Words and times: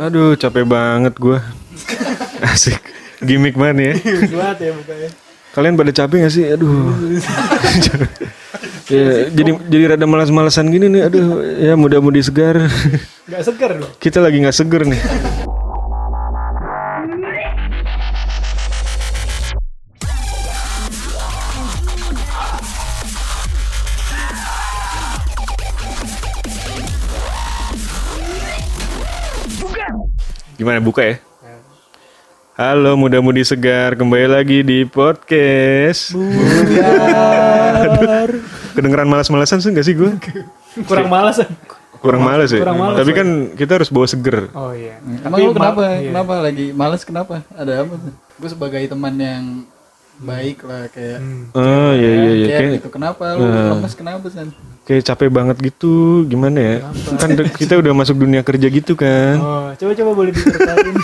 Aduh, 0.00 0.32
capek 0.32 0.64
banget 0.64 1.12
gua. 1.20 1.44
Asik. 2.48 2.80
Gimik 3.20 3.52
mana 3.52 3.92
ya? 3.92 3.94
Buat 4.32 4.56
ya 4.56 4.72
mukanya. 4.72 5.08
Kalian 5.52 5.76
pada 5.76 5.92
capek 5.92 6.24
gak 6.24 6.32
sih? 6.32 6.44
Aduh. 6.48 6.88
ya, 8.88 9.28
jadi 9.28 9.50
jadi 9.68 9.84
rada 9.92 10.08
malas-malasan 10.08 10.72
gini 10.72 10.88
nih. 10.88 11.04
Aduh, 11.04 11.44
ya 11.60 11.76
mudah-mudi 11.76 12.24
segar. 12.24 12.64
Gak 13.28 13.44
segar 13.44 13.76
loh. 13.76 13.92
Kita 14.00 14.24
lagi 14.24 14.40
nggak 14.40 14.56
seger 14.56 14.88
nih. 14.88 15.00
Gimana 30.60 30.76
buka 30.76 31.00
ya? 31.00 31.16
Halo 32.52 32.92
muda-mudi 32.92 33.40
segar, 33.40 33.96
kembali 33.96 34.28
lagi 34.28 34.60
di 34.60 34.84
podcast. 34.84 36.12
Aduh, 37.80 38.44
kedengeran 38.76 39.08
malas-malasan 39.08 39.64
sih 39.64 39.72
gak 39.72 39.88
sih 39.88 39.96
gue? 39.96 40.20
Kurang 40.84 41.08
malas. 41.08 41.40
Kurang 42.04 42.20
males 42.20 42.52
ya. 42.52 42.60
Kurang 42.60 42.76
males, 42.76 43.00
Tapi 43.00 43.16
kan 43.16 43.28
kita 43.56 43.80
harus 43.80 43.88
bawa 43.88 44.04
seger. 44.04 44.52
Oh 44.52 44.76
iya. 44.76 45.00
Emang 45.24 45.40
lu 45.48 45.56
kenapa? 45.56 45.96
iya. 45.96 46.12
Kenapa 46.12 46.34
lagi 46.44 46.66
males 46.76 47.08
kenapa? 47.08 47.40
Ada 47.56 47.88
apa? 47.88 47.96
Gue 48.36 48.48
sebagai 48.52 48.84
teman 48.84 49.16
yang 49.16 49.64
baik 50.20 50.60
lah 50.68 50.92
kayak 50.92 51.24
Oh 51.56 51.92
iya 51.96 52.10
iya 52.12 52.32
iya. 52.36 52.46
kayak 52.52 52.60
Kayak, 52.60 52.76
gitu. 52.84 52.88
Kenapa 52.92 53.24
lu 53.32 53.48
lemes 53.48 53.96
kenapa 53.96 54.28
san? 54.28 54.52
Kayak 54.90 55.06
capek 55.06 55.30
banget 55.30 55.56
gitu. 55.62 56.26
Gimana 56.26 56.58
ya? 56.58 56.74
Kan 57.14 57.38
kita 57.54 57.78
udah 57.78 57.94
masuk 57.94 58.18
dunia 58.18 58.42
kerja 58.42 58.66
gitu 58.66 58.98
kan. 58.98 59.38
Oh, 59.38 59.70
coba-coba 59.72 60.10
boleh 60.12 60.30
diceritain. 60.34 60.90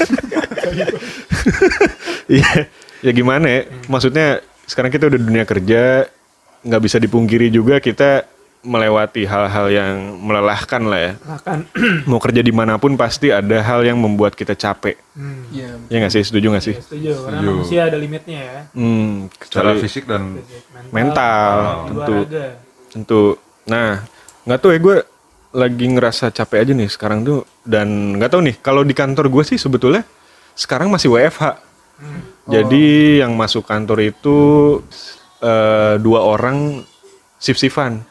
Iya. 2.27 2.67
ya 3.01 3.11
gimana 3.13 3.47
ya? 3.47 3.61
Maksudnya 3.87 4.43
sekarang 4.67 4.91
kita 4.91 5.07
udah 5.07 5.15
dunia 5.15 5.47
kerja, 5.47 6.11
nggak 6.67 6.83
bisa 6.83 6.99
dipungkiri 6.99 7.47
juga 7.49 7.79
kita 7.79 8.27
melewati 8.67 9.23
hal-hal 9.23 9.71
yang 9.71 9.95
melelahkan 10.19 10.83
lah 10.83 11.01
ya. 11.01 11.13
Makan. 11.23 11.59
Mau 12.11 12.19
kerja 12.19 12.43
di 12.43 12.51
mana 12.51 12.83
pun 12.83 12.99
pasti 12.99 13.31
ada 13.31 13.63
hal 13.63 13.87
yang 13.87 13.95
membuat 13.95 14.35
kita 14.35 14.59
capek. 14.59 14.99
Hmm, 15.15 15.47
Iya. 15.55 15.79
Ya 15.87 15.97
nggak 16.03 16.13
sih? 16.13 16.23
Setuju 16.27 16.47
nggak 16.51 16.65
sih? 16.67 16.75
setuju. 16.75 17.15
Karena 17.15 17.41
manusia 17.47 17.81
ada 17.87 17.95
limitnya 17.95 18.39
ya. 18.43 18.59
Hmm, 18.75 19.31
secara 19.39 19.71
kecuali 19.71 19.87
fisik 19.87 20.05
dan 20.11 20.43
mental, 20.91 21.55
Dua 21.55 21.87
tentu. 21.87 22.15
raga. 22.27 22.47
Tentu. 22.91 23.23
Nah, 23.67 24.03
nggak 24.47 24.59
tahu 24.63 24.71
ya 24.75 24.81
gue 24.81 24.97
lagi 25.57 25.87
ngerasa 25.89 26.31
capek 26.31 26.59
aja 26.63 26.73
nih 26.77 26.91
sekarang 26.91 27.25
tuh 27.25 27.41
dan 27.65 28.19
nggak 28.21 28.31
tahu 28.31 28.43
nih 28.45 28.57
kalau 28.61 28.85
di 28.85 28.93
kantor 28.93 29.33
gue 29.33 29.43
sih 29.43 29.59
sebetulnya 29.59 30.07
sekarang 30.55 30.89
masih 30.89 31.13
WFH. 31.13 31.63
Jadi 32.47 33.19
yang 33.25 33.35
masuk 33.35 33.67
kantor 33.67 34.05
itu 34.05 34.37
eh, 35.43 35.99
dua 35.99 36.21
orang 36.23 36.87
shift-shiftan. 37.43 38.05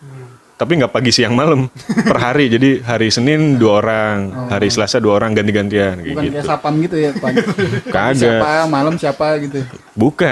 Tapi 0.55 0.71
nggak 0.79 0.91
pagi 0.95 1.11
siang 1.11 1.35
malam 1.35 1.67
per 2.09 2.15
hari. 2.15 2.47
Jadi 2.47 2.79
hari 2.79 3.11
Senin 3.11 3.59
dua 3.59 3.83
orang, 3.83 4.47
hari 4.47 4.71
Selasa 4.71 5.03
dua 5.03 5.19
orang 5.19 5.35
ganti-gantian 5.35 5.99
Bukan 5.99 6.23
gitu. 6.23 6.31
kayak 6.39 6.47
sapam 6.47 6.73
gitu 6.79 6.95
ya, 6.95 7.11
Pak. 7.11 7.29
Kagak. 7.95 8.15
Siapa 8.15 8.51
malam 8.71 8.95
siapa 8.95 9.27
gitu. 9.43 9.59
Bukan. 9.99 10.31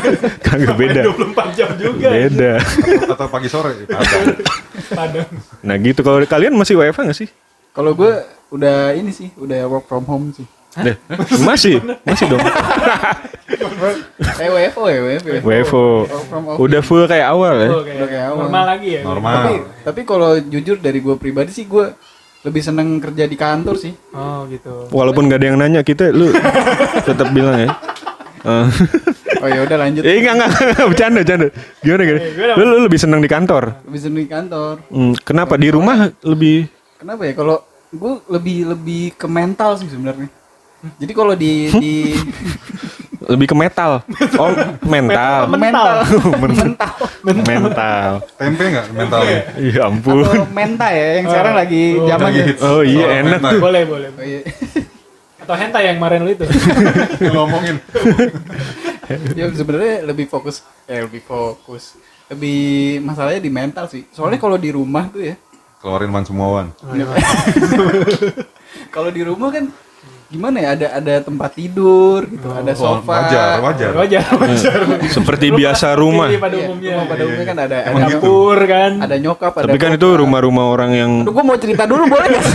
Kagak 0.46 0.74
beda. 0.74 1.00
24 1.06 1.54
jam 1.54 1.70
juga. 1.78 2.08
Beda. 2.10 2.52
atau, 2.58 3.14
atau 3.14 3.26
pagi 3.30 3.46
sore 3.46 3.86
ada. 3.86 4.34
Padang. 4.90 5.28
Nah 5.62 5.74
gitu 5.78 6.02
kalau 6.02 6.18
kalian 6.26 6.54
masih 6.58 6.74
WFH 6.74 7.00
nggak 7.06 7.18
sih? 7.22 7.28
Kalau 7.70 7.94
gue 7.94 8.12
udah 8.50 8.94
ini 8.94 9.10
sih, 9.10 9.30
udah 9.38 9.70
work 9.70 9.86
from 9.86 10.02
home 10.06 10.34
sih. 10.34 10.46
Deh, 10.74 10.96
masih, 11.46 11.78
masih 12.02 12.26
dong. 12.26 12.42
Eh 14.42 14.50
WFO 14.50 14.84
ya, 14.90 15.00
WFO. 15.06 15.30
WFO. 15.44 15.84
Udah 16.58 16.80
full 16.82 17.06
kayak 17.06 17.30
awal 17.30 17.54
ya. 17.54 17.70
Kayak 17.70 17.78
Udah 17.78 18.08
kayak 18.10 18.24
awal. 18.26 18.38
normal 18.42 18.64
lagi 18.66 18.88
ya. 18.90 19.00
normal 19.06 19.32
Tapi 19.34 19.54
tapi 19.84 20.00
kalau 20.02 20.30
jujur 20.40 20.76
dari 20.82 20.98
gue 20.98 21.14
pribadi 21.14 21.54
sih 21.54 21.70
gue 21.70 21.94
lebih 22.44 22.60
seneng 22.60 22.98
kerja 22.98 23.24
di 23.24 23.36
kantor 23.38 23.76
sih. 23.78 23.92
Oh, 24.12 24.44
gitu. 24.50 24.90
Walaupun 24.90 25.30
gak 25.30 25.40
ada 25.40 25.46
yang 25.48 25.58
nanya 25.62 25.80
kita, 25.80 26.10
lu 26.10 26.34
tetap 27.06 27.30
bilang 27.30 27.56
ya. 27.56 27.70
Eh, 28.44 28.68
Oh 29.44 29.48
ya 29.48 29.60
udah 29.60 29.76
lanjut. 29.76 30.02
Eh 30.08 30.24
enggak, 30.24 30.34
enggak, 30.40 30.50
enggak, 30.56 30.86
bercanda, 30.88 31.18
bercanda. 31.20 31.48
Gimana, 31.84 32.02
gimana? 32.08 32.54
Lu, 32.56 32.62
lu 32.64 32.76
lebih 32.88 33.00
senang 33.00 33.20
di 33.20 33.28
kantor. 33.28 33.62
Lebih 33.84 34.00
seneng 34.00 34.20
di 34.24 34.30
kantor. 34.30 34.74
Hmm, 34.88 35.12
kenapa 35.20 35.54
di 35.60 35.68
rumah 35.68 36.08
lebih 36.24 36.68
Kenapa 36.96 37.28
ya? 37.28 37.36
Kalau 37.36 37.60
gue 37.92 38.12
lebih 38.32 38.56
lebih 38.72 39.02
ke 39.20 39.28
mental 39.28 39.76
sih 39.76 39.92
sebenarnya. 39.92 40.32
Jadi 40.96 41.12
kalau 41.12 41.32
di 41.32 41.52
di 41.74 41.94
lebih 43.32 43.46
ke 43.46 43.56
metal? 43.56 44.04
Oh, 44.36 44.52
mental. 44.84 45.48
mental, 45.48 45.88
Men- 47.24 47.40
mental. 47.40 48.20
tempe 48.36 48.62
nggak 48.68 48.86
mentalnya 48.92 49.38
Ya 49.56 49.88
ampun. 49.88 50.20
atau 50.20 50.44
menta 50.46 50.88
ya 50.88 51.06
yang 51.16 51.26
sekarang 51.26 51.54
lagi 51.56 51.82
Oh, 51.94 52.04
zaman 52.04 52.24
lagi 52.26 52.36
ya. 52.36 52.46
hits. 52.46 52.60
Oh 52.62 52.82
iya, 52.82 53.00
Soal 53.00 53.16
enak 53.16 53.30
mental. 53.32 53.50
tuh. 53.50 53.60
Boleh, 53.60 53.82
boleh. 53.84 54.08
Oh, 54.12 54.20
iya. 54.22 54.40
Atau 55.40 55.54
hentai 55.54 55.82
yang 55.86 55.96
kemarin 55.96 56.20
lu 56.20 56.30
itu. 56.30 56.44
ngomongin 57.34 57.76
ya 59.38 59.48
sebenarnya 59.50 60.04
lebih 60.04 60.24
fokus 60.24 60.60
eh 60.84 61.00
lebih 61.00 61.20
fokus 61.20 61.96
lebih 62.26 62.60
masalahnya 63.00 63.36
di 63.38 63.52
mental 63.52 63.84
sih 63.84 64.08
soalnya 64.08 64.36
kalau 64.36 64.56
di 64.56 64.72
rumah 64.72 65.08
tuh 65.08 65.20
ya 65.22 65.36
keluarin 65.76 66.08
man 66.08 66.24
semua 66.24 66.48
wan 66.50 66.66
kalau 68.88 69.10
di 69.10 69.20
rumah 69.20 69.52
kan 69.52 69.68
gimana 70.34 70.56
ya 70.58 70.68
ada 70.74 70.86
ada 70.96 71.14
tempat 71.20 71.50
tidur 71.52 72.26
gitu 72.26 72.48
ada 72.48 72.72
Oh, 72.72 72.98
sofa 72.98 73.12
wajar 73.14 73.54
wajar 73.62 73.90
Wajar, 73.94 74.26
wajar. 74.36 74.78
Seperti 75.06 75.46
biasa 75.50 75.94
rumah. 75.94 76.26
Seperti 76.26 76.42
pada 76.42 76.56
Iya, 76.56 76.66
umumnya. 76.66 76.90
rumah 76.92 77.06
pada 77.06 77.22
umumnya 77.22 77.46
kan 77.46 77.58
ada 77.60 77.78
ada, 77.80 77.90
gitu. 78.04 78.18
Dapur 78.18 78.58
kan. 78.64 78.92
ada 78.98 79.14
nyokap 79.16 79.52
ada 79.54 79.64
Tapi 79.64 79.78
kan 79.78 79.90
itu 79.92 80.08
rumah-rumah 80.12 80.64
orang 80.66 80.90
yang 80.92 81.12
Aduh, 81.22 81.32
gue 81.32 81.44
mau 81.44 81.56
cerita 81.56 81.82
dulu 81.84 82.04
boleh 82.04 82.28
gak? 82.28 82.44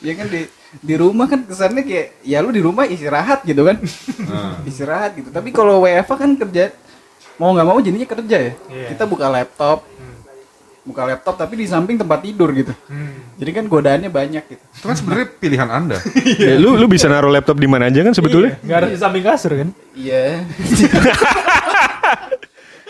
ya 0.00 0.12
kan 0.14 0.26
di 0.28 0.40
di 0.76 0.94
rumah 0.94 1.26
kan 1.26 1.42
kesannya 1.42 1.82
kayak 1.82 2.06
ya 2.22 2.38
lu 2.38 2.50
di 2.50 2.60
rumah 2.60 2.84
istirahat 2.84 3.42
gitu 3.42 3.62
kan 3.62 3.76
Nah. 4.22 4.60
istirahat 4.68 5.14
gitu 5.14 5.28
tapi 5.28 5.50
kalau 5.50 5.82
WFA 5.82 6.14
kan 6.14 6.30
kerja 6.36 6.70
mau 7.36 7.50
nggak 7.50 7.66
mau 7.66 7.78
jadinya 7.78 8.06
kerja 8.06 8.36
ya 8.38 8.52
Iya. 8.66 8.86
kita 8.92 9.04
buka 9.04 9.26
laptop 9.26 9.82
buka 10.86 11.02
laptop 11.04 11.34
tapi 11.34 11.58
di 11.58 11.66
samping 11.66 11.98
tempat 11.98 12.22
tidur 12.22 12.48
gitu 12.50 12.70
Hmm. 12.86 13.34
jadi 13.34 13.50
kan 13.52 13.64
godaannya 13.66 14.08
banyak 14.08 14.42
gitu 14.46 14.62
itu 14.62 14.84
kan 14.84 14.94
sebenarnya 14.94 15.26
pilihan 15.42 15.68
anda 15.68 15.98
Ya, 16.38 16.54
lu 16.54 16.74
lu 16.74 16.86
bisa 16.86 17.06
naruh 17.06 17.28
laptop 17.28 17.58
di 17.58 17.66
mana 17.66 17.86
aja 17.86 18.00
kan 18.00 18.14
sebetulnya? 18.14 18.56
Gak 18.60 18.76
harus 18.80 18.90
di 18.92 18.98
samping 18.98 19.22
kasur 19.22 19.52
kan? 19.52 19.68
iya 19.92 20.40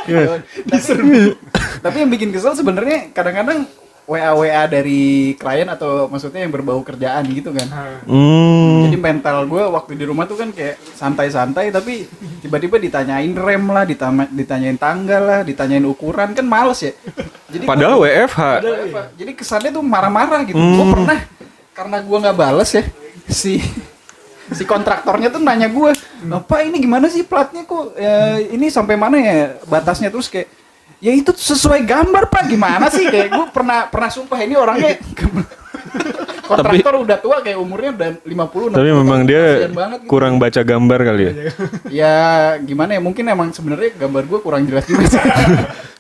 Iya. 0.07 0.39
tapi, 0.63 1.35
tapi 1.83 1.97
yang 1.99 2.11
bikin 2.13 2.31
kesel 2.31 2.55
sebenarnya 2.55 3.11
kadang-kadang 3.11 3.67
WA 4.07 4.39
WA 4.39 4.63
dari 4.71 5.03
klien 5.35 5.67
atau 5.67 6.07
maksudnya 6.07 6.47
yang 6.47 6.55
berbau 6.55 6.79
kerjaan 6.79 7.27
gitu 7.27 7.51
kan 7.51 7.67
Hmm. 8.07 8.87
Jadi 8.87 8.97
mental 8.97 9.51
gue 9.51 9.59
waktu 9.67 9.99
di 9.99 10.07
rumah 10.07 10.31
tuh 10.31 10.39
kan 10.39 10.55
kayak 10.55 10.79
santai-santai 10.95 11.75
tapi 11.75 12.07
tiba-tiba 12.39 12.79
ditanyain 12.79 13.35
rem 13.35 13.67
lah, 13.67 13.83
ditanyain 14.31 14.79
tanggal 14.79 15.19
lah, 15.19 15.41
ditanyain 15.43 15.83
ukuran 15.83 16.39
kan 16.39 16.47
males 16.47 16.87
ya. 16.87 16.95
Jadi 17.57 17.65
Padahal 17.65 17.97
WFH. 17.99 18.41
gua- 18.87 19.11
jadi 19.13 19.33
kesannya 19.33 19.71
tuh 19.73 19.81
marah-marah 19.81 20.41
gitu. 20.45 20.57
Gue 20.57 20.87
pernah 20.93 21.19
karena 21.73 21.97
gue 21.99 22.19
nggak 22.21 22.37
bales 22.37 22.71
ya 22.71 22.85
si 23.27 23.61
si 24.47 24.63
kontraktornya 24.63 25.27
tuh 25.27 25.43
nanya 25.43 25.67
gue, 25.67 25.91
apa 26.29 26.57
ini 26.63 26.79
gimana 26.79 27.11
sih 27.11 27.21
platnya 27.21 27.65
kok? 27.65 27.93
Eh, 27.93 28.55
ini 28.55 28.71
sampai 28.71 28.95
mana 28.95 29.19
ya 29.19 29.59
batasnya? 29.65 30.07
Terus 30.07 30.29
kayak 30.29 30.47
ya 30.97 31.11
itu 31.11 31.33
sesuai 31.33 31.83
gambar 31.83 32.29
pak. 32.29 32.47
Gimana 32.47 32.87
sih? 32.87 33.05
Kayak 33.05 33.33
gue 33.33 33.47
pernah 33.51 33.85
pernah 33.87 34.07
sumpah 34.07 34.39
ini 34.39 34.55
orangnya 34.55 34.95
kontraktor 36.47 36.95
udah 36.97 37.19
tua 37.19 37.37
kayak 37.43 37.59
umurnya 37.59 37.91
udah 37.93 38.11
50 38.23 38.73
Tapi 38.73 38.89
60 38.89 39.01
memang 39.03 39.21
tahun, 39.21 39.29
dia 39.29 39.45
gitu. 39.67 40.07
kurang 40.07 40.35
baca 40.39 40.61
gambar 40.63 41.01
kali 41.03 41.23
ya. 41.23 41.33
ya 42.03 42.15
gimana 42.59 42.91
ya 42.95 43.01
mungkin 43.03 43.25
emang 43.27 43.51
sebenarnya 43.51 43.91
gambar 43.97 44.23
gue 44.25 44.39
kurang 44.41 44.63
jelas 44.65 44.85
juga 44.85 45.05
sih. 45.07 45.19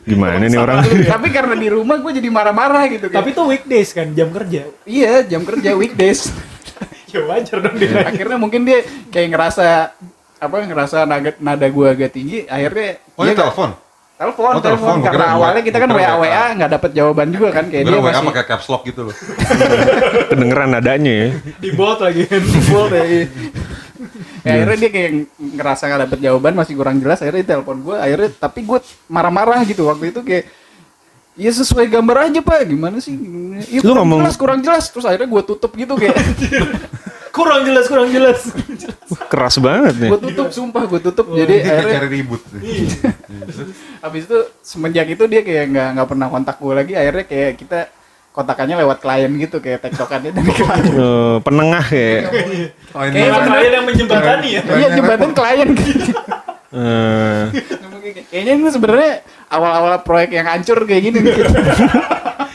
Gimana 0.06 0.38
nih 0.38 0.54
orang? 0.54 0.86
tapi 1.02 1.34
karena 1.34 1.58
di 1.58 1.66
rumah 1.66 1.98
gue 1.98 2.12
jadi 2.14 2.30
marah-marah 2.30 2.86
gitu 2.86 3.10
kayak, 3.10 3.18
Tapi 3.18 3.28
itu 3.34 3.42
weekdays 3.42 3.90
kan, 3.90 4.06
jam 4.14 4.30
kerja. 4.30 4.70
iya 4.86 5.26
jam 5.26 5.42
kerja 5.42 5.74
weekdays 5.74 6.30
Ya 7.10 7.26
wajar 7.26 7.58
dong 7.58 7.74
dia. 7.74 8.06
akhirnya 8.06 8.38
mungkin 8.38 8.62
dia 8.62 8.86
kayak 9.10 9.34
ngerasa 9.34 9.90
apa 10.36 10.56
ngerasa 10.62 11.02
nada, 11.02 11.34
nada 11.40 11.66
gue 11.66 11.86
agak 11.88 12.12
tinggi 12.12 12.46
akhirnya 12.46 13.02
oh 13.16 13.24
dia 13.24 13.34
telepon 13.34 13.70
telepon 14.16 14.48
Oh, 14.48 14.58
telepon 14.58 14.64
telepon. 14.64 14.94
Gua 14.94 15.04
karena 15.04 15.16
kira 15.18 15.26
awalnya 15.30 15.62
kita 15.62 15.78
kan 15.78 15.90
WA 15.90 16.12
WA 16.16 16.44
nggak 16.54 16.70
dapet 16.72 16.90
jawaban 16.92 17.28
juga 17.28 17.48
kan 17.52 17.64
kayak 17.68 17.84
dia 17.84 17.94
WA 17.94 18.04
masih 18.06 18.26
pakai 18.26 18.44
caps 18.46 18.66
lock 18.66 18.82
gitu 18.84 19.00
loh 19.04 19.14
Kedengeran 20.30 20.68
nadanya 20.72 21.12
ya. 21.12 21.28
Di 21.56 21.70
bot 21.70 21.98
lagi 21.98 22.22
kan. 22.24 22.42
full 22.64 22.88
deh. 22.88 23.28
Ya, 24.40 24.50
akhirnya 24.56 24.76
dia 24.78 24.90
kayak 24.90 25.10
ngerasa 25.36 25.82
nggak 25.84 26.00
dapet 26.06 26.18
jawaban 26.22 26.54
masih 26.54 26.74
kurang 26.74 26.96
jelas 26.96 27.18
akhirnya 27.18 27.40
dia 27.40 27.50
telepon 27.52 27.76
gue 27.82 27.96
akhirnya 27.96 28.30
tapi 28.32 28.60
gue 28.62 28.78
marah-marah 29.06 29.60
gitu 29.62 29.84
waktu 29.84 30.10
itu 30.10 30.22
kayak 30.22 30.46
Ya 31.36 31.52
sesuai 31.52 31.92
gambar 31.92 32.32
aja 32.32 32.40
pak, 32.40 32.64
gimana 32.64 32.96
sih? 32.96 33.12
Ya, 33.68 33.84
Lu 33.84 33.92
kurang 33.92 34.08
ngomong- 34.08 34.24
jelas, 34.24 34.36
kurang 34.40 34.60
jelas. 34.64 34.88
Terus 34.88 35.04
akhirnya 35.04 35.28
gue 35.28 35.42
tutup 35.44 35.68
gitu 35.70 35.92
kayak, 35.92 36.16
Kurang 37.36 37.60
jelas, 37.60 37.84
kurang 37.84 38.08
jelas. 38.08 38.40
Keras 39.28 39.60
banget 39.60 40.00
nih. 40.00 40.08
gue 40.08 40.20
tutup, 40.32 40.48
sumpah 40.48 40.88
gue 40.88 40.96
tutup. 40.96 41.28
Jadi 41.28 41.44
Dia 41.52 41.60
kayak 41.60 41.76
akhirnya 41.76 41.92
cari 41.92 42.08
ribut. 42.08 42.40
Habis 44.00 44.24
itu 44.26 44.38
semenjak 44.60 45.06
itu 45.08 45.24
dia 45.26 45.40
kayak 45.40 45.64
nggak 45.72 45.88
nggak 45.96 46.08
pernah 46.08 46.26
kontak 46.28 46.56
gue 46.58 46.74
lagi. 46.74 46.92
Akhirnya 46.96 47.24
kayak 47.24 47.52
kita 47.56 47.80
kontakannya 48.32 48.76
lewat 48.84 48.98
klien 49.00 49.32
gitu, 49.40 49.56
kayak 49.64 49.80
tektokannya 49.80 50.30
dari 50.32 50.52
klien. 50.58 50.84
Eh, 50.92 51.36
penengah 51.40 51.84
kayak 51.84 52.22
Kayak. 52.92 53.30
Kalian 53.48 53.72
yang 53.72 53.86
menjembatani 53.88 54.48
ya. 54.48 54.60
Iya 54.64 54.88
jembatan 54.96 55.30
klien 55.32 55.68
gitu. 55.72 56.12
eh, 56.76 57.42
Kayaknya 58.06 58.52
ini 58.54 58.70
sebenarnya 58.70 59.12
awal-awal 59.50 60.04
proyek 60.06 60.30
yang 60.36 60.46
hancur 60.46 60.78
kayak 60.84 61.02
gini. 61.10 61.18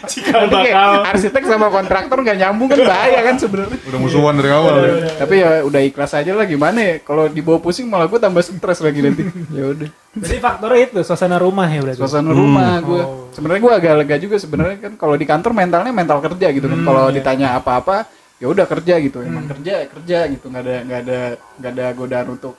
Cikal 0.09 0.49
Nanti 0.49 0.55
kayak 0.65 0.75
bakal. 0.75 0.91
arsitek 1.13 1.43
sama 1.45 1.67
kontraktor 1.69 2.17
nggak 2.21 2.37
nyambung 2.41 2.67
kan 2.71 2.79
bahaya 2.85 3.19
kan 3.21 3.35
sebenarnya. 3.37 3.77
Udah 3.85 3.99
musuhan 4.01 4.33
dari 4.39 4.49
awal. 4.49 4.73
Tapi 5.17 5.35
ya 5.37 5.49
udah 5.61 5.81
ikhlas 5.85 6.11
aja 6.17 6.31
lah 6.33 6.45
gimana 6.49 6.79
ya. 6.81 6.93
Kalau 7.05 7.29
dibawa 7.29 7.61
pusing 7.61 7.85
malah 7.85 8.09
gue 8.09 8.17
tambah 8.17 8.41
stres 8.41 8.81
lagi 8.81 8.99
nanti. 9.05 9.23
Ya 9.57 9.67
udah. 9.67 9.89
Jadi 10.11 10.37
faktornya 10.39 10.79
itu 10.87 11.01
suasana 11.03 11.37
rumah 11.37 11.67
ya 11.67 11.79
berarti. 11.83 11.99
Suasana 12.01 12.31
rumah 12.31 12.79
gue. 12.81 13.03
Sebenarnya 13.31 13.61
gue 13.61 13.73
agak 13.77 13.93
lega 14.03 14.15
juga 14.17 14.35
sebenarnya 14.39 14.77
kan 14.79 14.93
kalau 14.95 15.15
di 15.15 15.25
kantor 15.27 15.51
mentalnya 15.53 15.93
mental 15.93 16.19
kerja 16.23 16.47
gitu 16.49 16.65
kan. 16.65 16.79
Kalau 16.81 17.03
ditanya 17.11 17.59
apa-apa 17.59 18.07
ya 18.41 18.49
udah 18.49 18.65
kerja 18.65 18.97
gitu. 18.97 19.21
Emang 19.21 19.45
kerja 19.45 19.85
kerja 19.85 20.17
gitu. 20.31 20.49
nggak 20.49 20.63
ada 20.65 20.75
nggak 20.87 20.99
ada 21.05 21.19
nggak 21.61 21.71
ada 21.77 21.85
godaan 21.93 22.27
untuk 22.33 22.57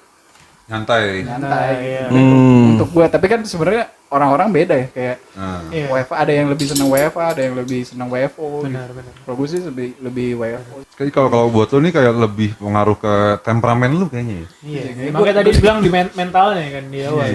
Nyantai. 0.70 1.26
nyantai. 1.26 1.70
iya. 1.82 2.03
gitu. 2.09 2.37
Hmm. 2.37 2.73
Untuk 2.76 2.88
gue. 2.94 3.05
Tapi 3.06 3.26
kan 3.26 3.41
sebenarnya 3.43 3.85
orang-orang 4.12 4.49
beda 4.53 4.75
ya 4.76 4.87
kayak 4.93 5.17
Nah. 5.32 5.61
Iya. 5.73 5.87
WFA 5.88 6.14
ada 6.20 6.32
yang 6.32 6.49
lebih 6.53 6.67
seneng 6.69 6.88
WFA, 6.93 7.25
ada 7.32 7.43
yang 7.43 7.55
lebih 7.56 7.81
seneng 7.82 8.09
WFO. 8.12 8.49
Benar, 8.62 8.85
gitu. 8.85 8.93
benar. 9.00 9.12
Kalau 9.25 9.35
gue 9.41 9.49
sih 9.49 9.61
lebih 9.64 9.88
lebih 9.99 10.29
WFO. 10.37 10.76
Jadi 11.00 11.11
kalau 11.11 11.29
kalau 11.32 11.47
buat 11.49 11.69
lu 11.73 11.79
nih 11.82 11.93
kayak 11.93 12.14
lebih 12.14 12.50
pengaruh 12.61 12.97
ke 12.97 13.14
temperamen 13.43 13.91
lu 13.97 14.06
kayaknya 14.06 14.35
ya. 14.35 14.47
Iya. 14.62 14.82
Iya, 14.93 15.11
Makanya 15.11 15.37
tadi 15.41 15.50
bilang 15.56 15.79
di 15.81 15.91
men- 15.91 16.14
mentalnya 16.14 16.67
kan 16.79 16.85
di 16.87 16.99
awal. 17.03 17.26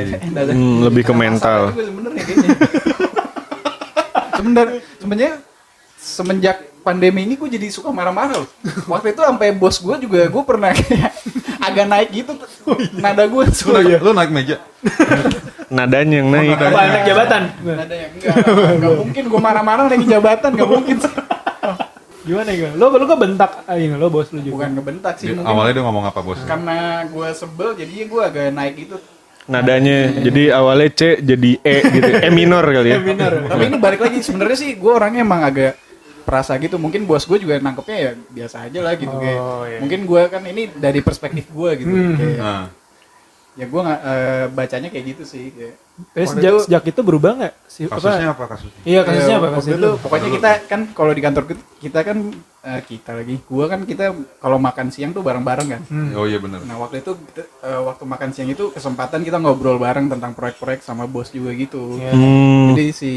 Hmm, 0.47 0.85
lebih 0.85 1.03
ke 1.03 1.13
mental. 1.13 1.73
Kayaknya. 1.73 2.50
Sebenarnya 4.38 4.80
sebenarnya 5.01 5.33
semenjak 6.07 6.57
pandemi 6.80 7.21
ini 7.21 7.36
gue 7.36 7.50
jadi 7.51 7.68
suka 7.68 7.92
marah-marah 7.92 8.39
loh. 8.39 8.50
Waktu 8.88 9.12
itu 9.12 9.19
sampai 9.19 9.51
bos 9.51 9.75
gue 9.77 9.95
juga 10.00 10.24
gue 10.24 10.44
pernah 10.45 10.71
kayak 10.71 11.12
agak 11.68 11.86
naik 11.86 12.09
gitu 12.15 12.31
tuh. 12.33 12.48
nada 12.95 13.27
gue 13.27 13.44
Lu 13.44 13.71
naik, 13.75 14.00
lu 14.00 14.12
naik 14.15 14.31
meja. 14.31 14.57
nadanya 15.68 16.24
yang 16.24 16.30
naik. 16.31 16.56
Apa 16.56 16.80
anak 16.81 17.01
jabatan? 17.04 17.42
nada 17.59 17.92
yang 17.92 18.12
enggak 18.15 18.36
enggak 18.71 18.94
mungkin 18.98 19.24
gue 19.27 19.42
marah-marah 19.42 19.86
lagi 19.86 20.06
jabatan 20.07 20.50
enggak 20.56 20.69
mungkin 20.71 20.98
Gimana 22.24 22.51
ya? 22.51 22.75
Lo 22.75 22.92
lo 22.92 23.04
kok 23.04 23.19
bentak 23.19 23.51
ah, 23.63 23.75
ini 23.75 23.95
lo 23.95 24.07
bos 24.07 24.27
lu 24.31 24.39
juga. 24.39 24.68
bukan 24.68 24.69
ngebentak 24.75 25.15
sih 25.15 25.31
mungkin 25.31 25.48
Awalnya 25.48 25.74
dia 25.75 25.83
ngomong 25.83 26.06
apa 26.06 26.19
bos? 26.19 26.39
karena 26.44 26.77
gue 27.04 27.27
sebel 27.31 27.71
jadinya 27.74 28.06
gue 28.06 28.21
agak 28.24 28.45
naik 28.51 28.75
gitu 28.77 28.98
Nadanya 29.48 30.12
jadi 30.19 30.51
awalnya 30.51 30.92
C 30.92 31.01
jadi 31.19 31.51
E 31.57 31.75
gitu. 31.88 32.09
E 32.19 32.27
minor 32.30 32.63
kali 32.63 32.92
ya. 32.92 33.00
Benar. 33.00 33.48
tapi 33.48 33.63
ini 33.65 33.77
balik 33.80 34.04
lagi 34.04 34.19
sebenarnya 34.19 34.57
sih 34.57 34.75
gue 34.75 34.92
orangnya 34.92 35.24
emang 35.24 35.39
agak 35.42 35.80
perasa 36.27 36.51
gitu 36.57 36.75
mungkin 36.75 37.03
bos 37.03 37.24
gue 37.24 37.39
juga 37.39 37.56
nangkepnya 37.57 37.97
ya 37.97 38.12
biasa 38.35 38.68
aja 38.68 38.79
lah 38.81 38.94
gitu 38.94 39.15
kayak 39.15 39.39
Oh, 39.39 39.63
iya. 39.63 39.79
mungkin 39.79 40.03
gue 40.03 40.21
kan 40.27 40.44
ini 40.44 40.68
dari 40.69 41.00
perspektif 41.00 41.47
gue 41.47 41.69
gitu 41.77 41.88
Hmm. 41.89 42.13
kayak, 42.13 42.38
Nah, 42.38 42.63
ya 43.56 43.65
gue 43.65 43.81
nggak 43.81 44.01
eh, 44.03 44.45
bacanya 44.51 44.89
kayak 44.89 45.06
gitu 45.07 45.24
sih 45.25 45.50
kayak 45.50 45.75
Tapi 45.97 46.13
Waktu 46.19 46.29
sejak 46.29 46.51
itu- 46.51 46.63
sejak 46.63 46.83
itu 46.85 47.01
berubah 47.01 47.31
nggak? 47.33 47.53
Si, 47.65 47.81
kasusnya 47.83 48.29
apa 48.29 48.45
kasusnya? 48.45 48.81
Iya 48.85 49.01
kasusnya 49.01 49.33
Eh, 49.33 49.39
apa? 49.39 49.47
Kasusnya 49.50 49.77
itu 49.79 49.89
pokoknya 49.97 50.29
kita 50.29 50.51
kan 50.68 50.81
kalau 50.91 51.09
di 51.09 51.21
kantor 51.21 51.44
kita, 51.47 51.63
kita 51.79 52.00
kan 52.03 52.18
eh, 52.62 52.81
kita 52.83 53.12
lagi 53.15 53.35
gua 53.44 53.65
kan 53.65 53.80
kita 53.81 54.06
kalau 54.38 54.57
makan 54.59 54.88
siang 54.88 55.09
tuh 55.09 55.23
bareng-bareng 55.23 55.68
kan 55.68 55.81
Hmm. 55.88 56.13
Oh 56.13 56.23
iya 56.23 56.38
bener. 56.38 56.62
nah 56.62 56.77
waktu 56.77 57.01
itu 57.01 57.18
kita- 57.18 57.50
eh, 57.63 57.81
waktu 57.81 58.03
makan 58.03 58.30
siang 58.30 58.45
itu 58.47 58.69
kesempatan 58.69 59.23
kita 59.23 59.38
ngobrol 59.38 59.80
bareng 59.80 60.06
tentang 60.06 60.31
proyek-proyek 60.31 60.81
sama 60.81 61.06
bos 61.06 61.31
juga 61.31 61.50
gitu 61.51 61.97
Iya. 61.97 62.12
Hmm. 62.12 62.68
jadi 62.71 62.85
si 62.91 63.12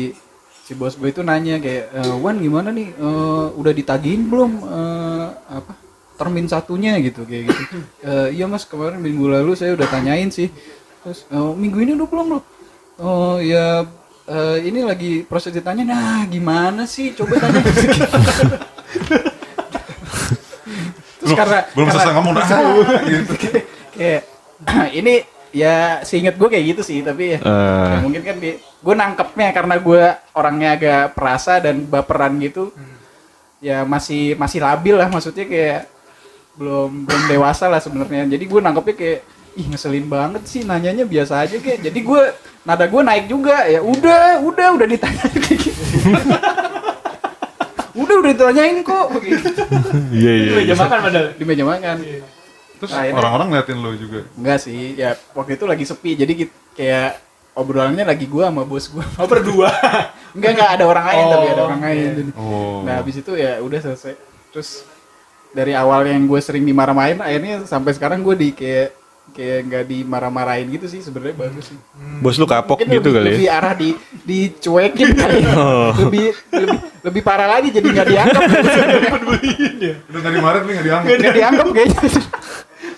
si 0.70 0.78
bos 0.78 0.94
gue 0.94 1.10
itu 1.10 1.18
nanya 1.20 1.58
kayak 1.58 1.90
"Eh, 1.90 2.14
Wan 2.16 2.38
gimana 2.38 2.70
nih? 2.70 2.94
Eh, 2.94 3.46
udah 3.52 3.72
ditagihin 3.72 4.22
belum? 4.24 4.62
Eh, 4.62 5.26
apa 5.50 5.74
termin 6.14 6.46
satunya? 6.46 6.94
Gitu 6.96 7.26
kayak 7.26 7.50
gitu. 7.50 7.62
"Eh, 8.06 8.28
iya 8.32 8.46
mas 8.46 8.62
kemarin 8.62 9.02
minggu 9.02 9.26
lalu 9.26 9.58
saya 9.58 9.74
udah 9.74 9.82
tanyain 9.84 10.30
sih. 10.30 10.46
Terus 11.02 11.26
"Eh, 11.26 11.52
minggu 11.52 11.78
ini 11.80 11.98
udah 11.98 12.06
belum 12.06 12.26
loh 12.30 12.42
oh 13.00 13.40
ya 13.40 13.82
eh, 14.24 14.58
ini 14.62 14.86
lagi 14.86 15.24
proses 15.24 15.50
ditanya. 15.50 15.82
Nah 15.84 16.22
gimana 16.24 16.86
sih? 16.86 17.10
Coba 17.10 17.34
tanya. 17.34 17.66
Terus 21.18 21.34
karena 21.34 21.58
belum 21.72 21.86
karena- 21.88 21.98
selesai 21.98 22.14
ngomong 22.14 22.32
dah. 22.32 22.46
gitu. 23.10 23.32
kayak 23.92 24.20
ini 25.02 25.14
ya 25.50 25.74
seinget 26.00 26.38
gue 26.38 26.46
kayak 26.46 26.64
gitu 26.70 26.82
sih 26.86 27.02
tapi 27.02 27.34
ya, 27.34 27.38
Eh. 27.42 27.88
ya 27.90 27.96
mungkin 28.00 28.22
kan 28.22 28.38
di 28.38 28.54
gue 28.80 28.94
nangkepnya 28.94 29.48
karena 29.50 29.76
gue 29.76 30.02
orangnya 30.32 30.68
agak 30.72 31.02
perasa 31.12 31.58
dan 31.58 31.84
baperan 31.84 32.36
gitu. 32.38 32.72
Ya 33.60 33.84
masih 33.84 34.34
masih 34.34 34.58
labil 34.58 34.96
lah 34.96 35.06
maksudnya 35.06 35.44
kayak 35.44 35.80
belum 36.56 37.04
belum 37.04 37.22
dewasa 37.26 37.66
lah 37.66 37.78
sebenarnya. 37.78 38.24
Jadi 38.26 38.44
gue 38.44 38.60
nangkepnya 38.60 38.96
kayak 38.96 39.20
ih 39.52 39.66
ngeselin 39.66 40.06
banget 40.06 40.42
sih 40.44 40.62
nanyanya 40.62 41.04
biasa 41.04 41.44
aja 41.44 41.56
kayak. 41.56 41.80
Jadi 41.82 41.98
gue 42.00 42.22
nada 42.62 42.84
gue 42.84 43.02
naik 43.02 43.26
juga. 43.26 43.64
Ya 43.64 43.80
udah 43.80 44.40
udah 44.40 44.66
udah 44.74 44.86
ditanya 44.86 45.24
kayak 45.28 45.58
gitu. 45.58 45.80
Udah 47.92 48.14
udah 48.16 48.30
ditanyain 48.30 48.80
kok 48.80 49.06
begitu 49.12 49.50
Iya 50.10 50.32
iya. 50.32 50.46
Di 50.46 50.54
meja 50.56 50.74
makan 50.78 50.98
padahal. 51.02 51.26
di 51.34 51.44
meja 51.44 51.64
makan. 51.66 51.96
Terus 52.80 52.90
Nah, 52.90 53.04
orang-orang 53.12 53.46
ngeliatin 53.50 53.76
lu 53.76 53.90
juga. 53.92 54.20
Enggak 54.32 54.58
sih, 54.62 54.94
ya 54.94 55.12
waktu 55.34 55.58
itu 55.58 55.64
lagi 55.66 55.84
sepi, 55.84 56.16
jadi 56.16 56.32
kit- 56.32 56.58
kayak 56.72 57.18
obrolannya 57.52 58.04
lagi 58.04 58.24
gua 58.24 58.48
sama 58.48 58.62
bos 58.62 58.86
gua. 58.86 59.04
Oh 59.16 59.26
berdua. 59.26 59.70
Enggak 60.36 60.50
enggak 60.54 60.70
ada 60.72 60.84
orang 60.86 61.04
lain 61.04 61.18
Oh, 61.20 61.30
tapi 61.32 61.46
ada 61.48 61.62
orang 61.64 61.80
lain. 61.82 62.08
Jadi, 62.14 62.30
Oh. 62.34 62.80
Nah 62.82 62.94
habis 62.96 63.16
itu 63.16 63.32
ya 63.34 63.58
udah 63.58 63.78
selesai. 63.80 64.14
Terus 64.50 64.86
dari 65.50 65.74
awal 65.74 66.06
yang 66.06 66.22
gue 66.24 66.38
sering 66.38 66.62
dimarah-marahin, 66.62 67.18
akhirnya 67.18 67.66
sampai 67.66 67.90
sekarang 67.90 68.22
gue 68.22 68.34
di 68.34 68.48
kayak 68.50 68.94
kayak 69.30 69.58
nggak 69.62 69.84
dimarah-marahin 69.86 70.70
gitu 70.70 70.86
sih 70.86 71.02
sebenarnya 71.02 71.34
bagus 71.36 71.66
sih. 71.66 71.78
Bos 72.18 72.34
lu 72.34 72.46
kapok 72.46 72.78
Mungkin 72.78 72.94
gitu 72.94 73.10
lebih, 73.10 73.14
kali 73.16 73.28
lebih 73.32 73.46
ya. 73.46 73.58
arah 73.58 73.74
di 73.74 73.90
dicuekin 74.22 75.10
kali. 75.18 75.38
ya. 75.40 75.50
Oh. 75.52 75.90
Lebih 76.00 76.26
lebih 76.52 76.78
lebih 77.02 77.22
parah 77.22 77.48
lagi 77.48 77.68
jadi 77.70 77.86
nggak 77.90 78.06
dianggap. 78.06 78.42
Udah 80.10 80.20
dari 80.20 80.38
Maret 80.38 80.62
nih 80.62 80.72
nggak 80.72 80.86
diangkat. 80.86 81.10
Nggak 81.18 81.34
dianggap 81.34 81.66
kayaknya. 81.68 82.00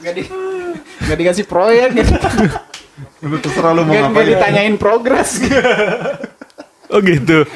Nggak 0.03 0.13
di 0.13 0.23
nggak 1.03 1.19
dikasih 1.19 1.45
proyek 1.47 1.89
gitu. 1.95 2.13
Lu 3.25 3.37
terserah 3.41 3.73
lu 3.73 3.83
mau 3.89 3.95
ngapain. 3.95 4.27
ditanyain 4.29 4.77
progres. 4.77 5.39
Oh 6.93 7.01
gitu. 7.01 7.49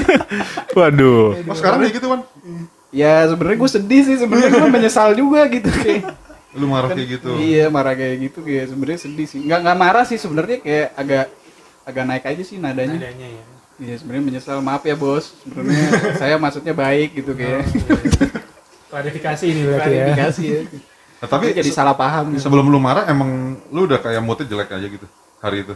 Waduh. 0.80 1.44
Oh 1.44 1.52
sekarang 1.52 1.84
kayak 1.84 1.94
gitu 2.00 2.08
kan? 2.08 2.20
Ya 2.88 3.28
sebenarnya 3.28 3.58
gue 3.60 3.70
sedih 3.76 4.00
sih 4.00 4.16
sebenarnya 4.16 4.48
gue 4.48 4.70
menyesal 4.72 5.12
juga 5.12 5.44
gitu 5.52 5.68
kayak. 5.68 6.16
Lu 6.56 6.64
marah 6.72 6.88
kayak 6.96 7.20
gitu. 7.20 7.36
Iya 7.36 7.68
marah 7.68 7.92
kayak 7.92 8.16
gitu 8.32 8.40
kayak 8.40 8.72
sebenarnya 8.72 9.00
sedih 9.04 9.26
sih. 9.28 9.44
Nggak 9.44 9.60
nggak 9.60 9.76
marah 9.76 10.04
sih 10.08 10.16
sebenarnya 10.16 10.58
kayak 10.64 10.88
agak 10.96 11.26
agak 11.84 12.04
naik 12.08 12.24
aja 12.24 12.42
sih 12.48 12.56
nadanya. 12.56 12.96
Adanya 12.96 13.28
ya. 13.28 13.44
Iya 13.76 13.94
sebenarnya 14.00 14.24
menyesal 14.24 14.58
maaf 14.64 14.82
ya 14.88 14.96
bos. 14.96 15.36
Sebenarnya 15.44 15.88
saya 16.24 16.34
maksudnya 16.40 16.72
baik 16.72 17.12
gitu 17.12 17.36
kayak. 17.36 17.68
Klarifikasi 18.88 19.44
ini 19.52 19.60
berarti 19.68 19.90
ya. 19.92 20.04
Klarifikasi 20.16 20.42
ya. 20.48 20.60
Nah, 21.22 21.28
tapi 21.30 21.54
jadi 21.54 21.70
salah 21.70 21.94
paham. 21.94 22.34
gitu. 22.34 22.50
sebelum 22.50 22.66
lu 22.66 22.82
marah 22.82 23.06
emang 23.06 23.54
lu 23.70 23.86
udah 23.86 24.02
kayak 24.02 24.18
moodnya 24.26 24.42
jelek 24.50 24.74
aja 24.74 24.86
gitu 24.90 25.06
hari 25.38 25.62
itu. 25.62 25.74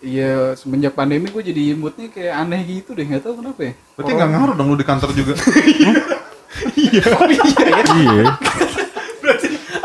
Iya 0.00 0.56
semenjak 0.56 0.96
pandemi 0.96 1.28
gue 1.28 1.42
jadi 1.44 1.76
moodnya 1.76 2.08
kayak 2.08 2.32
aneh 2.32 2.60
gitu 2.64 2.96
deh 2.96 3.04
nggak 3.04 3.20
tahu 3.20 3.44
kenapa 3.44 3.60
ya. 3.60 3.72
Berarti 3.92 4.12
nggak 4.16 4.30
ngaruh 4.32 4.54
dong 4.56 4.68
lu 4.72 4.76
di 4.80 4.86
kantor 4.88 5.10
juga. 5.12 5.36
Iya. 6.72 7.04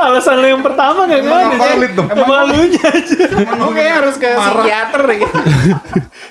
Alasan 0.02 0.42
lo 0.42 0.48
yang 0.50 0.64
pertama 0.66 1.06
gak 1.06 1.22
Emang 1.22 1.36
ada. 1.36 1.48
nggak 1.52 1.62
valid 1.62 1.92
dong. 1.94 2.08
Emang 2.10 2.30
malunya 2.32 2.82
aja. 2.90 3.22
Gue 3.38 3.74
kayak 3.76 3.94
harus 4.02 4.16
ke 4.18 4.30
psikiater 4.34 5.02
deh. 5.06 5.18
gitu. 5.22 5.38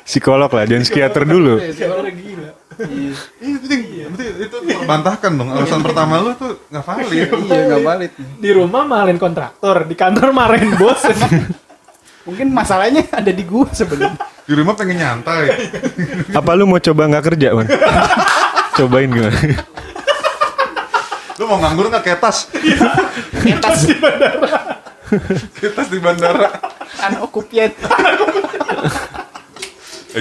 Psikolog 0.03 0.51
lah, 0.51 0.65
jangan 0.67 0.83
psikiater 0.83 1.23
dulu. 1.23 1.55
Orang 1.63 2.17
gila. 2.19 2.51
Iya 2.81 3.13
Iya, 3.71 4.05
berarti 4.09 4.25
itu 4.41 4.57
terbantahkan 4.65 5.31
dong. 5.37 5.49
Alasan 5.53 5.81
pertama 5.85 6.15
lu 6.19 6.33
tuh 6.33 6.57
nggak 6.69 6.85
valid. 6.85 7.09
iya 7.13 7.27
nggak 7.69 7.83
valid. 7.85 8.13
Di 8.41 8.51
rumah 8.51 8.83
marahin 8.85 9.21
kontraktor, 9.21 9.85
di 9.85 9.93
kantor 9.93 10.33
marahin 10.33 10.73
bos. 10.77 11.05
Mungkin 12.29 12.53
masalahnya 12.53 13.05
ada 13.11 13.33
di 13.33 13.45
gue 13.45 13.65
sebenarnya. 13.73 14.17
Di 14.45 14.53
rumah 14.53 14.77
pengen 14.77 15.01
nyantai. 15.01 15.73
Apa 16.39 16.53
lu 16.53 16.69
mau 16.69 16.77
coba 16.79 17.09
nggak 17.09 17.25
kerja, 17.33 17.57
Man? 17.57 17.67
Cobain 18.77 19.09
gimana? 19.09 19.41
Lu 21.41 21.45
mau 21.49 21.59
nganggur 21.59 21.89
nggak 21.89 22.05
ketas? 22.05 22.49
Ketas 23.41 23.89
Ketas 25.57 25.87
di 25.91 25.99
bandara. 25.99 26.49
unoccupied. 27.09 27.73
Eh, 30.11 30.21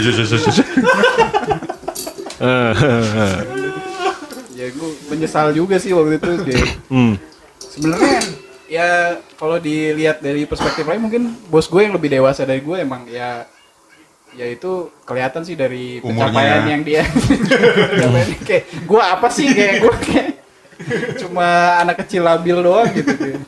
ya 4.60 4.68
gue 4.72 4.90
menyesal 5.12 5.52
juga 5.56 5.80
sih 5.80 5.92
waktu 5.96 6.20
itu 6.20 6.32
kayak 6.44 6.68
hmm. 6.92 7.14
sebenarnya 7.60 8.20
ya 8.70 8.90
kalau 9.40 9.58
dilihat 9.58 10.20
dari 10.20 10.44
perspektif 10.44 10.84
lain 10.84 11.04
mungkin 11.04 11.36
bos 11.48 11.68
gue 11.68 11.82
yang 11.84 11.96
lebih 11.96 12.12
dewasa 12.12 12.44
dari 12.44 12.60
gue 12.60 12.78
emang 12.80 13.08
ya 13.08 13.48
ya 14.38 14.46
itu 14.46 14.94
kelihatan 15.10 15.42
sih 15.42 15.58
dari 15.58 15.98
Umurnya. 16.00 16.30
pencapaian 16.30 16.64
yang 16.70 16.82
dia 16.86 17.04
kayak 18.48 18.66
gue 18.86 19.02
apa 19.02 19.28
sih 19.34 19.48
kayak 19.50 19.76
gue 19.82 19.94
kayak 20.06 20.30
cuma 21.20 21.80
anak 21.82 22.06
kecil 22.06 22.24
labil 22.24 22.58
doang 22.62 22.88
gitu 22.94 23.14
kayak. 23.16 23.42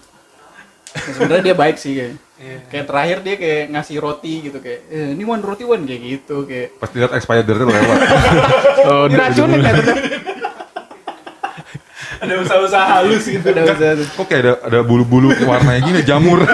Ya, 0.91 1.11
sebenarnya 1.15 1.43
dia 1.47 1.55
baik 1.55 1.77
sih 1.79 1.93
kayak 1.95 2.15
kayak 2.67 2.85
terakhir 2.87 3.17
dia 3.21 3.35
kayak 3.37 3.61
ngasih 3.69 3.95
roti 3.97 4.33
gitu 4.49 4.57
kayak 4.57 4.79
eh, 4.89 5.13
ini 5.13 5.21
one 5.21 5.39
roti 5.39 5.61
one 5.61 5.85
kayak 5.85 6.01
gitu 6.01 6.35
kayak 6.43 6.73
Pas 6.75 6.89
dilihat 6.89 7.13
expired 7.13 7.45
date 7.45 7.61
lewat. 7.61 7.97
Oh, 8.81 9.05
di- 9.05 9.13
diracunin 9.13 9.61
kan 9.61 9.75
Ada 12.21 12.33
usaha-usaha 12.37 12.85
halus 12.97 13.23
gitu. 13.25 13.45
udah 13.45 13.63
udah 13.65 13.91
Kok 14.13 14.25
kayak 14.25 14.41
ada 14.41 14.53
ada 14.61 14.79
bulu-bulu 14.81 15.33
warnanya 15.41 15.81
gini 15.81 16.01
jamur. 16.01 16.41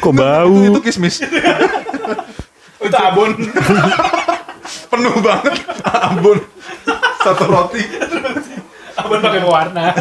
kok 0.00 0.12
itu, 0.12 0.16
bau? 0.16 0.56
itu 0.64 0.80
kismis. 0.80 1.20
Itu 2.80 2.96
abon. 2.96 3.36
Penuh 4.88 5.14
banget. 5.20 5.54
Ambon. 5.82 6.38
Satu 7.20 7.44
roti. 7.48 7.82
Abon 8.96 9.18
pakai 9.18 9.40
pewarna. 9.40 9.84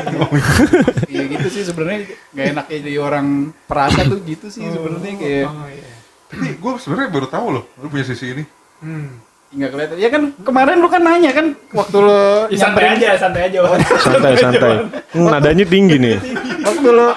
Iya 1.07 1.23
gitu 1.29 1.47
sih 1.49 1.63
sebenarnya 1.63 1.99
gak 2.29 2.45
enak 2.51 2.65
jadi 2.67 2.91
orang 2.97 3.27
perasa 3.63 4.03
tuh 4.03 4.19
gitu 4.21 4.47
sih 4.47 4.65
sebenarnya 4.65 5.13
kayak 5.15 5.47
Oh 5.47 5.67
iya. 5.67 5.87
Tapi 6.25 6.45
gue 6.53 6.71
sebenarnya 6.75 7.09
baru 7.09 7.27
tahu 7.27 7.47
loh, 7.51 7.63
lu 7.77 7.87
punya 7.87 8.03
sisi 8.03 8.25
ini. 8.31 8.43
Hmm. 8.77 9.21
nggak 9.47 9.71
kelihatan. 9.71 9.95
Ya 9.95 10.09
kan 10.09 10.23
kemarin 10.37 10.77
lu 10.77 10.89
kan 10.89 10.99
nanya 10.99 11.31
kan 11.31 11.55
waktu 11.69 11.97
lo 11.97 12.49
Ya, 12.49 12.59
santai 12.59 12.85
aja, 12.91 13.09
santai 13.15 13.41
aja. 13.47 13.59
Wan. 13.61 13.79
Santai 14.03 14.33
santai. 14.35 14.73
Hmm, 15.09 15.29
nadanya 15.29 15.63
tinggi 15.63 15.95
nih. 15.95 16.17
waktu 16.59 16.89
lo 16.89 17.07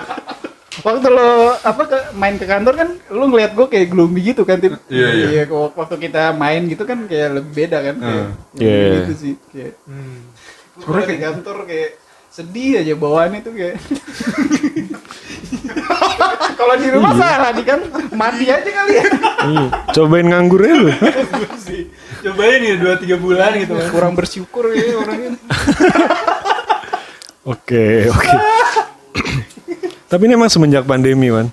waktu 0.79 1.09
lo 1.09 1.31
apa 1.59 1.83
ke 1.85 1.99
main 2.15 2.39
ke 2.39 2.47
kantor 2.47 2.75
kan 2.77 2.89
lu 3.11 3.27
ngeliat 3.27 3.51
gue 3.51 3.67
kayak 3.67 3.91
gloomy 3.91 4.23
gitu 4.23 4.47
kan 4.47 4.57
tip 4.57 4.79
Iya, 4.87 5.09
iya. 5.11 5.43
kok 5.45 5.75
waktu 5.75 5.99
kita 5.99 6.31
main 6.33 6.63
gitu 6.65 6.87
kan 6.87 7.03
kayak 7.03 7.35
lebih 7.35 7.51
beda 7.57 7.79
kan 7.83 7.97
kayak 7.99 8.23
Hmm. 8.23 8.55
ya 8.55 8.71
Iya. 8.71 8.95
gitu 9.03 9.13
sih 9.17 9.35
kayak 9.51 9.75
Hmm. 9.83 10.28
Sebenarnya 10.79 11.09
di 11.09 11.19
kantor 11.21 11.57
kayak 11.65 11.91
sedih 12.29 12.71
aja 12.79 12.93
bawaannya 12.95 13.41
tuh 13.41 13.53
kayak 13.53 13.77
kalau 16.59 16.75
di 16.75 16.89
rumah 16.89 17.13
salah 17.15 17.51
di 17.51 17.63
kan 17.63 17.79
mati 18.13 18.47
aja 18.47 18.67
kali 18.67 18.93
ya 18.95 19.05
Iya. 19.39 19.67
Cobain 19.95 20.27
nganggur 20.27 20.61
aja 20.61 20.75
lu. 20.77 20.91
Cobain 22.21 22.59
nih 22.59 22.75
2 22.77 23.07
3 23.07 23.17
bulan 23.17 23.51
gitu. 23.57 23.73
Wan. 23.73 23.89
kurang 23.89 24.13
bersyukur 24.13 24.69
ya 24.71 24.95
orangnya 24.95 25.31
Oke, 27.49 28.07
oke. 28.07 28.29
Tapi 30.11 30.23
ini 30.23 30.35
emang 30.35 30.49
semenjak 30.49 30.85
pandemi, 30.85 31.33
man. 31.33 31.49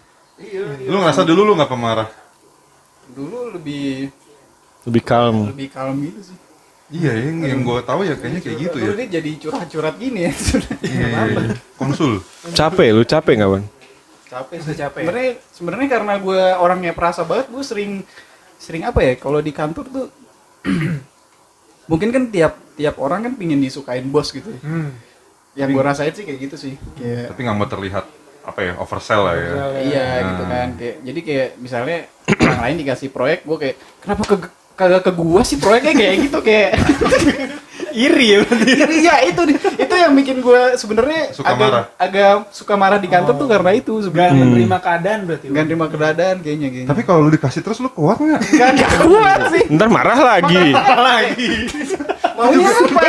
Lu 0.84 0.98
ngerasa 0.98 1.24
dulu 1.24 1.46
lu 1.46 1.54
nggak 1.54 1.70
pemarah? 1.70 2.10
dulu 3.08 3.48
lebih 3.56 4.12
Lebih 4.84 5.02
calm. 5.02 5.48
lebih 5.48 5.72
kalem 5.72 5.96
gitu 6.04 6.20
sih 6.20 6.36
Iya, 6.86 7.12
yang, 7.18 7.38
yang 7.42 7.60
gue 7.66 7.80
tahu 7.82 8.06
ya 8.06 8.14
kayaknya 8.14 8.42
kayak 8.46 8.58
gitu 8.62 8.78
ya. 8.78 8.86
Dulu 8.86 8.96
dia 8.96 9.08
jadi 9.18 9.32
curhat-curhat 9.42 9.96
gini 9.98 10.20
ya 10.30 10.32
Iya, 10.86 11.06
iya, 11.10 11.22
iya. 11.34 11.56
Konsul. 11.82 12.22
Capek, 12.54 12.90
lu 12.94 13.02
capek 13.02 13.34
nggak, 13.42 13.50
man? 13.50 13.64
capek 14.26 14.58
Udah 14.60 14.76
capek 14.76 15.00
ya? 15.00 15.06
sebenarnya 15.06 15.32
sebenarnya 15.54 15.90
karena 15.90 16.14
gue 16.20 16.42
orangnya 16.60 16.92
perasa 16.92 17.22
banget 17.24 17.48
gue 17.48 17.64
sering 17.64 17.92
sering 18.58 18.84
apa 18.84 19.00
ya 19.00 19.14
kalau 19.16 19.40
di 19.40 19.54
kantor 19.54 19.86
tuh 19.88 20.08
mungkin 21.92 22.10
kan 22.12 22.24
tiap 22.28 22.58
tiap 22.76 22.96
orang 22.98 23.30
kan 23.30 23.34
pingin 23.38 23.62
disukain 23.62 24.04
bos 24.10 24.34
gitu 24.34 24.50
ya. 24.50 24.60
Hmm. 24.60 24.92
yang 25.56 25.72
gue 25.72 25.80
rasain 25.80 26.12
sih 26.12 26.26
kayak 26.28 26.40
gitu 26.42 26.56
sih 26.60 26.74
kayak 27.00 27.32
Tapi 27.32 27.40
nggak 27.48 27.56
mau 27.56 27.70
terlihat 27.70 28.06
apa 28.46 28.60
ya 28.62 28.74
oversell 28.78 29.24
lah 29.26 29.36
ya. 29.40 29.50
iya 29.82 30.06
gitu 30.22 30.44
kan 30.46 30.68
kayak 30.76 30.96
jadi 31.02 31.20
kayak 31.22 31.48
misalnya 31.58 31.98
orang 32.44 32.62
lain 32.66 32.76
dikasih 32.84 33.10
proyek 33.10 33.40
gue 33.48 33.58
kayak 33.58 33.76
kenapa 34.04 34.22
ke 34.26 34.36
kagak 34.76 35.02
ke 35.02 35.12
gua 35.12 35.42
sih 35.42 35.56
proyeknya 35.56 35.94
kayak 35.94 36.16
gitu 36.22 36.40
kayak 36.40 36.70
Iri 37.96 38.28
ya 38.28 38.38
berarti. 38.42 38.72
iya 39.00 39.16
itu 39.24 39.40
itu 39.56 39.96
yang 39.96 40.12
bikin 40.12 40.44
gue 40.44 40.76
sebenarnya 40.76 41.32
Suka 41.32 41.48
agak 41.48 41.64
marah. 41.66 41.84
agak 41.96 42.32
suka 42.52 42.74
marah 42.76 43.00
di 43.00 43.08
kantor 43.08 43.34
tuh 43.36 43.48
karena 43.48 43.72
itu 43.72 43.94
Gak 43.94 44.04
sebenarnya 44.04 44.36
menerima 44.38 44.78
keadaan 44.78 45.20
berarti. 45.24 45.46
Nggak 45.48 45.64
terima 45.66 45.86
keadaan 45.88 46.36
kayaknya 46.44 46.68
kayaknya 46.70 46.90
Tapi 46.92 47.02
kalau 47.02 47.20
lu 47.22 47.32
dikasih 47.32 47.62
terus 47.64 47.80
lu 47.80 47.88
kuat 47.90 48.20
nggak? 48.20 48.42
nggak 48.52 48.70
nggak 48.76 48.92
kuat 49.02 49.40
sih 49.48 49.64
Ntar 49.72 49.88
marah 49.88 50.20
lagi. 50.20 50.66
lagi. 50.76 51.50
maunya 52.36 52.68
apa 52.68 53.00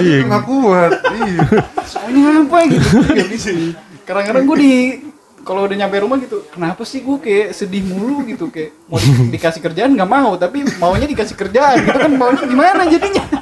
Iya. 0.00 0.18
Nggak 0.24 0.44
kuat. 0.46 0.90
Iya. 1.04 1.42
maunya 1.94 2.22
apa 2.40 2.56
gitu 2.64 2.88
bisa. 3.28 3.50
kadang-kadang 4.04 4.44
gue 4.46 4.56
di 4.56 4.72
kalau 5.48 5.64
udah 5.64 5.76
nyampe 5.78 5.96
rumah 5.96 6.20
gitu 6.20 6.44
kenapa 6.46 6.84
sih 6.84 7.00
gue 7.00 7.16
kayak 7.16 7.56
sedih 7.56 7.80
mulu 7.82 8.20
gitu 8.22 8.52
kayak 8.52 8.76
mau 8.84 9.00
di- 9.00 9.32
dikasih 9.34 9.64
kerjaan 9.64 9.96
nggak 9.96 10.10
mau 10.10 10.36
tapi 10.36 10.68
maunya 10.76 11.08
dikasih 11.08 11.32
kerjaan 11.34 11.80
gitu 11.80 11.96
kan 11.98 12.12
maunya 12.12 12.44
gimana 12.44 12.84
jadinya 12.84 13.24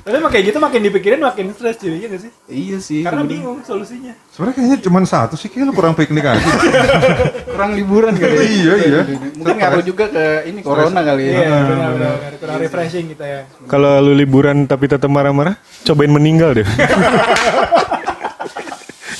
Tapi 0.00 0.16
emang 0.16 0.32
kayak 0.32 0.44
gitu 0.48 0.58
makin 0.58 0.80
dipikirin 0.80 1.20
makin 1.20 1.52
stres 1.52 1.76
jadinya 1.76 2.16
gak 2.16 2.22
sih? 2.24 2.32
iya 2.48 2.80
sih 2.80 3.04
Karena 3.04 3.20
sebenarnya. 3.20 3.36
bingung 3.36 3.58
solusinya. 3.60 4.12
Sebenarnya 4.32 4.54
kayaknya 4.56 4.78
cuma 4.80 4.98
satu 5.04 5.36
sih, 5.36 5.52
kayak 5.52 5.68
lu 5.68 5.72
kurang 5.76 5.92
piknik 5.92 6.24
aja. 6.24 6.40
kurang 7.52 7.76
liburan 7.76 8.16
kali 8.16 8.32
ya. 8.32 8.40
Iya, 8.40 8.74
iya. 8.80 9.00
mungkin 9.36 9.56
ngaruh 9.60 9.84
juga 9.84 10.08
ke 10.08 10.24
ini 10.48 10.64
corona 10.64 11.04
kali 11.04 11.22
ya 11.22 11.32
Iya, 11.36 11.52
benar 11.68 11.90
benar. 11.92 12.16
Kurang 12.40 12.56
refreshing 12.58 13.12
kita 13.12 13.24
ya. 13.28 13.40
Kalau 13.68 14.00
lu 14.00 14.16
liburan 14.16 14.64
tapi 14.64 14.88
tetap 14.88 15.06
marah-marah, 15.06 15.60
cobain 15.84 16.08
meninggal 16.08 16.56
deh. 16.56 16.66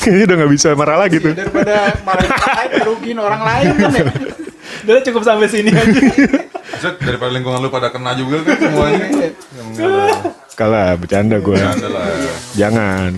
Kayaknya 0.02 0.24
udah 0.24 0.36
nggak 0.38 0.52
bisa 0.52 0.68
marah 0.72 0.96
lagi 0.98 1.16
tuh. 1.18 1.32
daripada 1.32 1.92
orang 2.00 2.30
lain 2.32 2.70
merugiin 2.80 3.18
orang 3.18 3.42
lain 3.44 3.66
kan 3.76 3.90
ya 3.92 4.04
Udah 4.86 5.02
cukup 5.04 5.22
sampai 5.22 5.46
sini 5.46 5.70
aja. 5.70 5.92
Maksudnya 5.92 6.92
daripada 7.02 7.30
lingkungan 7.30 7.60
lu 7.60 7.68
pada 7.68 7.92
kena 7.92 8.16
juga 8.16 8.40
kan 8.42 8.56
semuanya. 8.56 9.06
Ya, 9.12 9.28
enggak 9.60 9.88
lah. 9.90 10.16
Kalah, 10.56 10.90
bercanda 10.96 11.36
gue. 11.36 11.52
Bercanda 11.52 11.88
lah. 11.90 12.06
Jangan. 12.54 13.12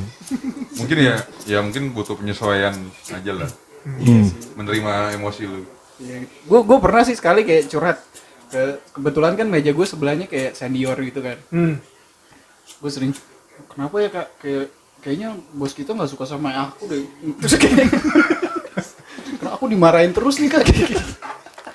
Mungkin 0.74 0.96
ya, 0.98 1.14
ya 1.44 1.58
mungkin 1.60 1.92
butuh 1.92 2.16
penyesuaian 2.16 2.74
aja 3.08 3.32
lah. 3.36 3.50
Hmm. 3.84 4.26
Menerima 4.54 4.92
emosi 5.14 5.42
lu. 5.44 5.62
gue 6.42 6.60
gue 6.66 6.78
pernah 6.80 7.06
sih 7.06 7.14
sekali 7.14 7.46
kayak 7.46 7.70
curhat 7.70 8.02
ke 8.48 8.62
kebetulan 8.90 9.38
kan 9.38 9.46
meja 9.46 9.70
gue 9.70 9.86
sebelahnya 9.86 10.26
kayak 10.26 10.52
senior 10.52 10.98
gitu 10.98 11.22
kan 11.22 11.38
Hmm. 11.48 11.78
gue 12.74 12.90
sering 12.90 13.14
kenapa 13.70 13.96
ya 13.96 14.10
kak 14.10 14.28
kayak 14.36 14.66
kayaknya 15.02 15.34
bos 15.50 15.74
kita 15.74 15.92
nggak 15.92 16.08
suka 16.08 16.24
sama 16.24 16.54
aku 16.54 16.86
deh. 16.86 17.02
Terus 17.42 17.54
kayak 17.58 17.90
karena 19.36 19.50
aku 19.52 19.66
dimarahin 19.66 20.14
terus 20.14 20.38
nih 20.38 20.48
kak. 20.48 20.62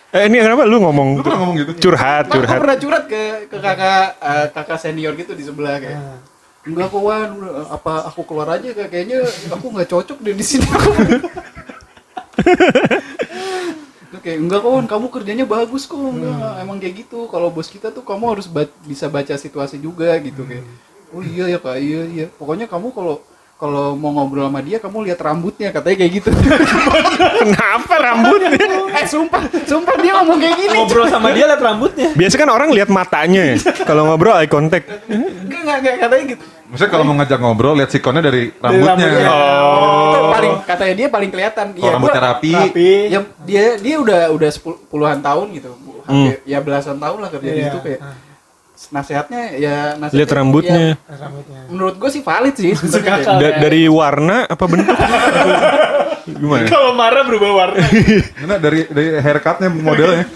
Eh 0.07 0.23
ini 0.31 0.39
kenapa 0.39 0.63
lu 0.63 0.79
ngomong 0.79 1.19
Lu 1.19 1.23
pernah 1.23 1.39
ngomong 1.43 1.55
gitu? 1.59 1.71
curhat, 1.91 2.31
curhat. 2.31 2.57
pernah 2.63 2.77
curhat 2.79 3.03
ke 3.05 3.21
ke 3.51 3.57
kakak 3.59 4.15
eh, 4.17 4.45
kakak 4.55 4.79
senior 4.79 5.11
gitu 5.19 5.35
di 5.35 5.43
sebelah 5.43 5.83
kayak 5.83 5.99
enggak 6.63 6.87
kok 6.87 7.03
Wan. 7.03 7.29
Apa 7.67 8.07
aku 8.07 8.23
keluar 8.23 8.55
aja 8.55 8.71
kak? 8.71 8.87
Kayaknya 8.87 9.19
aku 9.51 9.65
nggak 9.67 9.89
cocok 9.91 10.17
deh 10.23 10.31
di 10.31 10.45
sini. 10.47 10.63
Kayak 14.23 14.39
enggak 14.39 14.59
kok 14.63 14.71
Wan, 14.71 14.87
kamu 14.87 15.05
kerjanya 15.11 15.43
bagus 15.43 15.83
kok. 15.83 15.99
Enggak 15.99 16.55
emang 16.63 16.79
kayak 16.79 17.03
gitu. 17.03 17.27
Kalau 17.27 17.51
bos 17.51 17.67
kita 17.67 17.91
tuh 17.91 18.03
kamu 18.03 18.39
harus 18.39 18.47
ba- 18.47 18.71
bisa 18.87 19.11
baca 19.11 19.35
situasi 19.35 19.75
juga 19.75 20.15
gitu 20.23 20.47
kayak 20.47 20.63
oh 21.09 21.21
iya 21.21 21.45
ya 21.47 21.57
kak. 21.57 21.75
Iya 21.75 22.01
iya. 22.05 22.25
Pokoknya 22.29 22.65
kamu 22.65 22.89
kalau 22.89 23.15
kalau 23.57 23.93
mau 23.93 24.13
ngobrol 24.13 24.45
sama 24.45 24.61
dia 24.61 24.77
kamu 24.77 24.97
lihat 25.03 25.19
rambutnya. 25.19 25.69
Katanya 25.71 25.95
kayak 25.97 26.11
gitu. 26.13 26.29
Kenapa 27.41 27.93
rambutnya? 27.95 28.53
eh 28.93 29.05
sumpah. 29.05 29.41
Sumpah 29.63 29.95
dia 29.97 30.11
ngomong 30.15 30.37
kayak 30.37 30.55
gini. 30.55 30.77
Ngobrol 30.77 31.07
sama 31.07 31.29
dia 31.31 31.45
liat 31.45 31.59
rambutnya. 31.59 32.09
Biasa 32.13 32.35
kan 32.35 32.49
orang 32.49 32.69
lihat 32.69 32.87
matanya 32.87 33.41
ya. 33.43 33.55
Kalau 33.83 34.05
ngobrol 34.05 34.35
eye 34.35 34.47
contact. 34.47 34.85
enggak 35.07 35.31
enggak 35.57 35.77
enggak. 35.79 35.95
Katanya 35.99 36.23
gitu. 36.29 36.43
Maksudnya 36.67 36.91
kalau 36.91 37.03
mau 37.05 37.15
ngajak 37.15 37.39
ngobrol, 37.39 37.73
lihat 37.73 37.89
sikonnya 37.89 38.19
dari 38.21 38.51
rambutnya. 38.53 39.07
rambutnya. 39.07 39.31
itu 40.03 40.19
paling 40.29 40.53
katanya 40.67 40.93
dia 40.93 41.07
paling 41.07 41.29
kelihatan. 41.31 41.65
Kalau 41.71 41.79
Iya, 41.79 41.91
rambutnya 41.95 42.19
gua- 42.19 42.27
rapi, 42.29 42.51
Tapi 42.53 42.87
ya 43.07 43.19
dia 43.41 43.65
dia 43.77 43.95
udah 43.97 44.19
udah 44.29 44.49
sepul- 44.51 44.79
puluhan 44.85 45.19
tahun 45.19 45.47
gitu. 45.55 45.71
Hampir 46.03 46.39
ya 46.43 46.59
belasan 46.59 46.99
tahun 46.99 47.17
lah 47.19 47.29
kerja 47.29 47.47
di 47.47 47.55
Iya. 47.57 47.67
situ 47.67 47.79
kayak 47.81 47.99
nasihatnya 48.87 49.41
ya 49.53 49.75
nasihatnya 49.95 50.17
Lihat 50.17 50.31
rambutnya. 50.31 50.81
ya, 50.93 51.15
rambutnya. 51.17 51.59
menurut 51.67 51.95
gue 51.95 52.09
sih 52.09 52.21
valid 52.21 52.53
sih 52.53 52.71
Da- 53.33 53.57
dari 53.59 53.85
warna 53.87 54.45
apa 54.45 54.63
bentuk? 54.63 54.93
Gimana? 56.27 56.67
Kalau 56.67 56.91
marah 56.91 57.23
berubah 57.23 57.51
warna. 57.55 57.79
Karena 58.37 58.55
dari 58.57 58.83
dari 58.85 59.15
haircutnya 59.15 59.69
modelnya. 59.71 60.27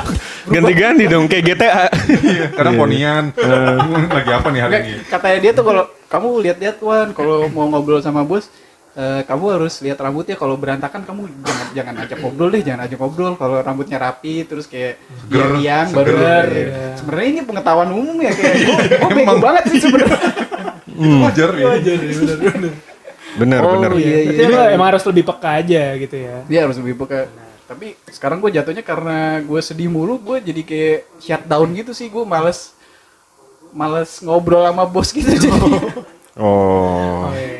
Ganti-ganti 0.50 1.04
dong 1.04 1.26
kayak 1.26 1.44
GTA. 1.44 1.84
Iya, 2.08 2.44
Kadang 2.50 2.74
ponian. 2.76 3.24
Lagi 4.08 4.30
apa 4.30 4.48
nih 4.48 4.60
hari 4.60 4.74
ini? 4.80 4.94
katanya 5.04 5.38
dia 5.38 5.52
tuh 5.52 5.64
kalau 5.64 5.82
kamu 6.06 6.28
lihat-lihat 6.40 6.76
Wan 6.80 7.08
kalau 7.12 7.46
mau 7.48 7.66
ngobrol 7.66 7.98
sama 7.98 8.22
bos 8.22 8.46
eh, 8.94 9.22
kamu 9.22 9.44
harus 9.54 9.74
lihat 9.80 9.98
rambutnya 9.98 10.34
kalau 10.34 10.54
berantakan 10.54 11.02
kamu 11.02 11.30
jangan 11.42 11.66
jangan 11.72 11.94
ajak 12.02 12.18
ngobrol 12.18 12.48
deh 12.50 12.62
jangan 12.62 12.80
ajak 12.86 12.98
ngobrol 12.98 13.34
kalau 13.34 13.56
rambutnya 13.62 13.98
rapi 13.98 14.42
terus 14.44 14.66
kayak 14.66 14.98
Seger, 15.30 15.58
yang 15.62 15.86
baru 15.94 16.10
iya. 16.16 16.94
sebenarnya 16.98 17.28
ini 17.28 17.40
pengetahuan 17.46 17.90
umum 17.94 18.16
ya 18.18 18.32
kayak 18.34 18.54
gue 18.60 18.76
gue 18.98 19.10
bego 19.22 19.36
banget 19.38 19.64
sih 19.70 19.78
sebenarnya 19.82 20.20
Itu 21.00 21.16
wajar 21.24 21.50
ya. 21.56 21.66
Benar, 23.30 23.62
Oh, 23.62 23.78
benar. 23.78 23.94
iya, 23.94 24.26
iya. 24.26 24.32
Jadi 24.42 24.52
emang 24.74 24.88
harus 24.90 25.04
lebih 25.06 25.22
peka 25.22 25.62
aja 25.62 25.82
gitu 25.94 26.16
ya. 26.18 26.36
dia 26.50 26.60
harus 26.66 26.76
lebih 26.82 26.98
peka 27.06 27.30
tapi 27.70 27.94
sekarang 28.10 28.42
gue 28.42 28.50
jatuhnya 28.50 28.82
karena 28.82 29.38
gue 29.46 29.60
sedih 29.62 29.86
mulu 29.86 30.18
gue 30.18 30.42
jadi 30.42 30.62
kayak 30.66 30.98
shutdown 31.22 31.70
gitu 31.78 31.94
sih 31.94 32.10
gue 32.10 32.26
males 32.26 32.74
males 33.70 34.18
ngobrol 34.26 34.66
sama 34.66 34.82
bos 34.90 35.14
gitu 35.14 35.30
jadi 35.38 35.50
Oh. 36.40 37.30
Benar. 37.30 37.59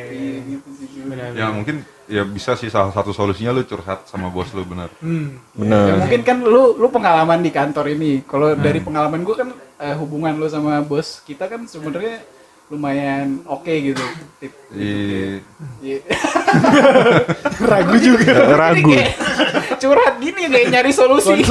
Ya 1.33 1.47
mungkin 1.49 1.83
ya 2.05 2.23
bisa 2.23 2.53
sih 2.55 2.67
salah 2.67 2.91
satu 2.91 3.15
solusinya 3.15 3.55
lu 3.55 3.63
curhat 3.63 4.03
sama 4.05 4.27
bos 4.27 4.51
lu 4.51 4.67
bener. 4.67 4.91
Hmm. 4.99 5.39
Ya, 5.55 5.63
Benar. 5.63 5.85
mungkin 6.03 6.21
kan 6.21 6.37
lu 6.43 6.75
lu 6.75 6.87
pengalaman 6.91 7.39
di 7.39 7.49
kantor 7.49 7.85
ini. 7.89 8.21
Kalau 8.27 8.51
dari 8.53 8.79
pengalaman 8.79 9.23
gue 9.23 9.35
kan 9.35 9.49
eh, 9.77 9.95
hubungan 9.95 10.35
lu 10.35 10.47
sama 10.47 10.83
bos 10.83 11.23
kita 11.23 11.47
kan 11.47 11.63
sebenarnya 11.63 12.19
lumayan 12.67 13.43
oke 13.45 13.67
gitu. 13.71 14.03
Tip. 14.39 14.51
Di 14.71 14.91
Iya. 15.83 15.99
Ragu 17.71 17.95
juga. 17.99 18.33
Ragu. 18.55 18.87
Ini 18.87 18.95
kayak 18.95 19.11
curhat 19.79 20.15
gini 20.19 20.41
kayak 20.47 20.67
nyari 20.71 20.91
solusi 20.91 21.43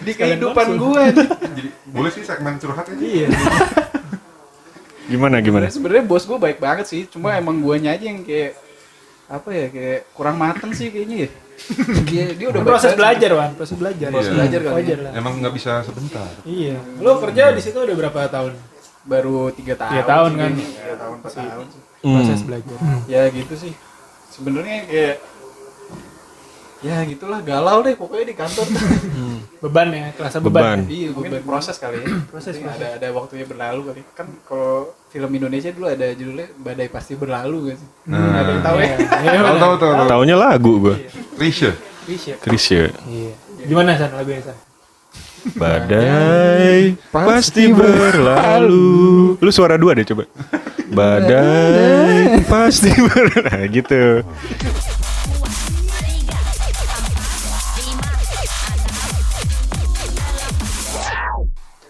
di 0.00 0.12
kehidupan 0.12 0.76
gue. 0.76 1.02
jadi 1.56 1.68
boleh 1.88 2.10
sih 2.12 2.24
segmen 2.24 2.56
curhat 2.56 2.88
aja. 2.88 3.00
Iya. 3.00 3.28
Gimana 5.06 5.38
gimana? 5.38 5.70
Sebenarnya 5.70 6.02
bos 6.02 6.26
gue 6.26 6.34
baik 6.34 6.58
banget 6.58 6.86
sih. 6.88 7.02
Cuma 7.06 7.36
emang 7.36 7.62
guanya 7.62 7.94
aja 7.94 8.04
yang 8.04 8.26
kayak 8.26 8.58
apa 9.28 9.48
ya 9.50 9.66
kayak 9.68 10.00
kurang 10.12 10.36
mateng 10.36 10.70
sih 10.70 10.88
kayaknya 10.88 11.26
ya. 11.26 11.30
Dia, 12.06 12.24
dia 12.32 12.46
udah 12.46 12.62
proses 12.62 12.92
belajar, 12.92 13.30
Wan. 13.32 13.50
Proses 13.52 13.74
belajar. 13.74 14.08
Proses 14.08 14.28
Iya. 14.28 14.36
belajar 14.36 14.60
kali. 14.60 14.74
Wajar 14.76 14.98
ya. 14.98 15.04
lah. 15.04 15.12
Emang 15.16 15.32
nggak 15.40 15.54
bisa 15.54 15.72
sebentar. 15.82 16.28
Iya. 16.44 16.76
Lo 16.98 17.16
kerja 17.16 17.44
di 17.50 17.60
situ 17.60 17.78
udah 17.78 17.96
berapa 17.96 18.20
tahun? 18.28 18.52
Baru 19.02 19.48
tiga 19.50 19.74
tahun. 19.74 19.90
Tiga 19.90 20.04
tahun 20.04 20.30
sih 20.30 20.38
kan? 20.38 20.52
Tiga 20.52 20.94
tahun, 20.96 21.14
empat 21.16 21.32
tahun 21.32 21.66
sih. 21.66 21.80
Proses 21.98 22.38
Hmm. 22.38 22.46
belajar. 22.46 22.76
ya 23.06 23.22
gitu 23.30 23.54
sih 23.56 23.72
sebenarnya 24.28 24.78
kayak 24.84 25.16
ya 26.84 27.02
gitulah 27.02 27.40
galau 27.40 27.80
deh 27.80 27.96
pokoknya 27.96 28.26
di 28.30 28.36
kantor 28.36 28.66
Beban 29.64 29.88
ya, 29.88 30.12
kerasa 30.12 30.38
Beban. 30.38 30.84
beban. 30.84 30.92
iya 30.92 31.08
mungkin 31.08 31.40
proses 31.42 31.80
kali 31.80 31.98
ya 31.98 32.06
proses 32.30 32.60
ada 32.60 33.00
ada 33.00 33.08
waktunya 33.10 33.42
berlalu 33.42 33.80
kali 33.90 34.00
kan 34.12 34.28
kalau 34.44 34.92
film 35.16 35.32
Indonesia 35.32 35.72
dulu 35.72 35.88
ada 35.88 36.12
judulnya 36.12 36.52
badai 36.56 36.92
pasti 36.92 37.16
berlalu 37.16 37.72
kan 37.72 37.76
sih 37.80 37.88
Nah. 38.04 38.36
ada 38.36 38.50
yang 38.52 38.60
tahu 38.60 38.76
ya 38.78 38.92
Iya, 39.24 39.40
Tahu 39.40 39.56
tahu 39.56 39.74
tahu. 39.80 40.06
Taunya 40.06 40.36
lagu 40.36 40.72
gua. 40.78 40.94
Risha. 41.34 41.72
Krisya. 42.04 42.34
Krisya. 42.38 42.92
Iya. 43.08 43.32
Gimana 43.64 43.96
San 43.96 44.12
lagunya 44.12 44.44
San? 44.44 44.56
Badai 45.56 46.94
pasti 47.08 47.72
berlalu. 47.72 49.34
Lu 49.38 49.50
suara 49.50 49.74
dua 49.74 49.94
deh 49.94 50.04
coba. 50.04 50.28
Badai 50.86 52.38
pasti 52.52 52.92
berlalu. 52.92 53.42
Nah, 53.42 53.62
gitu. 53.66 54.02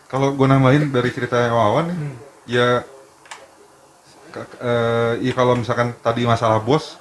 Kalau 0.07 0.33
gue 0.33 0.47
nambahin 0.47 0.89
dari 0.89 1.11
cerita 1.11 1.51
Wawan 1.51 1.91
nih, 1.91 1.99
ya 2.49 2.87
eh, 4.39 5.13
ya 5.23 5.33
kalau 5.33 5.55
misalkan 5.55 5.97
tadi 5.99 6.23
masalah 6.23 6.59
bos, 6.59 6.97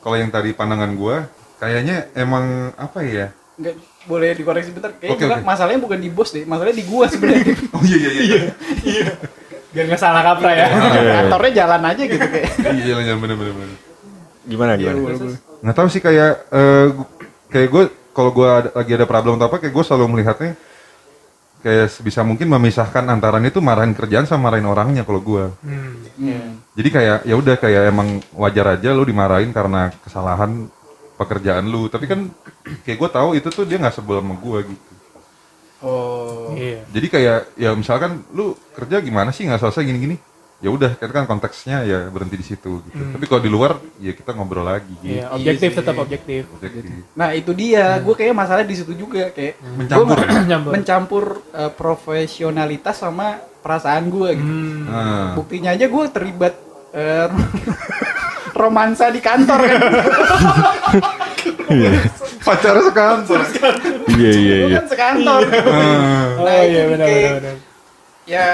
kalau 0.00 0.14
yang 0.14 0.28
tadi 0.28 0.52
pandangan 0.52 0.92
gue, 0.92 1.16
kayaknya 1.56 2.08
emang 2.12 2.72
apa 2.74 3.00
ya? 3.00 3.28
nggak 3.54 3.74
boleh 4.10 4.34
dikoreksi 4.34 4.74
bentar 4.74 4.90
kayaknya 4.98 5.14
bukan 5.14 5.38
oke. 5.38 5.46
masalahnya 5.46 5.78
bukan 5.78 5.98
di 6.02 6.10
bos 6.10 6.34
deh 6.34 6.42
masalahnya 6.42 6.74
di 6.74 6.86
gua 6.90 7.06
sebenarnya 7.06 7.54
Oh 7.78 7.82
iya 7.86 8.10
iya 8.10 8.38
iya. 8.82 9.04
Biar 9.70 9.84
nggak 9.86 10.02
salah 10.02 10.26
kaprah 10.26 10.54
ya. 10.58 10.66
kantornya 11.22 11.52
jalan 11.62 11.82
aja 11.86 12.02
gitu 12.02 12.26
kayak 12.26 12.50
Iya 12.82 12.94
iya 12.98 13.14
bener 13.14 13.36
bener 13.38 13.54
bener. 13.54 13.78
Gimana 14.42 14.74
gimana? 14.74 14.98
Nggak 15.62 15.76
tahu 15.78 15.86
sih 15.86 16.02
kayak 16.02 16.50
eh, 16.50 16.86
gu- 16.90 17.10
kayak 17.46 17.68
gue 17.70 17.84
kalau 18.10 18.30
gue 18.34 18.48
lagi 18.74 18.92
ada 18.92 19.06
problem 19.06 19.38
atau 19.38 19.46
apa, 19.46 19.62
kayak 19.62 19.70
gue 19.70 19.84
selalu 19.86 20.04
melihatnya 20.10 20.58
kayak 21.64 21.88
sebisa 21.88 22.20
mungkin 22.20 22.52
memisahkan 22.52 23.08
antara 23.08 23.40
itu 23.40 23.56
marahin 23.64 23.96
kerjaan 23.96 24.28
sama 24.28 24.52
marahin 24.52 24.68
orangnya 24.68 25.02
kalau 25.08 25.24
gue. 25.24 25.44
Hmm. 25.64 25.96
Hmm. 26.20 26.60
Jadi 26.76 26.88
kayak 26.92 27.18
ya 27.24 27.34
udah 27.40 27.56
kayak 27.56 27.82
emang 27.88 28.20
wajar 28.36 28.76
aja 28.76 28.92
lu 28.92 29.08
dimarahin 29.08 29.48
karena 29.56 29.88
kesalahan 30.04 30.68
pekerjaan 31.16 31.64
lu. 31.64 31.88
Tapi 31.88 32.04
kan 32.04 32.28
kayak 32.84 33.00
gue 33.00 33.10
tahu 33.10 33.28
itu 33.40 33.48
tuh 33.48 33.64
dia 33.64 33.80
nggak 33.80 33.96
sebel 33.96 34.20
sama 34.20 34.36
gue 34.36 34.58
gitu. 34.76 34.92
oh 35.80 36.52
Iya. 36.52 36.84
Jadi 36.92 37.06
kayak 37.08 37.40
ya 37.56 37.72
misalkan 37.72 38.20
lu 38.36 38.52
kerja 38.76 39.00
gimana 39.00 39.32
sih 39.32 39.48
nggak 39.48 39.64
selesai 39.64 39.88
gini-gini. 39.88 40.20
Ya 40.58 40.68
udah 40.68 40.94
kan 40.94 41.10
kan 41.12 41.24
konteksnya 41.26 41.82
ya 41.82 42.08
berhenti 42.08 42.34
di 42.34 42.46
situ 42.46 42.80
gitu. 42.82 43.02
Tapi 43.10 43.24
kalau 43.24 43.38
di 43.38 43.48
luar 43.48 43.76
ya 43.98 44.10
kita 44.10 44.32
ngobrol 44.32 44.64
lagi 44.64 44.94
gitu. 44.98 45.12
Iya, 45.14 45.28
objektif 45.30 45.70
sih. 45.70 45.78
tetap 45.78 45.96
objektif. 45.98 46.42
Objektif. 46.50 46.84
nah 47.12 47.30
itu 47.30 47.50
dia 47.52 47.98
gue 47.98 48.14
kayak 48.14 48.32
masalah 48.32 48.62
di 48.62 48.72
situ 48.72 48.94
juga 48.94 49.28
kayak 49.28 49.60
Mencampur. 49.76 50.16
gua 50.16 50.24
Mencampur. 50.40 50.70
mencampur 50.72 51.24
eh, 51.52 51.70
profesionalitas 51.70 52.96
sama 52.96 53.26
perasaan 53.60 54.08
gue 54.08 54.30
gitu 54.34 54.46
Hmm. 54.46 54.84
Nah, 54.84 55.26
buktinya 55.34 55.72
aja 55.72 55.84
gue 55.84 56.04
terlibat 56.08 56.54
eh, 56.92 57.28
romansa 58.54 59.08
di 59.08 59.18
kantor 59.18 59.60
kan 59.60 59.80
pacar 62.40 62.76
sekantor. 62.86 63.40
Iya 64.10 64.30
iya 64.32 64.56
iya. 64.62 64.76
kan 64.78 64.86
sekantor 64.86 65.40
Oh 66.38 66.44
Nah, 66.44 66.62
iya 66.62 66.82
benar 66.86 67.08
benar. 67.08 67.56
ya 68.24 68.46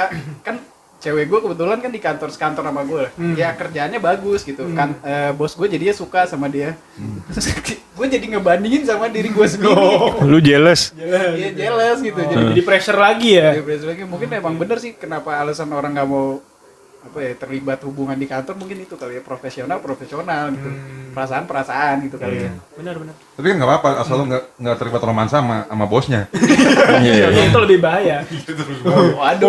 kan 0.42 0.56
cewek 1.00 1.26
gue 1.26 1.40
kebetulan 1.40 1.78
kan 1.80 1.90
di 1.90 2.00
kantor 2.00 2.28
sekantor 2.28 2.64
sama 2.68 2.84
gue 2.84 3.04
ya 3.34 3.56
kerjaannya 3.56 3.98
bagus 3.98 4.44
gitu. 4.44 4.68
Kan 4.76 5.00
eh, 5.00 5.32
bos 5.32 5.56
gue 5.56 5.66
jadinya 5.66 5.96
suka 5.96 6.28
sama 6.28 6.46
dia. 6.46 6.76
Gue 8.00 8.08
jadi 8.08 8.32
ngebandingin 8.32 8.88
sama 8.88 9.12
diri 9.12 9.28
gue 9.28 9.44
sendiri. 9.52 9.76
Lu 10.24 10.40
jealous? 10.40 10.88
Iya 10.96 11.52
jealous 11.52 12.00
gitu. 12.00 12.16
Jadi 12.16 12.56
Jadi 12.56 12.62
pressure 12.64 12.96
lagi 12.96 13.36
ya. 13.36 13.52
Ya, 13.52 13.60
berarti 13.60 13.84
lagi. 13.84 14.02
Mungkin 14.08 14.28
emang 14.40 14.56
bener 14.56 14.80
sih 14.80 14.96
kenapa 14.96 15.36
alasan 15.36 15.68
orang 15.68 15.92
nggak 15.92 16.08
mau 16.08 16.40
apa 17.00 17.16
ya 17.18 17.32
terlibat 17.34 17.80
hubungan 17.82 18.12
di 18.14 18.24
kantor 18.24 18.54
mungkin 18.54 18.76
itu 18.80 18.92
kali 18.94 19.16
ya 19.16 19.22
profesional 19.22 19.80
profesional 19.80 20.52
gitu 20.52 20.68
perasaan 21.10 21.44
perasaan 21.44 22.04
gitu 22.04 22.16
kali 22.16 22.44
ya 22.44 22.52
Benar 22.76 22.94
benar. 22.96 23.14
Tapi 23.34 23.46
kan 23.46 23.54
nggak 23.56 23.68
apa-apa 23.68 23.88
asal 23.98 24.14
lu 24.20 24.24
nggak 24.28 24.44
nggak 24.56 24.76
terlibat 24.76 25.02
romansa 25.02 25.40
sama 25.40 25.64
sama 25.64 25.84
bosnya. 25.84 26.28
Iya. 27.00 27.32
Iya, 27.32 27.48
itu 27.48 27.58
lebih 27.58 27.78
bahaya. 27.80 28.20
waduh 29.16 29.48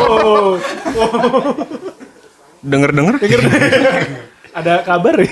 Oh, 0.00 0.50
Denger 2.60 2.90
denger? 2.92 3.14
ada 4.50 4.82
kabar 4.82 5.14
nih. 5.20 5.30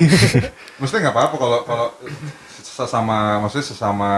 Maksudnya 0.79 1.01
nggak 1.09 1.15
apa-apa 1.17 1.35
kalau 1.37 1.59
kalau 1.67 1.87
sesama 2.55 3.43
maksudnya 3.43 3.67
sesama 3.67 4.11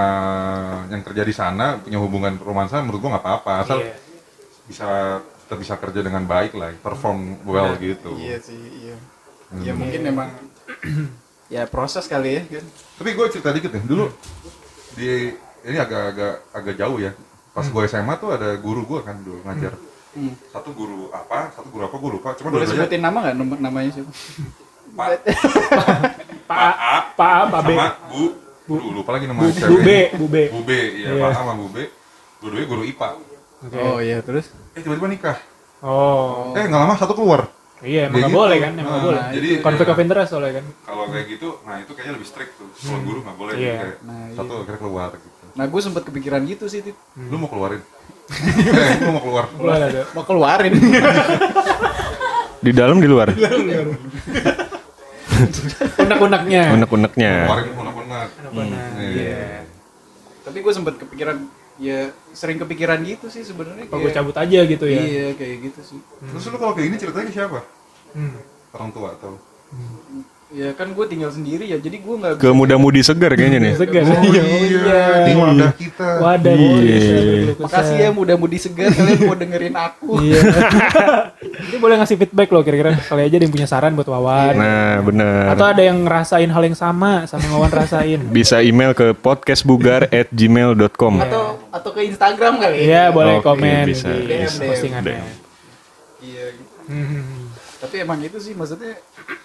yang 0.92 1.00
kerja 1.00 1.22
di 1.24 1.33
sana 1.33 1.81
punya 1.81 1.96
hubungan 1.96 2.37
romansa 2.37 2.83
menurut 2.85 3.00
gua 3.00 3.16
nggak 3.16 3.24
apa-apa 3.24 3.53
asal 3.64 3.79
Iya. 3.81 3.94
bisa 4.68 4.88
kita 5.50 5.58
bisa 5.58 5.74
kerja 5.82 6.06
dengan 6.06 6.22
baik 6.30 6.54
lah, 6.54 6.70
perform 6.78 7.42
well 7.42 7.74
gitu. 7.82 8.14
iya 8.22 8.38
sih 8.38 8.54
iya 8.54 8.94
ya 9.66 9.74
mungkin 9.74 10.06
emang 10.06 10.30
ya 11.50 11.66
proses 11.66 12.06
kali 12.06 12.38
ya 12.38 12.42
kan 12.46 12.62
Tapi 13.02 13.18
gue 13.18 13.26
cerita 13.34 13.50
dikit 13.50 13.74
nih, 13.74 13.82
dulu 13.82 14.14
di 14.94 15.34
ini 15.66 15.74
agak-agak 15.74 16.54
agak 16.54 16.74
jauh 16.78 17.02
ya. 17.02 17.10
Pas 17.50 17.66
gue 17.66 17.82
SMA 17.90 18.14
tuh 18.22 18.30
ada 18.30 18.54
guru 18.62 18.86
gue 18.86 19.02
kan 19.02 19.18
dulu 19.26 19.42
ngajar. 19.42 19.74
Hmm. 20.14 20.38
Satu 20.54 20.70
guru 20.70 21.10
apa, 21.10 21.50
satu 21.50 21.66
guru 21.66 21.82
apa 21.90 21.96
gue 21.98 22.10
lupa. 22.14 22.28
Cuma 22.38 22.54
boleh 22.54 22.70
sebutin 22.70 23.02
nama 23.02 23.18
nggak 23.18 23.58
namanya 23.58 23.90
siapa 23.90 24.12
Pak 25.02 25.08
Pak 26.50 26.62
A, 26.78 26.94
Pak 27.18 27.30
A, 27.34 27.40
Pak 27.50 27.60
B. 27.66 27.70
sama 27.74 27.90
Bu, 28.06 28.22
Bu, 28.70 28.74
lupa 28.94 29.18
lagi 29.18 29.26
nama 29.26 29.42
Bu, 29.42 29.50
B, 29.82 29.90
Bu 30.14 30.26
B. 30.30 30.36
Bu 30.54 30.60
B, 30.62 30.70
iya 30.94 31.18
Iya. 31.18 31.26
Pak 31.26 31.34
A 31.34 31.38
sama 31.42 31.58
Bu 31.58 31.66
B. 31.74 31.90
Dua-duanya 32.38 32.66
guru 32.70 32.82
IPA. 32.86 33.30
Oh 33.62 33.99
iya 33.99 34.18
terus 34.20 34.49
Eh 34.73 34.81
tiba-tiba 34.81 35.09
nikah. 35.09 35.37
Oh. 35.81 36.53
Eh 36.53 36.62
nggak 36.62 36.81
lama 36.81 36.94
satu 36.94 37.12
keluar. 37.12 37.49
Iya, 37.81 38.07
emang 38.07 38.20
nggak 38.20 38.29
gitu. 38.29 38.38
boleh 38.38 38.57
kan? 38.59 38.73
Emang 38.75 38.85
nggak 38.85 38.92
Nah, 38.94 39.07
boleh. 39.07 39.23
jadi, 39.33 39.49
Konflik 39.61 39.88
ya. 39.88 39.92
of 39.92 39.99
interest 39.99 40.29
soalnya 40.31 40.53
kan. 40.55 40.64
Kalau 40.85 41.05
kayak 41.09 41.27
gitu, 41.27 41.49
nah 41.62 41.77
itu 41.77 41.90
kayaknya 41.90 42.12
lebih 42.14 42.29
strict 42.29 42.53
tuh. 42.55 42.68
Kalau 42.68 43.01
guru 43.01 43.18
nggak 43.20 43.37
boleh. 43.37 43.53
Iya. 43.55 43.73
Kayak 43.75 43.96
Nah, 44.03 44.20
iya. 44.23 44.37
satu 44.37 44.53
akhirnya 44.59 44.81
keluar 44.81 45.11
gitu. 45.14 45.29
nah 45.51 45.64
gue 45.66 45.81
sempat 45.81 46.03
kepikiran 46.05 46.40
gitu 46.44 46.64
sih 46.66 46.79
Tit. 46.81 46.94
Lu 47.16 47.37
mau 47.37 47.49
keluarin? 47.49 47.81
eh, 48.31 48.94
lu 49.01 49.11
mau 49.11 49.18
keluar? 49.20 49.44
Boleh 49.51 49.83
ada. 49.83 50.03
mau 50.12 50.23
keluarin 50.23 50.73
Di 52.61 52.70
dalam 52.70 52.96
di 52.96 53.09
luar? 53.09 53.33
Unek-uneknya. 55.99 56.62
Unek-uneknya. 56.75 57.33
Keluarin 57.46 57.68
unek-unek. 57.75 58.29
Unek-unek. 58.38 58.81
Iya. 59.01 59.46
tapi 60.40 60.59
gue 60.61 60.73
sempat 60.73 60.94
kepikiran 60.96 61.46
ya 61.81 62.11
sering 62.31 62.59
kepikiran 62.59 63.03
gitu 63.03 63.27
sih 63.27 63.40
sebenarnya 63.40 63.87
Kalau 63.87 64.01
gue 64.01 64.12
cabut 64.12 64.37
aja 64.37 64.59
gitu 64.62 64.85
ya. 64.85 65.01
iya 65.01 65.33
kayak 65.33 65.57
gitu 65.64 65.81
sih 65.83 65.99
Terus 66.21 66.47
lu 66.47 66.55
kalau 66.55 66.73
kayak 66.73 66.87
gini 66.87 66.99
ceritanya 66.99 67.27
ke 67.27 67.33
siapa? 67.33 67.59
Hmm. 68.12 68.37
Orang 68.71 68.90
tua 68.90 69.12
atau? 69.12 69.37
Ya 70.51 70.75
kan 70.75 70.90
gue 70.90 71.05
tinggal 71.07 71.31
sendiri 71.31 71.62
ya, 71.62 71.79
jadi 71.79 71.95
gue 71.97 72.12
nggak 72.12 72.37
Ke 72.37 72.51
muda-mudi 72.51 73.01
segar 73.01 73.33
kayaknya 73.33 73.57
nih. 73.61 73.73
Segar. 73.77 74.03
Oh 74.03 74.21
Iya. 74.21 74.43
iya, 74.43 75.23
ini 75.23 75.33
wadah 75.38 75.73
kita. 75.73 76.09
Wadah 76.19 76.53
Iya. 76.53 77.55
Makasih 77.55 77.97
ya 77.97 78.11
muda-mudi 78.11 78.59
segar 78.59 78.90
kalian 78.90 79.25
mau 79.25 79.33
dengerin 79.33 79.73
aku. 79.73 80.19
Iya. 80.19 80.40
Jadi 81.62 81.77
boleh 81.79 81.95
ngasih 81.97 82.16
feedback 82.19 82.51
loh 82.51 82.61
kira-kira 82.61 82.93
kali 82.99 83.23
aja 83.23 83.33
ada 83.33 83.40
yang 83.40 83.55
punya 83.55 83.64
saran 83.64 83.95
buat 83.95 84.05
Wawan. 84.05 84.53
Nah, 84.53 85.01
benar. 85.01 85.55
Atau 85.55 85.64
ada 85.64 85.81
yang 85.81 86.03
ngerasain 86.03 86.47
hal 86.47 86.61
yang 86.64 86.75
sama 86.75 87.25
sama 87.25 87.47
Wawan 87.49 87.71
rasain. 87.71 88.19
Bisa 88.27 88.59
email 88.59 88.90
ke 88.90 89.14
podcastbugar@gmail.com. 89.14 91.14
Atau 91.21 91.60
atau 91.70 91.90
ke 91.94 92.00
Instagram 92.06 92.59
kali. 92.59 92.76
Iya, 92.87 93.14
boleh 93.14 93.38
Oke, 93.38 93.46
komen 93.46 93.87
bisa, 93.88 94.11
di 94.11 94.26
bisa. 94.26 94.62
postingannya. 94.66 95.22
Iya. 96.20 96.44
gitu. 96.54 96.74
Hmm. 96.90 97.48
Tapi 97.80 97.96
emang 98.02 98.18
itu 98.20 98.38
sih 98.42 98.52
maksudnya 98.52 98.98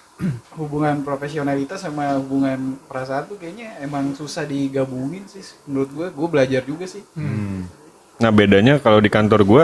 hubungan 0.59 1.05
profesionalitas 1.05 1.85
sama 1.85 2.17
hubungan 2.19 2.81
perasaan 2.89 3.29
tuh 3.29 3.38
kayaknya 3.38 3.79
emang 3.79 4.11
susah 4.17 4.43
digabungin 4.43 5.23
sih 5.29 5.45
menurut 5.69 5.89
gue. 5.93 6.07
Gue 6.11 6.27
belajar 6.27 6.61
juga 6.65 6.89
sih. 6.89 7.05
Hmm. 7.15 7.69
Nah, 8.15 8.31
bedanya 8.31 8.79
kalau 8.79 9.03
di 9.03 9.11
kantor 9.11 9.43
gua 9.43 9.63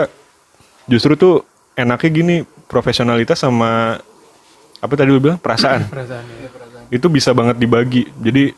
justru 0.84 1.16
tuh 1.16 1.44
enaknya 1.72 2.10
gini, 2.12 2.36
profesionalitas 2.68 3.40
sama 3.40 3.96
apa 4.82 4.92
tadi 4.98 5.08
lu 5.08 5.22
bilang 5.22 5.40
perasaan. 5.40 5.88
Perasaannya. 5.88 6.60
itu 6.92 7.08
bisa 7.08 7.32
banget 7.32 7.56
dibagi. 7.56 8.04
Jadi 8.20 8.52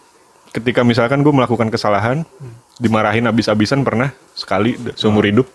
ketika 0.51 0.83
misalkan 0.83 1.23
gue 1.23 1.31
melakukan 1.31 1.71
kesalahan, 1.71 2.27
dimarahin 2.79 3.27
abis-abisan 3.31 3.87
pernah 3.87 4.11
sekali 4.35 4.75
seumur 4.99 5.25
hidup. 5.27 5.47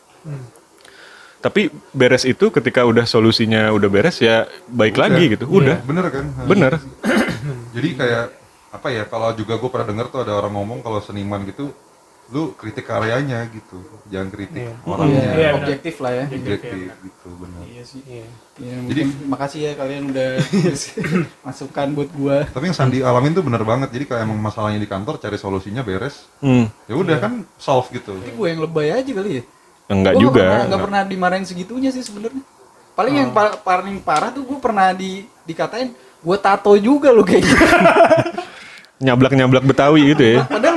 Tapi 1.39 1.71
beres 1.95 2.27
itu 2.27 2.51
ketika 2.51 2.83
udah 2.83 3.07
solusinya 3.07 3.71
udah 3.71 3.87
beres 3.87 4.19
ya 4.19 4.43
baik 4.67 4.99
lagi 4.99 5.39
gitu. 5.39 5.47
Udah. 5.47 5.79
Bener 5.87 6.05
kan? 6.11 6.25
Bener. 6.43 6.73
Jadi 7.75 7.89
kayak 7.95 8.25
apa 8.75 8.87
ya? 8.91 9.03
Kalau 9.07 9.31
juga 9.31 9.55
gue 9.55 9.69
pernah 9.71 9.87
denger 9.87 10.05
tuh 10.11 10.19
ada 10.27 10.35
orang 10.35 10.51
ngomong 10.59 10.79
kalau 10.83 10.99
seniman 10.99 11.47
gitu, 11.47 11.71
lu 12.29 12.53
kritik 12.53 12.85
karyanya 12.85 13.49
gitu, 13.49 13.81
jangan 14.05 14.29
kritik 14.29 14.61
Iya. 14.61 14.73
orangnya. 14.83 15.17
Iya, 15.17 15.29
benar. 15.49 15.57
objektif 15.57 15.95
lah 15.97 16.11
ya. 16.13 16.25
Objektif 16.29 16.77
gitu, 17.01 17.27
benar. 17.35 17.61
Iya 17.65 17.83
sih. 17.83 18.01
Iya. 18.05 18.27
Ya, 18.59 18.75
mungkin 18.77 19.07
makasih 19.25 19.59
ya 19.61 19.71
kalian 19.73 20.03
udah 20.07 20.29
masukan 21.45 21.87
buat 21.89 22.09
gua. 22.11 22.37
Tapi 22.45 22.63
yang 22.65 22.77
Sandi 22.77 23.01
alamin 23.01 23.33
tuh 23.33 23.41
bener 23.41 23.63
banget. 23.63 23.89
Jadi 23.89 24.05
kayak 24.05 24.21
emang 24.23 24.37
masalahnya 24.37 24.77
di 24.77 24.85
kantor 24.85 25.17
cari 25.17 25.35
solusinya 25.35 25.81
beres. 25.81 26.29
Hmm. 26.37 26.69
Ya 26.85 26.93
udah 26.93 27.17
kan 27.17 27.33
solve 27.55 27.89
gitu. 27.91 28.13
Tapi 28.13 28.29
gue 28.31 28.47
yang 28.47 28.61
lebay 28.61 28.93
aja 28.93 29.09
kali 29.09 29.31
ya. 29.31 29.43
Enggak 29.89 30.13
Gua 30.13 30.21
juga. 30.21 30.37
Nggak 30.37 30.45
pernah, 30.45 30.65
nggak 30.67 30.81
pernah 30.85 31.01
dimarahin 31.03 31.45
segitunya 31.45 31.89
sih 31.89 32.03
sebenarnya. 32.03 32.45
Paling 32.93 33.15
yang 33.15 33.29
pa- 33.31 33.57
paling 33.57 33.97
parah 33.99 34.29
tuh 34.29 34.43
gue 34.43 34.59
pernah 34.59 34.91
di 34.91 35.25
dikatain 35.43 35.89
gue 36.19 36.37
tato 36.37 36.75
juga 36.75 37.09
lo 37.09 37.25
kayaknya. 37.25 37.57
Nyablak-nyablak 38.99 39.63
Betawi 39.63 40.11
gitu 40.11 40.23
ya. 40.27 40.39
Padahal 40.43 40.68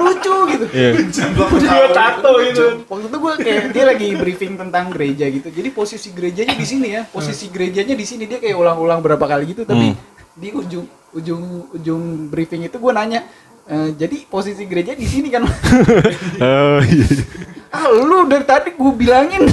gitu. 0.77 1.43
Iya. 1.53 1.61
Dia 1.61 1.89
tato 1.93 2.33
gitu. 2.41 2.65
Waktu 2.89 3.07
itu 3.07 3.19
gue 3.21 3.35
kayak 3.39 3.63
dia 3.71 3.85
lagi 3.85 4.09
briefing 4.17 4.53
tentang 4.57 4.89
gereja 4.89 5.29
gitu. 5.29 5.49
Jadi 5.53 5.69
posisi 5.71 6.09
gerejanya 6.11 6.55
di 6.57 6.67
sini 6.67 6.89
ya. 6.91 7.03
Posisi 7.05 7.53
gerejanya 7.53 7.93
di 7.93 8.07
sini 8.09 8.25
dia 8.25 8.41
kayak 8.41 8.57
ulang-ulang 8.57 9.05
berapa 9.05 9.23
kali 9.23 9.53
gitu. 9.53 9.63
Tapi 9.69 9.93
di 10.33 10.49
ujung 10.49 10.87
ujung 11.13 11.43
ujung 11.77 12.03
briefing 12.33 12.65
itu 12.65 12.81
gue 12.81 12.93
nanya. 12.93 13.21
"Eh, 13.63 13.95
jadi 13.95 14.27
posisi 14.27 14.65
gereja 14.67 14.97
di 14.97 15.07
sini 15.07 15.29
kan? 15.29 15.45
Oh, 16.43 16.81
iya. 16.83 17.07
ah 17.77 17.89
lu 17.89 18.27
dari 18.27 18.45
tadi 18.45 18.73
gue 18.73 18.93
bilangin. 18.93 19.49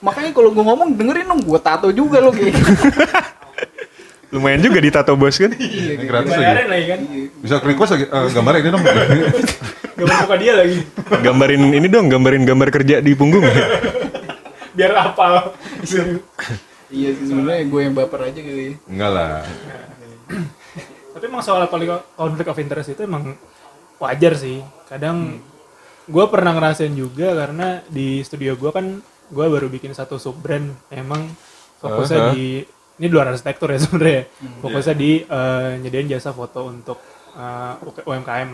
Makanya 0.00 0.30
kalau 0.30 0.54
gue 0.54 0.64
ngomong 0.64 0.94
dengerin 0.94 1.26
dong 1.26 1.42
gue 1.42 1.60
tato 1.60 1.88
juga 1.90 2.20
lo 2.20 2.30
kayak. 2.30 2.54
Lumayan 4.30 4.60
juga 4.60 4.78
ditato 4.82 5.14
bos 5.14 5.38
kan. 5.38 5.54
Ini 5.54 6.02
gratis 6.02 6.34
Bayarin 6.34 6.66
lagi. 6.66 6.70
lagi 6.70 6.86
kan. 6.90 7.00
Bisa 7.40 7.54
request 7.62 7.90
lagi 7.94 8.04
eh, 8.06 8.28
gambarnya 8.34 8.60
ini 8.60 8.70
dong. 8.70 8.84
Gambar 9.96 10.16
muka 10.28 10.36
dia 10.36 10.52
lagi. 10.52 10.78
Gambarin 11.24 11.62
ini 11.72 11.88
dong, 11.88 12.06
gambarin 12.12 12.44
gambar 12.44 12.68
kerja 12.68 13.00
di 13.00 13.16
punggung. 13.16 13.44
Biar 14.76 14.92
apal. 14.92 15.56
iya 16.92 17.10
sih 17.16 17.24
sebenarnya 17.26 17.64
gue 17.64 17.80
yang 17.80 17.94
baper 17.96 18.28
aja 18.28 18.38
gitu 18.38 18.60
ya. 18.60 18.72
Enggak 18.86 19.10
lah. 19.10 19.40
Tapi 21.16 21.24
emang 21.24 21.40
soal 21.40 21.64
konflik 21.66 22.46
of 22.46 22.60
interest 22.60 22.92
itu 22.92 23.08
emang 23.08 23.40
wajar 23.96 24.36
sih. 24.36 24.60
Kadang 24.84 25.40
gue 26.06 26.24
pernah 26.28 26.52
ngerasain 26.52 26.92
juga 26.92 27.32
karena 27.32 27.80
di 27.88 28.20
studio 28.20 28.52
gue 28.54 28.70
kan 28.70 29.00
gue 29.32 29.46
baru 29.48 29.66
bikin 29.72 29.96
satu 29.96 30.20
sub 30.20 30.36
brand. 30.36 30.76
Emang 30.92 31.24
fokusnya 31.80 32.20
Uh-huh. 32.20 32.34
di 32.36 32.46
ini 32.96 33.06
luar 33.08 33.32
arsitektur 33.32 33.72
ya 33.72 33.80
sebenarnya. 33.80 34.28
Fokusnya 34.60 34.92
di 34.92 35.24
eh, 35.24 35.70
nyediain 35.80 36.08
jasa 36.12 36.36
foto 36.36 36.68
untuk 36.68 37.00
eh, 37.32 38.04
UMKM, 38.04 38.50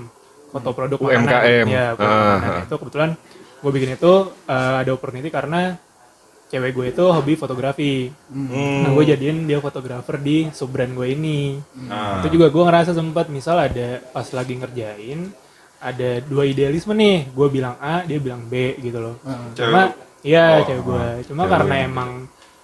foto 0.52 0.68
produk 0.70 0.98
makanan. 0.98 1.24
UMKM. 1.24 1.66
Ya, 1.66 1.86
produk 1.92 2.12
Ah, 2.12 2.36
makanan. 2.36 2.62
Itu 2.62 2.74
kebetulan 2.76 3.10
gue 3.58 3.70
bikin 3.70 3.90
itu 3.94 4.12
eh, 4.44 4.74
ada 4.78 4.90
opportunity 4.90 5.28
karena 5.28 5.60
cewek 6.46 6.70
gue 6.70 6.86
itu 6.90 7.04
hobi 7.06 7.32
fotografi. 7.34 8.12
Nah 8.28 8.92
gue 8.92 9.04
jadiin 9.06 9.48
dia 9.48 9.56
fotografer 9.58 10.20
di 10.20 10.52
sub 10.52 10.68
brand 10.68 10.92
gue 10.92 11.08
ini. 11.08 11.56
Nah, 11.82 12.20
Itu 12.20 12.28
juga 12.30 12.52
gue 12.52 12.62
ngerasa 12.62 12.92
sempat 12.92 13.26
misal 13.26 13.56
ada 13.58 14.04
pas 14.06 14.28
lagi 14.28 14.54
ngerjain 14.54 15.32
ada 15.80 16.22
dua 16.22 16.46
idealisme 16.46 16.92
nih, 16.92 17.26
gue 17.26 17.48
bilang 17.48 17.74
A, 17.76 18.04
dia 18.04 18.20
bilang 18.20 18.44
B 18.44 18.78
gitu 18.78 19.00
loh. 19.00 19.16
Cewek 19.56 19.66
Cuma 19.66 19.82
iya 20.22 20.60
Oh, 20.60 20.66
cewek 20.68 20.82
gue. 20.84 20.94
ah, 20.94 21.16
Cuma 21.24 21.42
cewek 21.42 21.50
karena 21.50 21.74
emang 21.82 22.10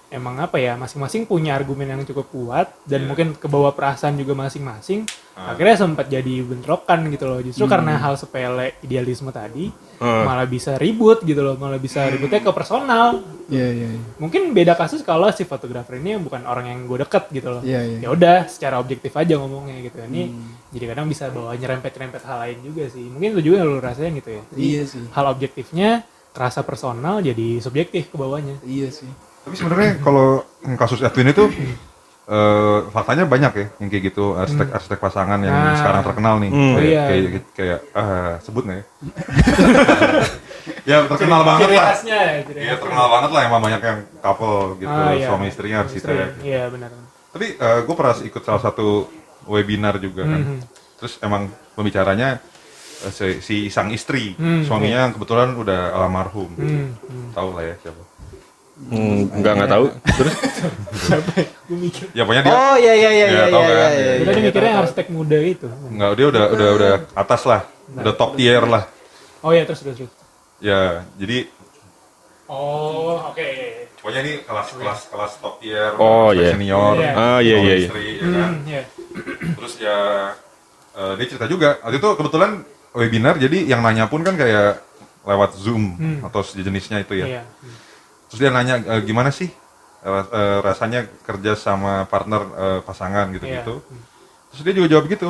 emang 0.09 0.37
apa 0.37 0.57
ya 0.57 0.73
masing-masing 0.73 1.23
punya 1.23 1.53
argumen 1.53 1.85
yang 1.87 2.01
cukup 2.03 2.27
kuat 2.27 2.67
dan 2.83 3.05
mungkin 3.05 3.33
kebawa 3.33 3.71
perasaan 3.71 4.13
juga 4.13 4.33
masing-masing. 4.33 5.05
Ah. 5.33 5.53
Akhirnya 5.53 5.79
sempat 5.79 6.05
jadi 6.05 6.41
bentrokan 6.41 7.07
gitu 7.07 7.25
loh. 7.25 7.39
Justru 7.39 7.63
karena 7.65 7.95
hal 7.95 8.13
sepele 8.13 8.75
idealisme 8.79 9.29
tadi 9.29 9.69
Ah. 9.97 10.23
malah 10.23 10.43
bisa 10.43 10.75
ribut 10.75 11.21
gitu 11.21 11.39
loh, 11.39 11.55
malah 11.55 11.77
bisa 11.77 12.03
ributnya 12.05 12.39
ke 12.39 12.49
personal. 12.49 13.21
Iya 13.45 13.67
iya 13.67 13.87
iya. 13.91 14.01
Mungkin 14.15 14.51
beda 14.51 14.73
kasus 14.73 15.01
kalau 15.01 15.29
si 15.29 15.41
fotografer 15.43 15.97
ini 15.97 16.17
bukan 16.17 16.43
orang 16.43 16.65
yang 16.67 16.79
gue 16.85 16.97
deket 16.99 17.23
gitu 17.31 17.49
loh 17.49 17.61
Iya 17.61 17.81
iya. 17.83 17.97
ya 17.99 18.09
udah 18.09 18.37
secara 18.45 18.77
objektif 18.77 19.09
aja 19.11 19.35
ngomongnya 19.35 19.81
gitu 19.81 19.97
ini 20.03 20.29
Hmm. 20.29 20.53
jadi 20.69 20.85
kadang 20.87 21.05
bisa 21.05 21.29
bawa 21.29 21.53
nyerempet-nyerempet 21.53 22.21
hal 22.23 22.37
lain 22.39 22.57
juga 22.61 22.85
sih 22.85 23.01
mungkin 23.03 23.33
itu 23.33 23.41
juga 23.43 23.55
yang 23.59 23.69
lu 23.69 23.79
rasain 23.79 24.13
gitu 24.13 24.29
ya 24.31 24.43
Jadi, 24.47 24.61
Iya 24.63 24.81
sih. 24.85 25.01
hal 25.09 25.25
objektifnya 25.27 25.89
kerasa 26.29 26.61
personal 26.61 27.19
jadi 27.19 27.57
subjektif 27.57 28.07
ke 28.07 28.15
bawahnya 28.15 28.61
Iya 28.61 28.93
sih. 28.93 29.09
Tapi 29.49 29.55
sebenarnya 29.55 29.97
kalau 29.97 30.45
kasus 30.77 31.01
Edwin 31.01 31.27
itu 31.27 31.49
eh, 32.27 32.79
faktanya 32.87 33.25
banyak 33.25 33.51
ya 33.51 33.65
yang 33.79 33.89
kayak 33.89 34.03
gitu 34.07 34.37
arsitek 34.37 34.69
arsitek 34.69 34.99
pasangan 34.99 35.41
yang 35.41 35.49
Nah. 35.49 35.73
sekarang 35.73 36.01
terkenal 36.03 36.37
nih. 36.37 36.49
Hmm. 36.49 36.61
Kayak, 36.71 36.77
Oh, 36.77 36.85
iya. 36.85 37.01
kayak 37.03 37.43
kayak 37.51 37.79
ah, 37.91 38.33
sebut 38.39 38.63
nggak 38.63 38.77
ya? 38.77 38.85
ya 40.85 40.97
terkenal 41.05 41.41
banget 41.43 41.65
ciri 41.65 41.75
lah. 41.75 41.85
khasnya 41.87 42.17
ya 42.19 42.39
ciri 42.43 42.59
Iya 42.59 42.65
khasnya. 42.67 42.77
terkenal 42.79 43.07
banget 43.09 43.29
lah 43.31 43.41
emang 43.43 43.61
banyak 43.63 43.81
yang 43.81 43.99
couple 44.19 44.57
gitu 44.77 44.91
Ah, 44.91 45.11
iya. 45.11 45.25
suami 45.25 45.45
istrinya 45.47 45.77
arsitek. 45.81 46.13
Istri, 46.13 46.45
iya 46.45 46.63
benar 46.67 46.89
Tapi 47.29 47.45
gue 47.57 47.95
pernah 47.95 48.15
ikut 48.19 48.41
salah 48.43 48.57
satu 48.59 49.05
webinar 49.45 49.97
juga 49.97 50.21
kan. 50.23 50.41
Mhm. 50.43 50.57
Terus 50.97 51.17
emang 51.19 51.47
pembicaranya 51.73 52.37
eh, 52.99 53.11
si, 53.11 53.39
si 53.39 53.55
sang 53.69 53.89
istri, 53.89 54.35
Hmm, 54.35 54.61
suaminya 54.61 55.09
kebetulan 55.09 55.55
udah 55.55 55.95
almarhum. 55.95 56.51
hmm, 56.51 56.85
hmm. 56.99 57.27
Tahu 57.31 57.49
lah 57.53 57.63
ya 57.63 57.75
siapa. 57.79 58.01
Hmm, 58.79 59.27
enggak 59.35 59.53
enggak 59.53 59.69
tahu. 59.69 59.85
Terus 60.17 60.35
gue 61.67 61.77
mikir 61.77 62.05
Ya 62.11 62.23
pokoknya 62.23 62.41
dia 62.41 62.53
Oh 62.53 62.75
iya 62.75 62.93
iya 62.95 63.09
iya 63.11 63.27
Iya, 63.27 63.27
iya 63.27 63.45
iya 63.45 63.45
kan? 63.45 63.61
iya. 63.61 63.87
Iya, 63.91 64.11
gue 64.15 64.25
tadi 64.25 64.41
mikirnya 64.41 64.73
arsitek 64.79 65.07
muda 65.09 65.37
itu 65.37 65.67
Enggak, 65.67 66.09
dia 66.15 66.25
udah 66.27 66.43
udah 66.49 66.69
udah 66.73 66.91
atas 67.13 67.41
lah, 67.43 67.61
udah 67.91 68.13
top 68.13 68.31
tier 68.33 68.63
lah. 68.63 68.83
oh 69.39 69.51
iya 69.51 69.63
terus 69.63 69.79
terus. 69.81 69.99
Ya, 70.57 71.03
jadi 71.13 71.47
oh 72.45 73.19
oke 73.25 73.47
pokoknya 73.95 74.19
ini 74.21 74.33
kelas 74.41 74.67
kelas 74.73 75.01
kelas 75.07 75.31
top 75.37 75.55
tier, 75.59 75.91
Oh, 75.93 76.31
kelas 76.31 76.39
iya. 76.39 76.49
senior, 76.49 76.95
Iya. 76.95 77.11
Ah, 77.13 77.39
iya, 77.39 77.57
iya, 77.57 77.75
iya. 77.77 77.87
ya 77.87 77.91
kan. 77.91 78.49
Hmm, 78.49 78.55
iya. 78.65 78.81
Terus 79.53 79.73
ya 79.77 79.97
eh, 80.93 81.13
dia 81.15 81.25
cerita 81.27 81.45
juga, 81.45 81.77
waktu 81.79 81.97
itu 81.97 82.09
kebetulan 82.09 82.51
webinar, 82.91 83.35
jadi 83.35 83.57
yang 83.65 83.79
nanya 83.79 84.07
pun 84.07 84.19
kan 84.21 84.33
kayak 84.33 84.81
lewat 85.21 85.51
Zoom 85.53 85.93
Hmm. 85.93 86.19
atau 86.23 86.41
sejenisnya 86.41 86.99
itu 86.99 87.13
ya. 87.13 87.27
iya 87.29 87.43
Hmm. 87.43 87.75
Terus 88.29 88.39
dia 88.39 88.49
nanya 88.49 88.75
"E, 88.77 88.93
gimana 89.03 89.29
sih 89.29 89.49
eh, 89.99 90.57
rasanya 90.61 91.03
kerja 91.25 91.57
sama 91.57 92.05
partner 92.05 92.41
eh, 92.45 92.79
pasangan 92.85 93.27
gitu-gitu. 93.33 93.81
Iya. 93.81 93.97
Terus 94.53 94.61
dia 94.63 94.73
juga 94.73 94.87
jawab 94.87 95.05
gitu. 95.09 95.29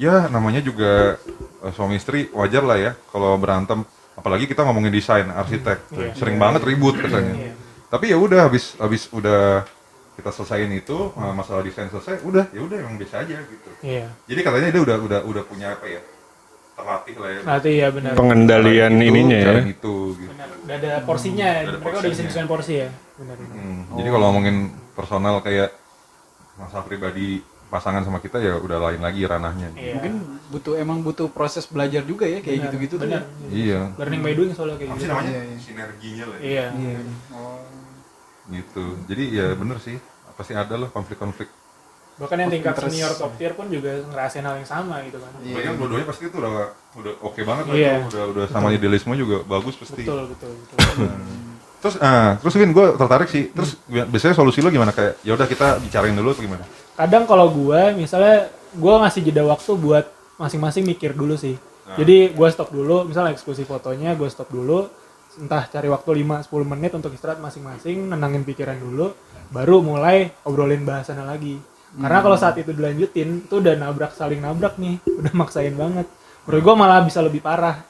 Ya 0.00 0.30
namanya 0.32 0.64
juga 0.64 1.20
eh, 1.60 1.72
suami 1.74 1.98
istri 1.98 2.30
wajar 2.32 2.62
lah 2.64 2.78
ya 2.78 2.92
kalau 3.10 3.36
berantem. 3.36 3.82
Apalagi 4.16 4.44
kita 4.44 4.64
ngomongin 4.64 4.92
desain 4.92 5.24
arsitek, 5.26 5.78
Iya. 5.92 6.12
sering 6.12 6.36
banget 6.36 6.60
ribut 6.62 6.92
katanya. 6.96 7.34
Iya. 7.34 7.52
Tapi 7.88 8.04
ya 8.12 8.16
udah 8.16 8.46
habis 8.46 8.76
habis 8.78 9.08
udah 9.10 9.64
kita 10.14 10.30
selesaiin 10.30 10.68
itu 10.76 11.10
masalah 11.16 11.64
desain 11.64 11.88
selesai, 11.88 12.20
udah 12.22 12.44
ya 12.52 12.60
udah 12.60 12.76
emang 12.76 13.00
biasa 13.00 13.24
aja 13.24 13.40
gitu. 13.40 13.70
iya 13.80 14.04
Jadi 14.28 14.40
katanya 14.44 14.68
dia 14.68 14.82
udah 14.84 14.96
udah 15.00 15.20
udah 15.24 15.42
punya 15.48 15.72
apa 15.72 15.88
ya 15.88 16.00
terlatih 16.80 17.14
lah 17.16 17.30
ya. 17.30 17.40
nanti 17.44 17.70
ya 17.76 17.88
benar 17.92 18.12
pengendalian 18.16 18.92
itu, 18.96 19.08
ininya 19.12 19.38
ya. 19.38 19.46
cara 19.46 19.60
itu 19.68 19.94
gitu. 20.16 20.30
benar 20.32 20.48
udah 20.56 20.76
ada 20.76 20.90
porsinya 21.04 21.48
Udah 21.50 21.60
ada 21.60 21.78
mereka 21.78 21.96
udah 22.00 22.10
bisa 22.10 22.22
desain 22.24 22.48
porsi 22.48 22.72
ya 22.74 22.88
benar 23.14 23.36
benar 23.36 23.58
Hmm, 23.60 23.80
Jadi 24.00 24.08
kalau 24.08 24.24
ngomongin 24.32 24.56
personal 24.92 25.34
kayak 25.40 25.70
masalah 26.56 26.84
pribadi 26.84 27.40
pasangan 27.68 28.02
sama 28.02 28.18
kita 28.18 28.40
ya 28.40 28.58
udah 28.58 28.82
lain 28.82 28.98
lagi 28.98 29.22
ranahnya. 29.22 29.70
Iya. 29.76 29.94
Mungkin 29.94 30.14
butuh 30.50 30.74
emang 30.74 30.98
butuh 31.00 31.30
proses 31.30 31.62
belajar 31.64 32.02
juga 32.02 32.26
ya 32.26 32.42
kayak 32.42 32.66
gitu-gitu 32.66 32.98
tuh. 32.98 33.06
Benar. 33.06 33.22
Iya. 33.46 33.94
Learning 33.94 34.20
by 34.20 34.34
doing 34.34 34.52
soalnya 34.52 34.74
kayak 34.74 34.90
Apa 34.90 34.98
gitu. 34.98 35.06
namanya? 35.06 35.30
Iya, 35.30 35.42
iya. 35.46 35.56
Sinerginya 35.62 36.24
lah. 36.26 36.36
ya. 36.36 36.44
Iya. 36.50 36.64
Iya. 36.74 36.98
Oh. 37.30 37.62
Gitu. 38.50 38.84
Jadi 39.06 39.24
ya 39.30 39.46
bener 39.54 39.78
sih. 39.78 39.96
Pasti 40.34 40.52
ada 40.56 40.74
lah 40.74 40.88
konflik-konflik. 40.90 41.46
Bahkan 42.20 42.36
yang 42.36 42.50
tingkat 42.52 42.74
Interest. 42.76 42.92
senior 42.92 43.12
top 43.16 43.32
tier 43.40 43.52
pun 43.56 43.66
juga 43.72 43.90
ngerasain 44.04 44.44
hal 44.44 44.54
yang 44.60 44.68
sama 44.68 45.00
gitu 45.08 45.16
kan. 45.16 45.30
Iya. 45.40 45.56
Apalagi 45.56 45.66
kan 45.66 45.74
dua-duanya 45.80 46.06
pasti 46.06 46.22
itu 46.28 46.36
udah 46.36 46.52
udah 47.00 47.12
oke 47.24 47.40
banget 47.40 47.64
lah 47.64 47.74
Iya. 47.74 47.92
itu. 47.96 48.06
Udah 48.12 48.24
udah 48.28 48.44
sama 48.52 48.68
idealisme 48.70 49.12
juga 49.16 49.36
bagus 49.42 49.74
pasti. 49.80 50.04
Betul, 50.04 50.28
betul, 50.28 50.52
betul. 50.52 51.08
Terus 51.80 51.96
ah, 52.04 52.36
terus 52.36 52.54
Win 52.60 52.76
gue 52.76 52.86
tertarik 52.92 53.28
sih. 53.32 53.48
Terus 53.56 53.80
biasanya 53.88 54.36
solusi 54.36 54.60
lo 54.60 54.68
gimana 54.68 54.92
kayak 54.92 55.24
ya 55.24 55.32
udah 55.32 55.48
kita 55.48 55.80
bicarain 55.80 56.12
dulu 56.12 56.36
atau 56.36 56.44
gimana? 56.44 56.64
Kadang 56.92 57.24
kalau 57.24 57.48
gua 57.48 57.96
misalnya 57.96 58.52
gua 58.76 59.00
ngasih 59.00 59.24
jeda 59.24 59.48
waktu 59.48 59.72
buat 59.80 60.04
masing-masing 60.36 60.84
mikir 60.84 61.16
dulu 61.16 61.40
sih. 61.40 61.56
Nah. 61.88 61.96
Jadi 61.96 62.36
gua 62.36 62.52
stop 62.52 62.68
dulu, 62.68 63.08
misalnya 63.08 63.32
eksekusi 63.32 63.64
fotonya 63.64 64.12
gua 64.12 64.28
stop 64.28 64.52
dulu, 64.52 64.92
entah 65.40 65.64
cari 65.64 65.88
waktu 65.88 66.20
5-10 66.20 66.68
menit 66.68 66.92
untuk 66.92 67.16
istirahat 67.16 67.40
masing-masing, 67.40 68.12
nenangin 68.12 68.44
pikiran 68.44 68.76
dulu, 68.76 69.16
baru 69.48 69.80
mulai 69.80 70.36
obrolin 70.44 70.84
bahasannya 70.84 71.24
lagi. 71.24 71.56
Karena 71.90 72.22
kalau 72.22 72.38
saat 72.38 72.54
itu 72.54 72.70
dilanjutin, 72.70 73.44
itu 73.44 73.54
udah 73.58 73.74
nabrak 73.74 74.14
saling 74.14 74.38
nabrak 74.38 74.78
nih, 74.78 75.02
udah 75.02 75.32
maksain 75.34 75.74
banget. 75.74 76.06
Menurut 76.46 76.62
gua 76.62 76.74
malah 76.78 77.02
bisa 77.02 77.18
lebih 77.18 77.42
parah. 77.42 77.82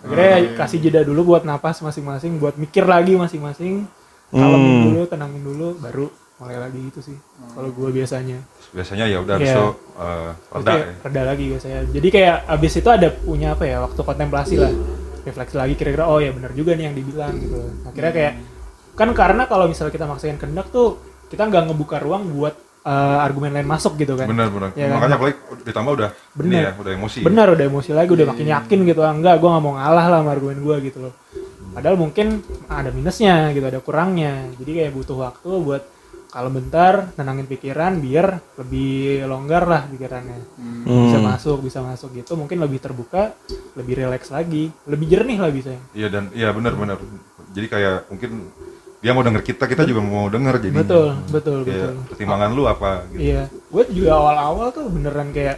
Akhirnya 0.00 0.54
kasih 0.56 0.78
jeda 0.80 1.02
dulu 1.02 1.34
buat 1.34 1.42
napas 1.42 1.82
masing-masing, 1.82 2.38
buat 2.38 2.54
mikir 2.56 2.86
lagi 2.86 3.18
masing-masing, 3.18 3.84
kalemin 4.30 4.70
Hmm. 4.72 4.84
dulu, 4.86 5.00
tenangin 5.04 5.42
dulu, 5.42 5.68
baru 5.76 6.06
mulai 6.38 6.56
lagi 6.56 6.78
gitu 6.88 7.00
sih. 7.04 7.16
Kalau 7.52 7.68
gua 7.74 7.90
biasanya. 7.90 8.38
Biasanya 8.72 9.04
ya 9.10 9.18
udah 9.20 9.36
Iya. 9.36 9.44
itu 9.50 9.64
eh, 9.98 10.30
reda 10.56 10.56
Reda, 10.56 10.72
ya. 10.72 10.84
reda 11.04 11.22
lagi 11.28 11.44
biasanya. 11.52 11.78
Jadi 11.90 12.08
kayak 12.08 12.36
abis 12.48 12.72
itu 12.78 12.88
ada 12.88 13.08
punya 13.12 13.48
apa 13.52 13.64
ya 13.66 13.76
waktu 13.82 14.00
kontemplasi 14.00 14.54
lah, 14.56 14.72
refleksi 15.20 15.56
lagi 15.58 15.74
kira-kira 15.76 16.06
oh 16.06 16.16
ya 16.16 16.30
benar 16.32 16.54
juga 16.54 16.72
nih 16.78 16.86
yang 16.88 16.96
dibilang 16.96 17.34
gitu. 17.36 17.60
Akhirnya 17.84 18.12
kayak 18.14 18.32
kan 18.96 19.08
karena 19.12 19.42
kalau 19.44 19.66
misalnya 19.66 19.92
kita 19.92 20.06
maksain 20.06 20.38
kehendak 20.38 20.70
tuh 20.70 20.96
kita 21.28 21.44
nggak 21.44 21.66
ngebuka 21.68 22.00
ruang 22.00 22.30
buat 22.32 22.56
eh, 22.80 23.18
argumen 23.20 23.52
lain 23.52 23.68
masuk 23.68 23.96
gitu 24.00 24.16
kan. 24.16 24.26
Bener 24.28 24.48
bener. 24.48 24.70
Iya 24.72 24.86
kan? 24.88 24.96
Makanya 24.96 25.14
apalagi 25.20 25.36
ditambah 25.64 25.92
udah 25.98 26.10
Bener. 26.36 26.48
ini 26.48 26.56
ya, 26.64 26.72
udah 26.80 26.92
emosi. 26.96 27.18
Benar 27.20 27.46
udah 27.52 27.64
emosi 27.68 27.90
lagi 27.92 28.10
udah 28.16 28.26
makin 28.32 28.46
yakin 28.48 28.78
gitu 28.88 29.00
ah, 29.04 29.12
enggak 29.12 29.36
gue 29.40 29.48
nggak 29.48 29.64
mau 29.64 29.74
ngalah 29.76 30.06
lah 30.08 30.18
sama 30.24 30.30
argumen 30.32 30.58
gue 30.64 30.76
gitu 30.88 30.98
loh. 31.08 31.14
Padahal 31.70 31.96
mungkin 32.00 32.42
ada 32.66 32.90
minusnya 32.90 33.54
gitu 33.54 33.66
ada 33.68 33.78
kurangnya. 33.78 34.48
Jadi 34.58 34.70
kayak 34.80 34.92
butuh 34.96 35.16
waktu 35.22 35.50
buat 35.62 35.82
kalau 36.30 36.46
bentar 36.46 37.10
tenangin 37.18 37.46
pikiran 37.50 37.98
biar 37.98 38.38
lebih 38.62 39.26
longgar 39.26 39.66
lah 39.66 39.82
pikirannya. 39.90 40.38
bisa 40.80 41.18
Hmm. 41.18 41.26
masuk 41.26 41.58
bisa 41.66 41.82
masuk 41.82 42.14
gitu 42.14 42.38
mungkin 42.38 42.62
lebih 42.62 42.78
terbuka 42.78 43.34
lebih 43.74 43.98
rileks 43.98 44.30
lagi 44.30 44.70
lebih 44.86 45.06
jernih 45.10 45.38
lah 45.42 45.50
bisa 45.50 45.74
Iya 45.90 46.08
dan 46.08 46.30
iya 46.30 46.54
bener 46.54 46.78
bener. 46.78 46.98
Jadi 47.50 47.66
kayak 47.66 48.06
mungkin 48.14 48.46
dia 49.00 49.10
mau 49.10 49.20
denger 49.20 49.40
kita, 49.42 49.64
kita 49.64 49.82
juga 49.82 50.00
mau 50.00 50.26
denger 50.26 50.60
jadi. 50.60 50.76
betul 50.76 51.08
betul 51.28 51.58
Kayak 51.62 51.76
betul 51.88 51.92
pertimbangan 52.06 52.48
lu 52.50 52.62
apa 52.64 52.90
gitu. 53.08 53.20
iya 53.22 53.42
gue 53.48 53.82
juga 53.90 54.10
awal-awal 54.14 54.66
tuh 54.70 54.86
beneran 54.86 55.28
kayak 55.30 55.56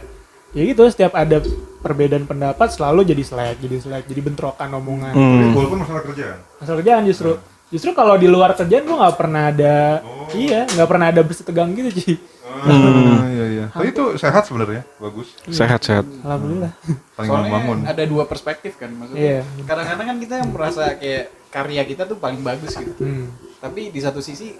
ya 0.49 0.61
gitu 0.63 0.83
setiap 0.85 1.11
ada 1.13 1.43
perbedaan 1.77 2.23
pendapat 2.23 2.67
selalu 2.69 3.03
jadi 3.05 3.19
selek 3.21 3.57
jadi 3.59 3.75
selek 3.79 4.03
jadi 4.05 4.21
bentrokan 4.23 4.69
omongan 4.71 5.11
Tapi 5.11 5.19
Hmm. 5.43 5.51
walaupun 5.51 5.79
masalah 5.79 6.01
kerjaan. 6.03 6.37
masalah 6.55 6.77
kerjaan 6.79 7.03
justru 7.03 7.31
justru 7.67 7.89
kalau 7.91 8.15
di 8.15 8.25
luar 8.25 8.53
kerjaan 8.53 8.81
gue 8.81 8.95
nggak 8.95 9.17
pernah 9.17 9.43
ada 9.49 9.75
Oh. 9.99 10.29
iya 10.31 10.63
nggak 10.65 10.87
pernah 10.87 11.07
ada 11.09 11.19
bersih 11.19 11.43
tegang 11.43 11.73
gitu 11.73 11.89
sih 11.91 12.15
Ah, 12.55 13.25
iya 13.27 13.45
iya. 13.49 13.65
Tapi 13.67 13.89
itu 13.89 14.03
sehat 14.15 14.43
sebenarnya, 14.43 14.85
bagus. 14.95 15.33
Sehat 15.47 15.81
sehat. 15.81 16.05
alhamdulillah 16.21 16.71
Saling 17.15 17.29
Soalnya 17.29 17.49
membangun. 17.49 17.77
ada 17.83 18.03
dua 18.03 18.23
perspektif 18.23 18.75
kan 18.75 18.89
maksudnya. 18.91 19.21
Iya. 19.21 19.39
Kadang-kadang 19.63 20.05
kan 20.07 20.17
kita 20.19 20.33
yang 20.37 20.49
merasa 20.49 20.83
kayak 20.93 21.23
karya 21.49 21.81
kita 21.83 22.03
tuh 22.03 22.17
paling 22.17 22.39
bagus 22.39 22.73
gitu. 22.73 22.93
hmm. 22.95 23.27
Tapi 23.57 23.89
di 23.89 23.99
satu 23.99 24.19
sisi 24.19 24.53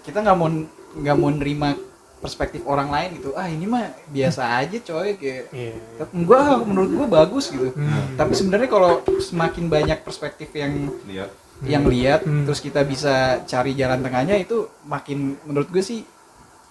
kita 0.00 0.20
nggak 0.20 0.36
mau 0.36 0.48
nggak 0.94 1.16
mau 1.16 1.28
nerima 1.28 1.72
perspektif 2.16 2.64
orang 2.64 2.88
lain 2.88 3.18
gitu. 3.18 3.32
Ah 3.32 3.44
ini 3.44 3.64
mah 3.64 3.84
biasa 4.06 4.40
aja 4.56 4.78
coy 4.78 5.12
kayak 5.14 5.44
iya 5.50 5.76
gua 6.18 6.56
menurut 6.58 6.90
gua 6.94 7.06
bagus 7.18 7.48
gitu. 7.48 7.68
Hmm. 7.70 8.14
Tapi 8.14 8.32
sebenarnya 8.32 8.68
kalau 8.68 8.92
semakin 9.18 9.68
banyak 9.68 9.98
perspektif 10.00 10.48
yang 10.50 10.88
Lihat. 11.04 11.28
yang 11.62 11.84
lihat 11.84 12.20
Hmm. 12.22 12.44
terus 12.44 12.58
kita 12.58 12.80
bisa 12.82 13.14
cari 13.42 13.72
jalan 13.72 14.00
tengahnya 14.00 14.36
itu 14.36 14.68
makin 14.82 15.36
menurut 15.42 15.68
gue 15.68 15.80
sih 15.80 16.00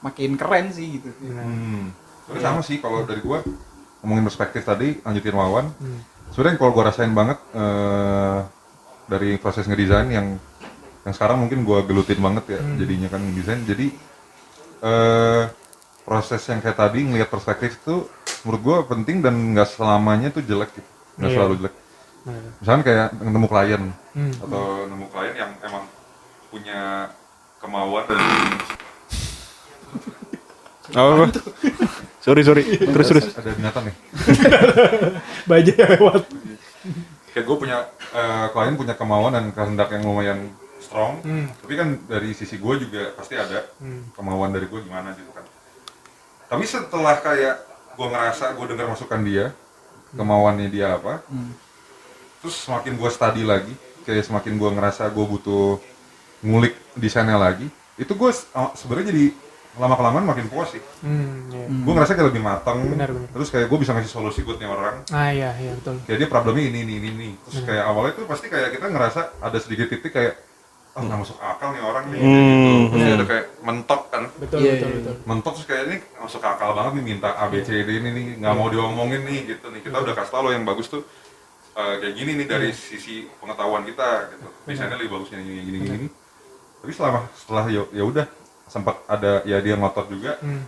makin 0.03 0.35
keren 0.35 0.67
sih 0.69 0.99
gitu. 0.99 1.07
Hmm. 1.23 1.89
Sebenarnya 2.27 2.43
sama 2.45 2.61
sih 2.61 2.77
kalau 2.77 3.03
dari 3.03 3.19
gua 3.19 3.39
ngomongin 3.99 4.27
perspektif 4.27 4.61
tadi, 4.61 4.99
lanjutin 4.99 5.31
Wawan. 5.31 5.71
Hmm. 5.71 5.99
Sebenarnya 6.29 6.59
kalau 6.59 6.71
gua 6.71 6.91
rasain 6.91 7.11
banget 7.11 7.39
eh, 7.55 8.39
dari 9.05 9.35
proses 9.37 9.63
ngedesain 9.63 10.07
yang 10.07 10.27
yang 11.03 11.13
sekarang 11.13 11.39
mungkin 11.39 11.63
gua 11.63 11.83
gelutin 11.83 12.19
banget 12.19 12.55
ya 12.55 12.59
Hmm. 12.59 12.75
jadinya 12.77 13.07
kan 13.07 13.19
ngedesain. 13.19 13.63
Jadi 13.63 13.87
eh 14.83 15.43
proses 16.03 16.43
yang 16.45 16.59
kayak 16.59 16.75
tadi 16.75 16.99
ngelihat 17.01 17.31
perspektif 17.31 17.79
itu 17.79 18.03
menurut 18.43 18.61
gua 18.61 18.77
penting 18.83 19.23
dan 19.23 19.35
nggak 19.55 19.71
selamanya 19.71 20.27
tuh 20.29 20.43
jelek 20.43 20.71
gitu. 20.75 20.89
Nggak 21.15 21.29
Iya. 21.31 21.37
selalu 21.39 21.53
jelek. 21.59 21.75
Nah, 22.23 22.39
Misalnya 22.59 22.83
kayak 22.83 23.07
nemu 23.19 23.47
klien 23.47 23.83
Hmm. 24.15 24.33
atau 24.39 24.63
nemu 24.87 25.05
klien 25.11 25.35
yang 25.37 25.51
emang 25.59 25.83
punya 26.47 26.81
kemauan 27.59 28.03
dan 28.07 28.19
Apa 30.93 31.09
apa? 31.17 31.25
sorry 32.19 32.41
sorry. 32.41 32.63
Terus 32.77 33.07
terus. 33.07 33.25
ada 33.33 33.49
binatang 33.51 33.83
nih. 33.85 33.95
baja 35.49 35.71
yang 35.73 35.91
lewat 35.97 36.23
kayak 37.29 37.45
gue 37.45 37.57
punya 37.57 37.77
eh, 38.13 38.45
klien 38.47 38.75
punya 38.75 38.93
kemauan 38.93 39.33
dan 39.33 39.49
kehendak 39.49 39.89
yang 39.89 40.05
lumayan 40.05 40.39
strong 40.77 41.17
Hmm. 41.19 41.49
tapi 41.57 41.73
kan 41.73 41.97
dari 42.05 42.31
sisi 42.31 42.55
gue 42.55 42.73
juga 42.79 43.11
pasti 43.13 43.33
ada 43.33 43.65
Hmm. 43.77 44.05
kemauan 44.13 44.53
dari 44.53 44.67
gue 44.67 44.79
gimana 44.79 45.11
gitu 45.11 45.31
kan 45.31 45.41
tapi 46.45 46.63
setelah 46.63 47.17
kayak 47.17 47.57
gue 47.91 48.07
ngerasa 48.07 48.53
gue 48.53 48.65
dengar 48.67 48.85
masukan 48.87 49.21
dia 49.23 49.45
kemauannya 50.13 50.69
dia 50.69 50.93
apa 50.93 51.25
Hmm. 51.25 51.57
terus 52.39 52.53
semakin 52.55 52.93
gue 52.93 53.09
study 53.09 53.41
lagi 53.41 53.73
kayak 54.03 54.23
semakin 54.23 54.53
gue 54.53 54.69
ngerasa 54.69 55.09
gue 55.09 55.25
butuh 55.25 55.81
ngulik 56.39 56.77
desainnya 56.93 57.35
lagi 57.35 57.65
itu 57.95 58.13
gue 58.13 58.31
sebenarnya 58.77 59.09
jadi 59.09 59.25
lama 59.73 59.95
kelamaan 59.97 60.25
makin 60.29 60.45
puas 60.53 60.69
sih. 60.69 60.81
Hmm, 61.01 61.49
iya. 61.49 61.65
gue 61.65 61.93
ngerasa 61.97 62.13
kayak 62.13 62.29
lebih 62.29 62.43
matang. 62.45 62.85
Benar, 62.85 63.09
benar. 63.09 63.29
terus 63.33 63.49
kayak 63.49 63.65
gue 63.65 63.79
bisa 63.81 63.91
ngasih 63.97 64.11
solusi 64.11 64.45
buat 64.45 64.61
nih 64.61 64.69
orang. 64.69 65.01
Ah 65.09 65.33
iya, 65.33 65.49
iya 65.57 65.73
betul. 65.73 65.97
kayak 66.05 66.17
dia 66.21 66.29
problemnya 66.29 66.61
ini 66.69 66.79
ini 66.85 66.93
ini 67.01 67.09
ini. 67.09 67.29
Terus 67.49 67.65
kayak 67.65 67.83
awalnya 67.89 68.13
tuh 68.13 68.25
pasti 68.29 68.53
kayak 68.53 68.69
kita 68.77 68.85
ngerasa 68.93 69.21
ada 69.41 69.57
sedikit 69.57 69.89
titik 69.89 70.13
kayak 70.13 70.37
ah 70.93 71.01
nggak 71.01 71.19
masuk 71.25 71.37
akal 71.41 71.73
nih 71.73 71.81
orang 71.81 72.05
nih. 72.13 72.19
Hmm, 72.21 72.29
gitu. 72.29 72.69
Terus 72.93 73.01
hmm. 73.01 73.15
ada 73.17 73.25
kayak 73.25 73.45
mentok 73.65 74.01
kan. 74.13 74.23
Betul, 74.37 74.57
Iya, 74.61 74.71
betul, 74.77 74.89
iya. 74.89 74.97
betul. 75.01 75.15
mentok 75.25 75.51
terus 75.57 75.67
kayak 75.67 75.83
ini 75.89 75.95
nggak 75.97 76.21
masuk 76.21 76.41
akal 76.45 76.69
banget 76.77 76.91
nih 76.93 77.05
minta 77.09 77.29
A 77.33 77.45
B 77.49 77.53
C 77.65 77.69
D 77.81 77.89
ini 77.89 78.09
nih. 78.13 78.25
Nggak 78.37 78.53
mau 78.53 78.67
diomongin 78.69 79.21
nih 79.25 79.39
gitu 79.57 79.65
nih. 79.73 79.81
Kita 79.81 79.97
udah 79.97 80.13
kasih 80.13 80.31
tau 80.31 80.41
lo 80.45 80.49
yang 80.53 80.65
bagus 80.69 80.93
tuh 80.93 81.01
eh, 81.73 81.95
kayak 81.97 82.13
gini 82.13 82.31
nih 82.37 82.47
dari 82.47 82.69
sisi 82.77 83.25
pengetahuan 83.41 83.81
kita 83.89 84.37
gitu. 84.37 84.47
Desainnya 84.69 85.01
lebih 85.01 85.17
bagusnya 85.17 85.41
gini 85.41 85.61
gini 85.65 85.79
gini 85.81 86.07
tapi 86.83 86.91
selama 86.91 87.31
setelah 87.31 87.71
ya 87.71 87.87
ya 87.95 88.03
udah 88.03 88.27
sempat 88.65 88.95
ada 89.05 89.43
ya 89.43 89.59
dia 89.59 89.75
ngotot 89.75 90.07
juga 90.07 90.39
Hmm. 90.39 90.63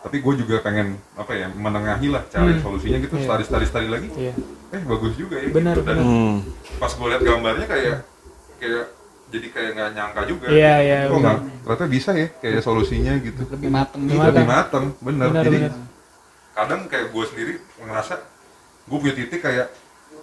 tapi 0.00 0.20
gue 0.20 0.34
juga 0.36 0.60
pengen 0.60 1.00
apa 1.14 1.32
ya 1.32 1.48
menengahi 1.48 2.08
lah 2.08 2.22
cari 2.26 2.52
Hmm. 2.52 2.62
solusinya 2.62 2.98
gitu 2.98 3.14
Iya. 3.14 3.24
study 3.24 3.44
study 3.44 3.66
study 3.66 3.88
lagi 3.88 4.08
Iya. 4.12 4.32
eh 4.70 4.82
bagus 4.82 5.12
juga 5.14 5.36
ya 5.36 5.48
Benar, 5.48 5.74
gitu. 5.74 5.82
dan 5.82 5.96
benar. 5.96 6.04
Hmm. 6.04 6.36
pas 6.76 6.90
gue 6.90 7.06
lihat 7.08 7.22
gambarnya 7.22 7.66
kayak 7.66 7.96
kayak 8.56 8.84
jadi 9.26 9.46
kayak 9.48 9.70
nggak 9.72 9.90
nyangka 9.92 10.22
juga 10.24 10.46
Iya, 10.46 10.74
iya, 10.78 10.98
kok 11.02 11.16
benar. 11.16 11.34
nggak 11.34 11.38
ternyata 11.64 11.86
bisa 11.88 12.10
ya 12.12 12.28
kayak 12.36 12.60
solusinya 12.60 13.12
gitu 13.18 13.42
Lebih 13.48 13.70
mateng 13.70 14.00
Lebih 14.02 14.14
gitu. 14.14 14.28
lebih 14.28 14.46
matang 14.46 14.84
bener 14.98 15.26
Benar, 15.26 15.42
jadi 15.42 15.58
benar. 15.58 15.72
kadang 16.54 16.80
kayak 16.86 17.06
gue 17.08 17.24
sendiri 17.26 17.52
ngerasa 17.80 18.14
gue 18.84 18.98
punya 19.00 19.14
titik 19.14 19.40
kayak 19.40 19.66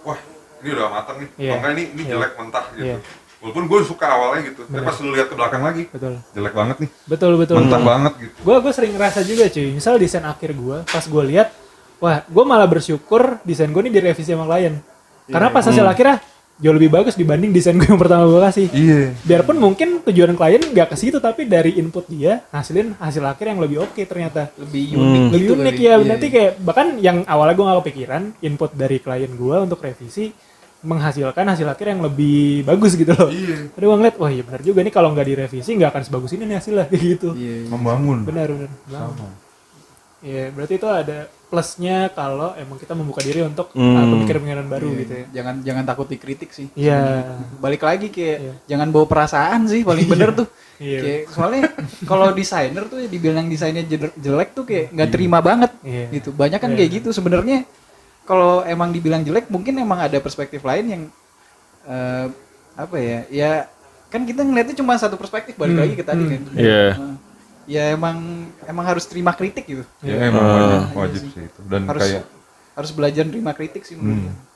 wah 0.00 0.18
ini 0.58 0.68
udah 0.70 0.86
matang 0.88 1.16
nih 1.18 1.28
enggak 1.50 1.70
ini 1.72 1.84
ini 1.90 2.02
Iya. 2.02 2.10
jelek 2.12 2.32
mentah 2.36 2.64
gitu 2.72 2.86
Iya. 2.86 2.96
Walaupun 3.42 3.66
gue 3.66 3.78
suka 3.82 4.06
awalnya 4.06 4.40
gitu 4.46 4.62
tapi 4.62 4.72
Benar. 4.72 4.86
pas 4.86 4.96
lu 4.96 5.10
lihat 5.10 5.26
ke 5.26 5.34
belakang 5.34 5.62
lagi 5.62 5.82
Betul. 5.88 6.14
jelek 6.30 6.54
banget 6.54 6.76
nih 6.78 6.90
Betul, 7.04 7.32
betul. 7.36 7.56
mentah 7.58 7.74
betul. 7.74 7.90
banget 7.90 8.12
gitu 8.20 8.34
Gue 8.40 8.56
gue 8.56 8.72
sering 8.72 8.92
ngerasa 8.92 9.20
juga 9.22 9.44
cuy. 9.46 9.68
Misal 9.72 9.94
desain 9.96 10.22
akhir 10.22 10.50
gue, 10.52 10.76
pas 10.84 11.04
gue 11.04 11.22
lihat, 11.26 11.48
wah, 11.98 12.22
gue 12.22 12.44
malah 12.44 12.66
bersyukur 12.66 13.42
desain 13.42 13.66
gue 13.66 13.82
ini 13.82 13.90
direvisi 13.90 14.30
sama 14.30 14.46
klien. 14.46 14.78
Karena 15.24 15.48
pas 15.48 15.62
hasil 15.62 15.82
akhirnya 15.84 16.18
jauh 16.54 16.70
lebih 16.70 16.90
bagus 16.92 17.14
dibanding 17.14 17.50
desain 17.50 17.74
gue 17.74 17.82
yang 17.84 17.98
pertama 17.98 18.22
gue 18.24 18.38
kasih. 18.40 18.66
iya 18.70 19.00
Biarpun 19.20 19.56
mungkin 19.56 20.02
tujuan 20.02 20.32
klien 20.32 20.62
nggak 20.64 20.88
ke 20.88 20.96
situ, 20.96 21.18
tapi 21.18 21.42
dari 21.44 21.74
input 21.76 22.06
dia 22.06 22.46
hasilin 22.48 22.94
hasil 22.96 23.22
akhir 23.24 23.46
yang 23.48 23.58
lebih 23.58 23.82
oke 23.82 23.98
ternyata. 24.00 24.54
Lebih 24.56 24.82
Hmm. 24.88 25.02
unik 25.02 25.22
lebih 25.28 25.40
gitu 25.40 25.52
unik 25.56 25.76
ya 25.76 25.82
Iya, 25.92 25.94
nanti 26.04 26.26
iya. 26.26 26.34
kayak 26.36 26.52
bahkan 26.60 26.86
yang 26.96 27.18
awalnya 27.24 27.54
gue 27.56 27.64
gak 27.64 27.78
kepikiran 27.80 28.22
input 28.40 28.70
dari 28.72 28.96
klien 28.98 29.32
gue 29.32 29.56
untuk 29.58 29.78
revisi 29.78 30.30
menghasilkan 30.82 31.46
hasil 31.46 31.64
akhir 31.64 31.86
yang 31.88 32.00
lebih 32.00 32.62
bagus 32.62 32.94
gitu 32.94 33.10
loh. 33.12 33.28
iya 33.28 33.70
Tadi 33.70 33.82
gue 33.82 33.96
ngeliat, 33.96 34.16
wah 34.16 34.28
iya 34.28 34.42
benar 34.42 34.60
juga 34.60 34.80
nih 34.80 34.90
kalau 34.90 35.08
nggak 35.10 35.26
direvisi 35.26 35.70
nggak 35.72 35.90
akan 35.90 36.02
sebagus 36.02 36.30
ini 36.32 36.44
nih 36.44 36.56
hasilnya 36.58 36.86
kayak 36.90 37.02
gitu. 37.12 37.28
Iya, 37.32 37.54
iya. 37.56 37.68
membangun 37.68 38.18
Benar 38.22 38.46
benar. 38.48 38.70
sama 38.88 39.26
Iya, 40.22 40.54
berarti 40.54 40.78
itu 40.78 40.86
ada 40.86 41.18
plusnya 41.50 42.06
kalau 42.08 42.54
emang 42.54 42.78
kita 42.78 42.94
membuka 42.94 43.18
diri 43.20 43.42
untuk 43.42 43.74
Hmm. 43.74 43.90
uh, 43.92 44.06
pemikiran-pemikiran 44.08 44.66
baru 44.66 44.88
Iya, 44.88 44.98
gitu 45.00 45.12
ya. 45.12 45.24
Jangan 45.32 45.54
jangan 45.60 45.84
takut 45.84 46.06
dikritik 46.06 46.50
sih. 46.50 46.70
Iya. 46.72 47.26
Balik 47.58 47.82
lagi 47.82 48.06
kayak 48.06 48.38
Iya. 48.38 48.54
jangan 48.68 48.88
bawa 48.88 49.04
perasaan 49.04 49.66
sih 49.66 49.82
paling 49.82 50.06
bener 50.06 50.30
tuh. 50.32 50.46
Iya. 50.78 50.98
Kayak 51.00 51.22
soalnya 51.28 51.62
kalau 52.06 52.30
desainer 52.30 52.86
tuh 52.86 53.02
dibilang 53.04 53.46
desainnya 53.46 53.82
jel- 53.82 54.14
jelek 54.14 54.50
tuh 54.52 54.62
kayak 54.62 54.90
nggak 54.90 55.10
terima 55.10 55.38
banget 55.40 55.74
Iya. 55.82 56.06
gitu. 56.12 56.30
Banyak 56.30 56.60
kan 56.60 56.70
Iya. 56.70 56.76
kayak 56.78 56.90
gitu 56.96 57.08
sebenarnya. 57.10 57.58
Kalau 58.22 58.62
emang 58.62 58.90
dibilang 58.90 59.20
jelek 59.20 59.46
mungkin 59.46 59.74
emang 59.76 59.98
ada 60.00 60.18
perspektif 60.18 60.62
lain 60.62 60.84
yang 60.86 61.02
eh, 61.82 62.26
apa 62.72 62.96
ya? 62.96 63.18
Ya 63.28 63.50
kan 64.06 64.22
kita 64.22 64.40
ngeliatnya 64.40 64.74
cuma 64.74 64.94
satu 64.94 65.16
perspektif 65.16 65.56
balik 65.56 65.74
Hmm. 65.74 65.82
lagi 65.82 65.94
ke 65.94 66.04
tadi 66.04 66.22
Hmm. 66.22 66.30
kan. 66.30 66.42
Iya. 66.54 66.84
Eh, 66.92 67.14
ya 67.68 67.82
emang 67.90 68.16
emang 68.62 68.84
harus 68.84 69.04
terima 69.04 69.32
kritik 69.32 69.64
gitu. 69.64 69.84
Ya 70.00 70.28
emang 70.28 70.42
Ah. 70.42 70.54
wajib, 70.54 70.80
wajib 70.94 71.22
sih 71.32 71.42
itu. 71.42 71.60
Dan 71.66 71.82
Harus 71.86 72.00
kayak 72.00 72.24
harus 72.72 72.90
belajar 72.90 73.24
terima 73.24 73.52
kritik 73.52 73.82
sih 73.82 73.94
menurut 73.94 74.16
Hmm. 74.16 74.26
gue. 74.28 74.50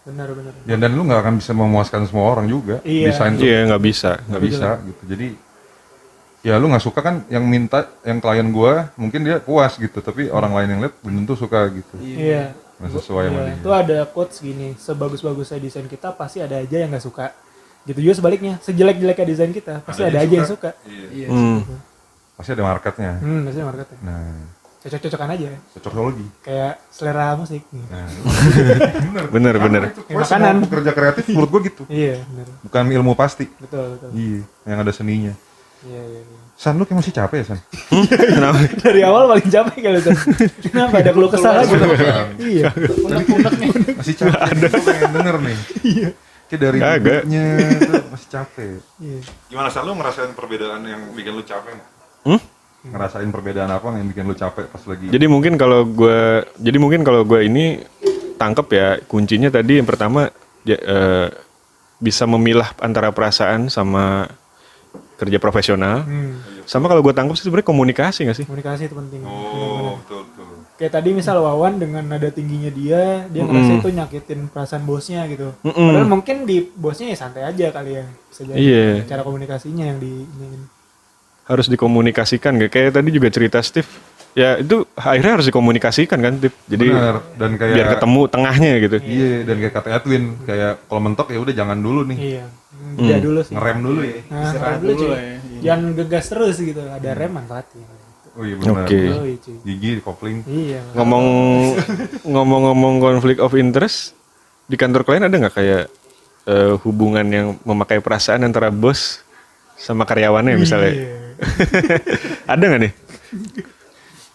Benar-benar. 0.00 0.52
ya, 0.64 0.76
dan 0.80 0.90
lu 0.96 1.04
nggak 1.04 1.20
akan 1.20 1.34
bisa 1.36 1.52
memuaskan 1.52 2.08
semua 2.08 2.24
orang 2.26 2.48
juga. 2.48 2.80
Iya. 2.82 3.12
Desain 3.12 3.36
tuh 3.36 3.44
Iya 3.44 3.68
nggak 3.68 3.82
bisa. 3.84 4.10
nggak 4.24 4.42
bisa 4.42 4.68
gitu. 4.80 5.02
Jadi 5.06 5.28
ya 6.40 6.56
lu 6.56 6.72
nggak 6.72 6.80
suka 6.80 7.00
kan 7.00 7.20
yang 7.28 7.44
minta 7.44 7.84
yang 8.00 8.16
klien 8.16 8.48
gua 8.48 8.88
mungkin 8.96 9.20
dia 9.20 9.36
puas 9.38 9.76
gitu, 9.76 10.00
tapi 10.00 10.32
orang 10.32 10.56
lain 10.56 10.68
yang 10.72 10.80
lihat 10.80 10.94
belum 11.04 11.14
tentu 11.22 11.36
suka 11.36 11.68
gitu. 11.68 11.94
Iya. 12.00 12.56
Nggak 12.80 12.90
sesuai 12.96 13.24
sama 13.28 13.36
Iya, 13.36 13.44
dia. 13.46 13.56
Itu 13.60 13.70
ada 13.70 13.98
quotes 14.08 14.36
gini, 14.40 14.68
sebagus-bagusnya 14.74 15.60
desain 15.60 15.84
kita 15.84 16.08
pasti 16.12 16.40
ada 16.40 16.56
aja 16.56 16.76
yang 16.76 16.88
nggak 16.88 17.04
suka. 17.04 17.30
Gitu 17.84 18.00
juga 18.00 18.14
sebaliknya, 18.16 18.56
sejelek-jeleknya 18.60 19.26
desain 19.26 19.52
kita 19.52 19.84
pasti 19.84 20.00
ada, 20.00 20.18
aja 20.18 20.34
yang 20.34 20.48
suka. 20.48 20.72
Iya. 20.84 21.06
Iya. 21.12 21.28
Hmm. 21.28 21.60
Pasti 22.34 22.50
ada 22.52 22.64
marketnya. 22.64 23.12
Hmm, 23.20 23.40
pasti 23.44 23.60
marketnya. 23.60 23.98
Nah, 24.00 24.32
Cocok-cocokan 24.80 25.28
aja, 25.36 25.48
cocokologi. 25.76 26.24
kayak 26.40 26.80
selera 26.88 27.36
musik. 27.36 27.68
Nah, 27.68 28.08
bener. 29.28 29.28
Bener, 29.28 29.54
bener. 29.60 29.82
itu 29.86 30.00
Ya, 30.00 30.16
pokoknya 30.16 30.24
makanan. 30.24 30.54
pekerja 30.64 30.92
kreatif 30.96 31.24
menurut 31.28 31.50
gua 31.52 31.60
gitu. 31.60 31.82
Iya, 31.84 32.16
benar. 32.24 32.46
Bukan 32.64 32.84
ilmu 32.88 33.12
pasti. 33.12 33.44
Betul, 33.60 34.00
betul. 34.00 34.08
Iya, 34.16 34.40
yang 34.64 34.78
ada 34.80 34.88
seninya. 34.88 35.36
Iya, 35.84 36.00
iya, 36.00 36.20
iya. 36.24 36.39
San 36.60 36.76
lu 36.76 36.84
kayak 36.84 37.00
masih 37.00 37.14
capek 37.16 37.36
ya, 37.40 37.44
San? 37.56 37.58
Kenapa? 38.36 38.60
Dari 38.84 39.00
awal 39.00 39.32
paling 39.32 39.48
capek 39.48 39.80
kali 39.80 39.98
tuh. 40.04 40.12
Kenapa 40.68 41.00
ada 41.00 41.10
keluh 41.16 41.32
kesah 41.32 41.64
aja? 41.64 41.72
Iya. 42.36 42.68
Unek-unek 42.76 43.54
nih. 43.56 43.68
Masih 43.96 44.14
capek. 44.20 44.36
Ada. 44.44 44.68
pengen 44.68 45.10
denger 45.16 45.36
nih. 45.40 45.56
Iya. 45.80 46.08
Kayak 46.52 46.60
dari 46.60 46.78
tuh 47.80 48.04
masih 48.12 48.28
capek. 48.28 48.76
Iya. 49.00 49.20
Gimana 49.48 49.72
San 49.72 49.88
lu 49.88 49.96
ngerasain 49.96 50.36
perbedaan 50.36 50.84
yang 50.84 51.00
bikin 51.16 51.32
lu 51.32 51.40
capek 51.48 51.80
nggak? 51.80 51.90
Hmm? 52.28 52.40
Ngerasain 52.92 53.30
perbedaan 53.32 53.70
apa 53.72 53.86
yang 53.96 54.08
bikin 54.12 54.28
lu 54.28 54.36
capek 54.36 54.68
pas 54.68 54.84
lagi? 54.84 55.06
Jadi 55.08 55.26
mungkin 55.32 55.56
kalau 55.56 55.88
gue, 55.88 56.44
jadi 56.60 56.76
mungkin 56.76 57.00
kalau 57.08 57.24
gue 57.24 57.40
ini 57.40 57.80
tangkep 58.36 58.66
ya 58.68 58.88
kuncinya 59.08 59.48
tadi 59.48 59.80
yang 59.80 59.88
pertama 59.88 60.28
ya, 60.68 60.76
eh, 60.76 61.28
bisa 62.04 62.28
memilah 62.28 62.76
antara 62.84 63.16
perasaan 63.16 63.72
sama 63.72 64.28
kerja 65.20 65.36
profesional. 65.36 66.08
Hmm. 66.08 66.40
Sama 66.64 66.88
kalau 66.88 67.04
gue 67.04 67.12
tangkap 67.12 67.36
sih 67.36 67.44
sebenarnya 67.44 67.68
komunikasi 67.68 68.24
gak 68.24 68.38
sih? 68.40 68.46
Komunikasi 68.48 68.88
itu 68.88 68.96
penting. 68.96 69.20
Oh, 69.28 70.00
betul 70.00 70.24
betul. 70.24 70.46
Kayak 70.80 70.92
tadi 70.96 71.12
misal 71.12 71.36
Wawan 71.44 71.76
dengan 71.76 72.00
nada 72.08 72.32
tingginya 72.32 72.72
dia, 72.72 73.28
dia 73.28 73.42
ngerasa 73.44 73.84
itu 73.84 73.88
nyakitin 73.92 74.48
perasaan 74.48 74.88
bosnya 74.88 75.28
gitu. 75.28 75.52
Mm-mm. 75.60 75.76
Padahal 75.92 76.08
mungkin 76.08 76.48
di 76.48 76.64
bosnya 76.72 77.12
ya 77.12 77.20
santai 77.20 77.44
aja 77.44 77.68
kali 77.68 78.00
ya. 78.00 78.08
Bisa 78.32 78.48
jadi 78.48 78.56
Iya. 78.56 79.04
cara 79.04 79.20
komunikasinya 79.20 79.84
yang 79.92 80.00
di 80.00 80.24
ini. 80.24 80.64
Harus 81.44 81.68
dikomunikasikan 81.68 82.56
gak? 82.64 82.72
Kayak 82.72 82.96
tadi 82.96 83.08
juga 83.12 83.28
cerita 83.28 83.60
Steve. 83.60 83.90
Ya 84.30 84.62
itu 84.62 84.86
akhirnya 84.94 85.42
harus 85.42 85.46
dikomunikasikan 85.50 86.16
kan, 86.22 86.38
Steve. 86.38 86.56
Jadi 86.70 86.86
Benar. 86.86 87.16
Dan 87.34 87.50
kayak 87.58 87.74
biar 87.76 87.88
ketemu 87.98 88.20
tengahnya 88.30 88.72
gitu. 88.78 88.96
Iya, 89.02 89.32
dan 89.42 89.56
kayak 89.58 89.74
kata 89.74 89.88
Edwin, 90.00 90.24
kayak 90.46 90.72
kalau 90.86 91.00
mentok 91.02 91.28
ya 91.34 91.38
udah 91.42 91.50
jangan 91.52 91.76
dulu 91.82 92.06
nih. 92.08 92.18
Iya. 92.38 92.44
Jeda 92.98 93.18
dulu 93.22 93.40
sih. 93.44 93.54
Ngerem 93.54 93.78
dulu 93.84 94.00
ya. 94.02 94.18
Nah, 94.26 94.42
Istirahat 94.42 94.78
ngerem 94.80 94.80
dulu 94.82 94.94
dulu 94.96 95.14
ya. 95.14 95.36
Jangan 95.60 95.86
gegas 95.94 96.26
terus 96.32 96.56
gitu. 96.58 96.80
Ada 96.82 97.10
rem 97.14 97.32
manfaatnya. 97.36 97.86
Oh 98.38 98.44
iya 98.46 98.54
benar. 98.56 98.86
Oke. 98.86 98.98
Yoi, 98.98 99.34
cuy. 99.42 99.56
Gigi 99.66 99.90
di 99.98 100.02
kopling. 100.02 100.38
Iya. 100.46 100.80
Ngomong 100.94 101.26
ngomong-ngomong 102.24 102.94
konflik 103.02 103.38
of 103.42 103.52
interest 103.58 104.14
di 104.70 104.78
kantor 104.78 105.02
kalian 105.02 105.26
ada 105.26 105.36
nggak 105.36 105.54
kayak 105.54 105.84
eh, 106.46 106.72
hubungan 106.86 107.26
yang 107.26 107.46
memakai 107.66 107.98
perasaan 107.98 108.46
antara 108.46 108.70
bos 108.70 109.20
sama 109.74 110.06
karyawannya 110.06 110.54
misalnya? 110.54 110.92
Iya. 110.94 111.16
ada 112.52 112.62
nggak 112.62 112.80
nih? 112.86 112.92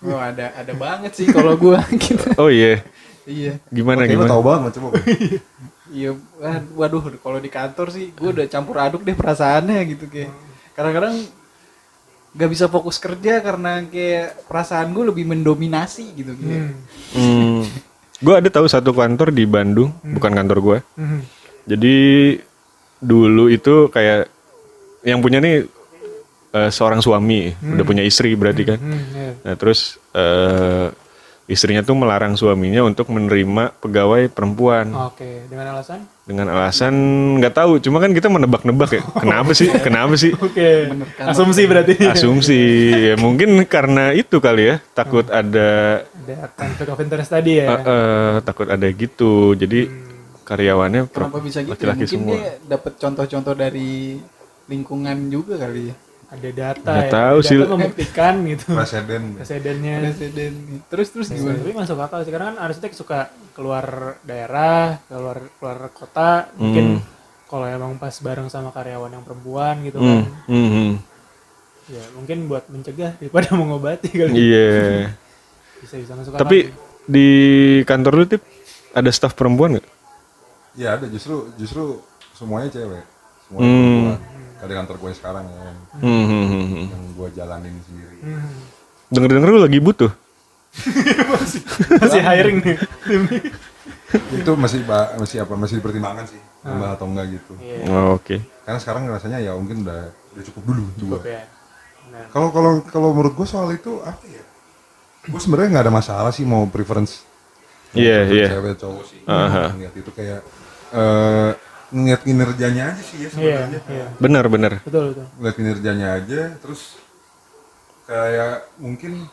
Oh, 0.06 0.20
ada 0.20 0.54
ada 0.54 0.74
banget 0.76 1.12
sih 1.18 1.26
kalau 1.32 1.58
gua 1.58 1.82
gitu. 2.04 2.30
Oh 2.38 2.52
iya, 2.52 2.84
iya. 3.26 3.58
gimana 3.74 4.06
lu 4.06 4.12
gimana? 4.12 4.30
tahu 4.30 4.44
banget 4.46 4.72
coba. 4.78 4.89
Iya, 5.96 6.12
wad- 6.44 6.72
waduh 6.76 7.04
kalau 7.24 7.40
di 7.40 7.48
kantor 7.48 7.88
sih 7.88 8.12
gua 8.12 8.36
udah 8.36 8.46
campur 8.52 8.76
aduk 8.84 9.08
deh 9.08 9.16
perasaannya 9.16 9.80
gitu 9.96 10.12
kayak. 10.12 10.32
Kadang-kadang 10.76 11.24
nggak 12.36 12.52
bisa 12.52 12.68
fokus 12.68 13.00
kerja 13.00 13.40
karena 13.40 13.80
kayak 13.88 14.44
perasaan 14.52 14.92
gue 14.92 15.08
lebih 15.08 15.24
mendominasi 15.24 16.04
gitu 16.20 16.36
kayak. 16.36 16.68
Hmm. 16.68 16.76
Hmm, 17.16 17.60
gue 18.20 18.34
ada 18.36 18.50
tahu 18.52 18.68
satu 18.68 18.92
kantor 18.92 19.32
di 19.32 19.48
Bandung, 19.48 19.96
bukan 20.04 20.36
kantor 20.36 20.58
gue. 20.60 20.78
Hmm. 21.00 21.24
Jadi 21.64 21.96
dulu 23.00 23.48
itu 23.48 23.88
kayak 23.88 24.28
yang 25.08 25.24
punya 25.24 25.40
nih 25.40 25.64
eh, 26.52 26.70
seorang 26.76 27.00
suami, 27.00 27.56
udah 27.56 27.86
punya 27.88 28.04
istri 28.04 28.36
berarti 28.36 28.68
kan. 28.68 28.84
Hmm, 28.84 29.02
iya. 29.16 29.32
Nah 29.40 29.56
terus 29.56 29.96
eh, 30.12 30.92
istrinya 31.46 31.80
tuh 31.80 31.94
melarang 31.94 32.34
suaminya 32.34 32.82
untuk 32.82 33.06
menerima 33.08 33.78
pegawai 33.78 34.28
perempuan 34.28 34.90
Oke, 35.06 35.46
dengan 35.46 35.78
alasan? 35.78 36.02
dengan 36.26 36.50
alasan 36.50 36.94
nggak 37.38 37.54
tahu. 37.54 37.78
Cuma 37.78 38.02
kan 38.02 38.10
kita 38.10 38.28
menebak-nebak 38.28 38.90
ya. 38.92 39.04
Kenapa 39.22 39.54
sih? 39.54 39.70
Kenapa 39.78 40.18
sih? 40.18 40.34
Oke. 40.34 40.90
Asumsi 41.22 41.70
berarti. 41.70 42.02
Asumsi 42.02 42.60
ya 42.90 43.16
mungkin 43.16 43.62
karena 43.64 44.10
itu 44.10 44.42
kali 44.42 44.74
ya 44.74 44.76
takut 44.92 45.30
ada 45.30 46.02
Ada 46.26 46.50
conflict 46.52 46.90
of 46.90 47.00
interest 47.00 47.30
tadi 47.30 47.62
ya. 47.62 47.66
eh, 47.70 47.82
eh, 47.86 48.34
takut 48.42 48.66
ada 48.66 48.88
gitu. 48.90 49.54
Jadi 49.54 49.86
karyawannya 50.42 51.06
per- 51.06 51.30
Kenapa 51.30 51.40
bisa 51.42 51.62
gitu? 51.62 51.70
ya? 51.70 51.74
laki-laki 51.78 52.04
Mungkin 52.06 52.18
semua. 52.18 52.34
dia 52.34 52.52
dapat 52.66 52.94
contoh-contoh 52.98 53.54
dari 53.54 54.18
lingkungan 54.66 55.18
juga 55.30 55.62
kali 55.62 55.94
ya. 55.94 55.96
Ada 56.36 56.50
data 56.52 56.91
Nggak 56.91 57.00
ya. 57.02 57.12
tahu 57.13 57.38
data 57.38 57.48
sih. 57.48 57.58
membuktikan 57.63 58.34
gitu. 58.45 58.65
Presiden. 58.69 59.21
Presidennya. 59.34 59.95
Presiden. 60.04 60.54
Terus 60.86 61.08
terus 61.10 61.28
Bisa, 61.28 61.38
gimana? 61.38 61.58
Tapi 61.58 61.71
masuk 61.74 61.98
akal 61.98 62.19
sih 62.21 62.32
karena 62.32 62.45
kan 62.52 62.58
arsitek 62.62 62.91
suka 62.91 63.19
keluar 63.52 63.86
daerah, 64.21 65.00
keluar 65.06 65.38
keluar 65.56 65.78
kota, 65.89 66.52
mungkin 66.54 67.00
kalau 67.45 67.63
emang 67.63 67.95
pas 67.95 68.12
bareng 68.12 68.48
sama 68.48 68.69
karyawan 68.69 69.12
yang 69.12 69.24
perempuan 69.24 69.80
gitu 69.82 69.98
kan. 69.98 70.28
Hmm, 70.45 70.50
hmm, 70.50 70.69
hmm. 70.69 70.91
Ya, 71.86 72.04
mungkin 72.12 72.38
buat 72.45 72.65
mencegah 72.65 73.15
daripada 73.15 73.48
mengobati 73.56 74.10
kali. 74.10 74.34
Iya. 74.36 75.13
Bisa 75.82 75.95
bisa 75.95 76.13
masuk 76.13 76.34
Tapi 76.34 76.67
akal. 76.67 76.82
di 77.06 77.28
kantor 77.84 78.13
lu 78.15 78.26
tip 78.26 78.41
ada 78.89 79.08
staf 79.08 79.32
perempuan 79.32 79.78
nggak? 79.78 79.88
Iya 80.74 80.98
ada 80.98 81.06
justru 81.06 81.48
justru 81.56 82.02
semuanya 82.34 82.67
cewek. 82.67 83.06
Semuanya 83.45 83.63
Hmm. 83.63 83.78
perempuan. 83.78 84.19
Di 84.58 84.74
kantor 84.74 84.96
gue 84.98 85.12
sekarang 85.13 85.44
ya, 85.46 85.60
yang, 85.62 85.78
Hmm, 85.96 86.24
hmm, 86.26 86.46
hmm, 86.46 86.65
hmm. 86.65 86.86
yang 86.88 87.04
gue 87.13 87.28
jalanin 87.32 87.76
sendiri. 87.84 88.18
Hmm. 88.24 88.54
Denger-denger 89.08 89.50
lu 89.50 89.60
lagi 89.60 89.80
butuh. 89.80 90.12
Masih 92.02 92.22
hiring 92.22 92.58
nih. 92.60 92.78
Itu 94.32 94.52
masih 94.56 94.84
masih 95.15 95.44
apa 95.44 95.54
masih 95.56 95.80
dipertimbangkan 95.80 96.26
sih, 96.26 96.39
nambah 96.62 96.89
atau 96.96 97.06
enggak 97.06 97.36
gitu. 97.36 97.54
Iya, 97.60 97.78
Oh, 97.89 98.15
Oke. 98.15 98.39
Karena 98.63 98.80
sekarang 98.80 99.04
rasanya 99.08 99.39
ya 99.39 99.52
mungkin 99.54 99.84
udah 99.84 100.08
udah 100.34 100.44
cukup 100.46 100.62
dulu 100.65 100.84
dua. 100.96 101.18
cukup 101.20 101.24
ya. 101.26 101.44
Nah, 102.06 102.26
Kalau 102.32 102.48
kalau 102.50 102.72
kalau 102.86 103.10
menurut 103.12 103.36
gue 103.36 103.48
soal 103.48 103.72
itu 103.72 104.00
apa 104.02 104.24
ya? 104.24 104.44
Gue 105.26 105.41
sebenarnya 105.41 105.70
nggak 105.74 105.86
ada 105.89 105.94
masalah 105.94 106.32
sih 106.32 106.46
mau 106.46 106.63
preference 106.65 107.26
Iya, 107.91 108.28
iya. 108.28 108.48
cewek 108.52 108.76
cowok 108.78 109.04
sih. 109.04 109.20
Aha. 109.26 109.72
Ngeliat 109.72 109.96
itu 109.96 110.12
kayak 110.12 110.39
eh 110.91 111.52
ngeliat 111.88 112.21
kinerjanya 112.21 112.84
aja 112.89 113.02
sih 113.02 113.17
ya 113.17 113.21
iya, 113.21 113.30
sebenarnya. 113.30 113.80
iya. 113.88 114.07
Benar, 114.18 114.45
benar. 114.47 114.72
Betul, 114.82 115.03
betul. 115.12 115.26
Ngeliat 115.36 115.55
kinerjanya 115.55 116.07
aja, 116.16 116.41
terus 116.57 116.82
kayak 118.03 118.53
mungkin 118.78 119.26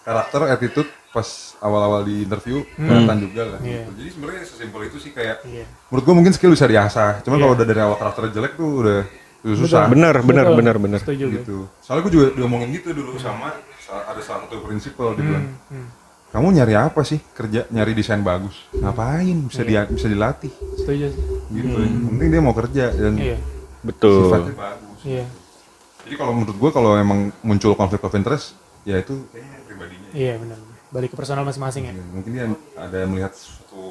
karakter 0.00 0.40
attitude 0.50 0.90
pas 1.10 1.28
awal-awal 1.60 2.02
di 2.02 2.26
interview 2.26 2.66
kelihatan 2.74 3.18
juga 3.22 3.42
lah. 3.46 3.58
Iya. 3.60 3.80
gitu. 3.80 3.90
Jadi 3.96 4.08
sebenarnya 4.10 4.42
sesimpel 4.44 4.80
itu 4.84 4.98
sih 4.98 5.12
kayak 5.12 5.36
Iya. 5.44 5.64
menurut 5.88 6.04
gue 6.04 6.14
mungkin 6.14 6.32
skill 6.32 6.50
bisa 6.50 6.66
diasah. 6.66 7.22
Cuman 7.22 7.36
Iya. 7.36 7.42
kalau 7.42 7.52
udah 7.54 7.66
dari 7.66 7.80
awal 7.80 7.96
karakter 7.96 8.22
jelek 8.30 8.52
tuh 8.54 8.70
udah, 8.82 9.00
udah 9.40 9.56
susah. 9.56 9.84
Benar, 9.86 10.14
benar, 10.20 10.44
Betul. 10.44 10.58
benar, 10.58 10.76
benar. 10.76 11.00
Gitu. 11.06 11.56
Soalnya 11.80 12.02
gue 12.02 12.12
juga 12.12 12.26
diomongin 12.34 12.68
gitu 12.70 12.90
dulu 12.90 13.16
sama 13.16 13.54
sa- 13.78 14.04
ada 14.04 14.20
salah 14.20 14.44
satu 14.44 14.60
prinsipal 14.60 15.14
bilang, 15.14 15.54
Hmm, 15.70 15.88
kamu 16.34 16.46
nyari 16.52 16.74
apa 16.74 17.00
sih 17.00 17.22
kerja 17.30 17.64
nyari 17.68 17.94
desain 17.94 18.18
bagus? 18.20 18.58
Ngapain? 18.74 19.46
Bisa 19.46 19.62
Iya. 19.62 19.86
dia 19.86 19.94
bisa 19.94 20.06
dilatih 20.06 20.50
setuju 20.74 21.06
sih. 21.08 21.22
gitu. 21.52 21.78
Yang 21.78 22.10
penting 22.10 22.28
dia 22.28 22.42
mau 22.42 22.52
kerja 22.52 22.84
dan 22.90 23.14
Iya. 23.14 23.38
Betul. 23.80 24.18
sifatnya 24.26 24.54
bagus. 24.58 24.98
Iya. 25.04 25.24
Jadi 26.02 26.14
kalau 26.16 26.32
menurut 26.34 26.56
gue 26.58 26.70
kalau 26.70 26.90
emang 26.94 27.20
muncul 27.40 27.72
konflik 27.72 28.02
of 28.02 28.12
interest 28.12 28.52
ya 28.82 28.98
itu 28.98 29.14
kayaknya 29.30 29.58
pribadinya 29.62 30.08
Iya 30.10 30.34
benar. 30.36 30.58
Balik 30.90 31.10
ke 31.10 31.16
personal 31.16 31.42
masing-masing 31.42 31.82
ya. 31.84 31.92
Mungkin 32.12 32.30
dia 32.30 32.44
ada 32.74 32.98
melihat 33.04 33.32
suatu 33.32 33.82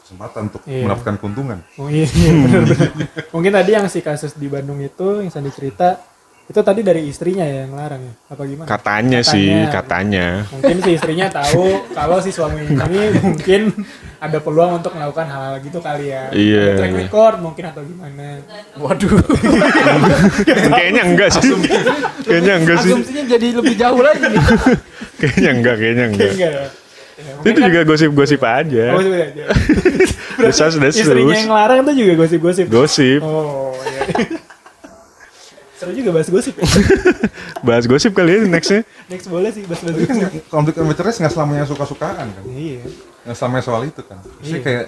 kesempatan 0.00 0.40
untuk 0.48 0.62
Iya. 0.64 0.84
mendapatkan 0.84 1.14
keuntungan 1.16 1.58
Oh 1.74 1.88
iya, 1.88 2.06
iya 2.06 2.32
benar 2.38 2.62
benar. 2.64 2.90
Mungkin 3.30 3.50
tadi 3.52 3.70
yang 3.72 3.86
si 3.88 3.98
kasus 3.98 4.32
di 4.32 4.46
Bandung 4.46 4.78
itu 4.78 5.20
yang 5.20 5.28
Sandi 5.28 5.50
cerita 5.50 5.98
itu 6.44 6.60
tadi 6.60 6.84
dari 6.84 7.08
istrinya 7.08 7.40
ya 7.40 7.64
yang 7.64 7.72
larang 7.72 8.04
ya? 8.04 8.14
Apa 8.28 8.42
gimana? 8.44 8.68
Katanya, 8.68 9.20
sih, 9.24 9.48
katanya. 9.72 10.44
Mungkin 10.52 10.76
si 10.84 10.90
istrinya 10.92 11.26
tahu 11.32 11.88
kalau 11.96 12.20
si 12.20 12.36
suami 12.36 12.68
ini 12.68 13.16
mungkin 13.16 13.72
ada 14.20 14.38
peluang 14.44 14.76
untuk 14.76 14.92
melakukan 14.92 15.24
hal-hal 15.24 15.56
gitu 15.64 15.80
kali 15.80 16.12
ya. 16.12 16.28
Iya, 16.36 16.76
track 16.76 16.92
iya. 16.92 17.00
record 17.08 17.36
mungkin 17.40 17.64
atau 17.72 17.80
gimana. 17.80 18.44
Waduh. 18.76 19.12
kayaknya 20.76 21.02
enggak 21.08 21.28
sih. 21.32 21.48
kayaknya 22.28 22.54
enggak 22.60 22.76
sih. 22.84 22.92
Asumsinya 22.92 23.24
jadi 23.24 23.46
lebih 23.56 23.74
jauh 23.80 24.00
lagi 24.04 24.24
nih. 24.28 24.44
Kayaknya 25.24 25.50
enggak, 25.56 25.74
kayaknya 25.78 26.04
enggak. 26.10 26.32
Enggak 26.34 26.50
ya. 26.52 26.64
Itu 27.46 27.58
juga 27.62 27.80
gosip-gosip 27.86 28.40
aja. 28.42 28.84
Oh, 28.92 29.00
sebenarnya 29.00 29.28
aja. 29.30 29.44
Desas 30.44 30.74
desus. 30.76 31.06
Istrinya 31.06 31.36
yang 31.38 31.54
larang 31.54 31.80
itu 31.86 32.04
juga 32.04 32.12
gosip-gosip. 32.26 32.66
Gosip. 32.68 33.20
Oh 33.22 33.72
iya. 33.86 34.42
Seru 35.84 35.92
juga 35.94 36.10
bahas 36.12 36.28
gosip. 36.28 36.54
ya. 36.54 36.64
Bahas 37.66 37.84
gosip 37.84 38.12
kali 38.12 38.30
ya 38.30 38.40
nextnya. 38.42 38.84
Next 39.06 39.24
boleh 39.26 39.48
sih 39.48 39.64
bahas 39.64 39.80
bahas 39.80 39.96
gosip. 39.98 40.48
konflik 40.48 40.74
of 40.74 40.86
interest 40.86 41.16
nggak 41.18 41.28
selamanya 41.30 41.64
suka-sukaan 41.64 42.26
kan 42.26 42.44
Iya. 42.46 42.84
nggak 43.22 43.36
selamanya 43.36 43.64
soal 43.64 43.82
itu 43.84 44.00
kan 44.00 44.20
Iya. 44.40 44.60
kayak 44.60 44.84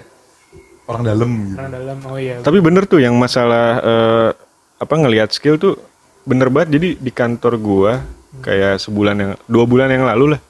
orang 0.85 1.03
dalam 1.03 1.29
gitu 1.43 1.57
Orang 1.57 1.71
dalam. 1.71 1.97
Oh 2.03 2.17
iya. 2.17 2.35
Tapi 2.39 2.57
bener 2.59 2.83
tuh 2.83 2.97
yang 2.97 3.13
masalah 3.13 3.67
eh, 3.79 4.29
apa 4.77 4.93
ngelihat 4.95 5.29
skill 5.31 5.55
tuh 5.55 5.77
bener 6.23 6.49
banget. 6.49 6.77
Jadi 6.77 6.87
di 6.97 7.11
kantor 7.11 7.53
gua 7.57 7.93
kayak 8.39 8.77
sebulan 8.77 9.15
yang 9.15 9.31
dua 9.45 9.63
bulan 9.63 9.89
yang 9.89 10.05
lalu 10.05 10.33
lah 10.33 10.41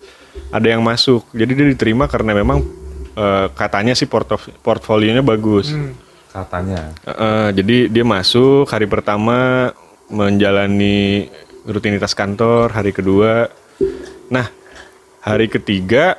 ada 0.49 0.67
yang 0.67 0.79
masuk. 0.79 1.27
Jadi 1.31 1.51
dia 1.53 1.67
diterima 1.69 2.05
karena 2.05 2.31
memang 2.33 2.63
eh, 3.13 3.47
katanya 3.51 3.91
sih 3.93 4.05
portof- 4.05 4.51
portfolionya 4.57 5.19
bagus. 5.21 5.71
Hmm. 5.71 5.91
katanya 6.27 6.91
eh, 7.01 7.49
jadi 7.51 7.87
dia 7.87 8.05
masuk 8.05 8.67
hari 8.67 8.85
pertama 8.85 9.71
menjalani 10.07 11.27
rutinitas 11.67 12.15
kantor, 12.15 12.71
hari 12.71 12.95
kedua. 12.95 13.51
Nah, 14.31 14.47
hari 15.23 15.51
ketiga 15.51 16.15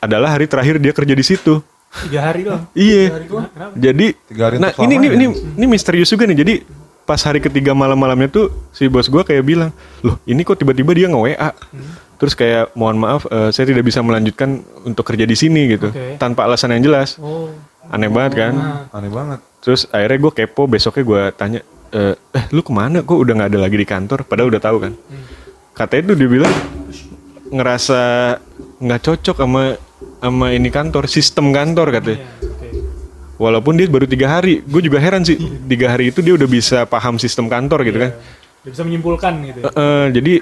adalah 0.00 0.32
hari 0.32 0.48
terakhir 0.48 0.80
dia 0.80 0.92
kerja 0.96 1.14
di 1.14 1.24
situ. 1.24 1.60
Tiga 1.88 2.20
hari 2.20 2.44
doang. 2.44 2.68
Iya. 2.76 3.24
Jadi 3.72 4.06
Tiga 4.28 4.42
hari 4.52 4.56
nah 4.60 4.72
ini 4.76 4.94
ini, 5.00 5.06
selamanya. 5.08 5.16
ini 5.16 5.26
ini 5.56 5.66
misterius 5.68 6.08
juga 6.12 6.28
nih. 6.28 6.36
Jadi 6.36 6.54
pas 7.08 7.20
hari 7.24 7.40
ketiga 7.40 7.72
malam-malamnya 7.72 8.28
tuh 8.28 8.52
si 8.76 8.84
bos 8.92 9.08
gua 9.08 9.24
kayak 9.24 9.44
bilang, 9.44 9.70
"Loh, 10.04 10.20
ini 10.28 10.44
kok 10.44 10.60
tiba-tiba 10.60 10.92
dia 10.92 11.08
nge-WA?" 11.08 11.50
Terus 12.20 12.34
kayak, 12.36 12.76
"Mohon 12.76 12.96
maaf, 13.00 13.22
eh, 13.30 13.50
saya 13.56 13.64
tidak 13.72 13.88
bisa 13.88 14.04
melanjutkan 14.04 14.60
untuk 14.84 15.08
kerja 15.08 15.24
di 15.24 15.32
sini 15.32 15.72
gitu." 15.72 15.88
Oke. 15.88 16.20
Tanpa 16.20 16.44
alasan 16.44 16.76
yang 16.76 16.92
jelas. 16.92 17.16
Oh. 17.16 17.48
Aneh 17.88 18.12
banget 18.12 18.32
kan? 18.36 18.52
aneh 18.92 19.08
banget 19.08 19.40
Terus 19.64 19.88
akhirnya 19.88 20.18
gue 20.20 20.32
kepo, 20.44 20.68
besoknya 20.68 21.04
gue 21.08 21.22
tanya, 21.34 21.60
eh, 21.92 22.14
eh 22.16 22.44
lu 22.52 22.60
ke 22.60 22.72
mana? 22.72 23.04
Kok 23.04 23.18
udah 23.18 23.34
nggak 23.38 23.50
ada 23.54 23.60
lagi 23.60 23.76
di 23.76 23.86
kantor? 23.88 24.24
Padahal 24.28 24.48
udah 24.52 24.62
tahu 24.62 24.76
kan. 24.82 24.92
Katanya 25.74 26.02
tuh 26.12 26.16
dia 26.18 26.28
bilang 26.28 26.54
ngerasa 27.48 28.00
nggak 28.78 29.00
cocok 29.02 29.36
sama 29.40 29.62
sama 30.18 30.46
ini 30.54 30.68
kantor, 30.70 31.04
sistem 31.06 31.50
kantor 31.50 31.94
katanya. 31.94 32.18
Iya. 32.22 32.58
Walaupun 33.38 33.78
dia 33.78 33.86
baru 33.86 34.02
tiga 34.10 34.26
hari, 34.26 34.66
gue 34.66 34.82
juga 34.82 34.98
heran 34.98 35.22
sih. 35.22 35.38
Tiga 35.70 35.94
hari 35.94 36.10
itu 36.10 36.18
dia 36.18 36.34
udah 36.34 36.48
bisa 36.50 36.82
paham 36.90 37.22
sistem 37.22 37.46
kantor 37.46 37.86
gitu 37.86 37.98
kan. 38.02 38.10
Dia 38.66 38.70
bisa 38.74 38.82
menyimpulkan 38.82 39.32
gitu. 39.46 39.58
ya. 39.62 39.70
Eh, 39.70 39.74
eh, 39.78 40.06
jadi 40.18 40.32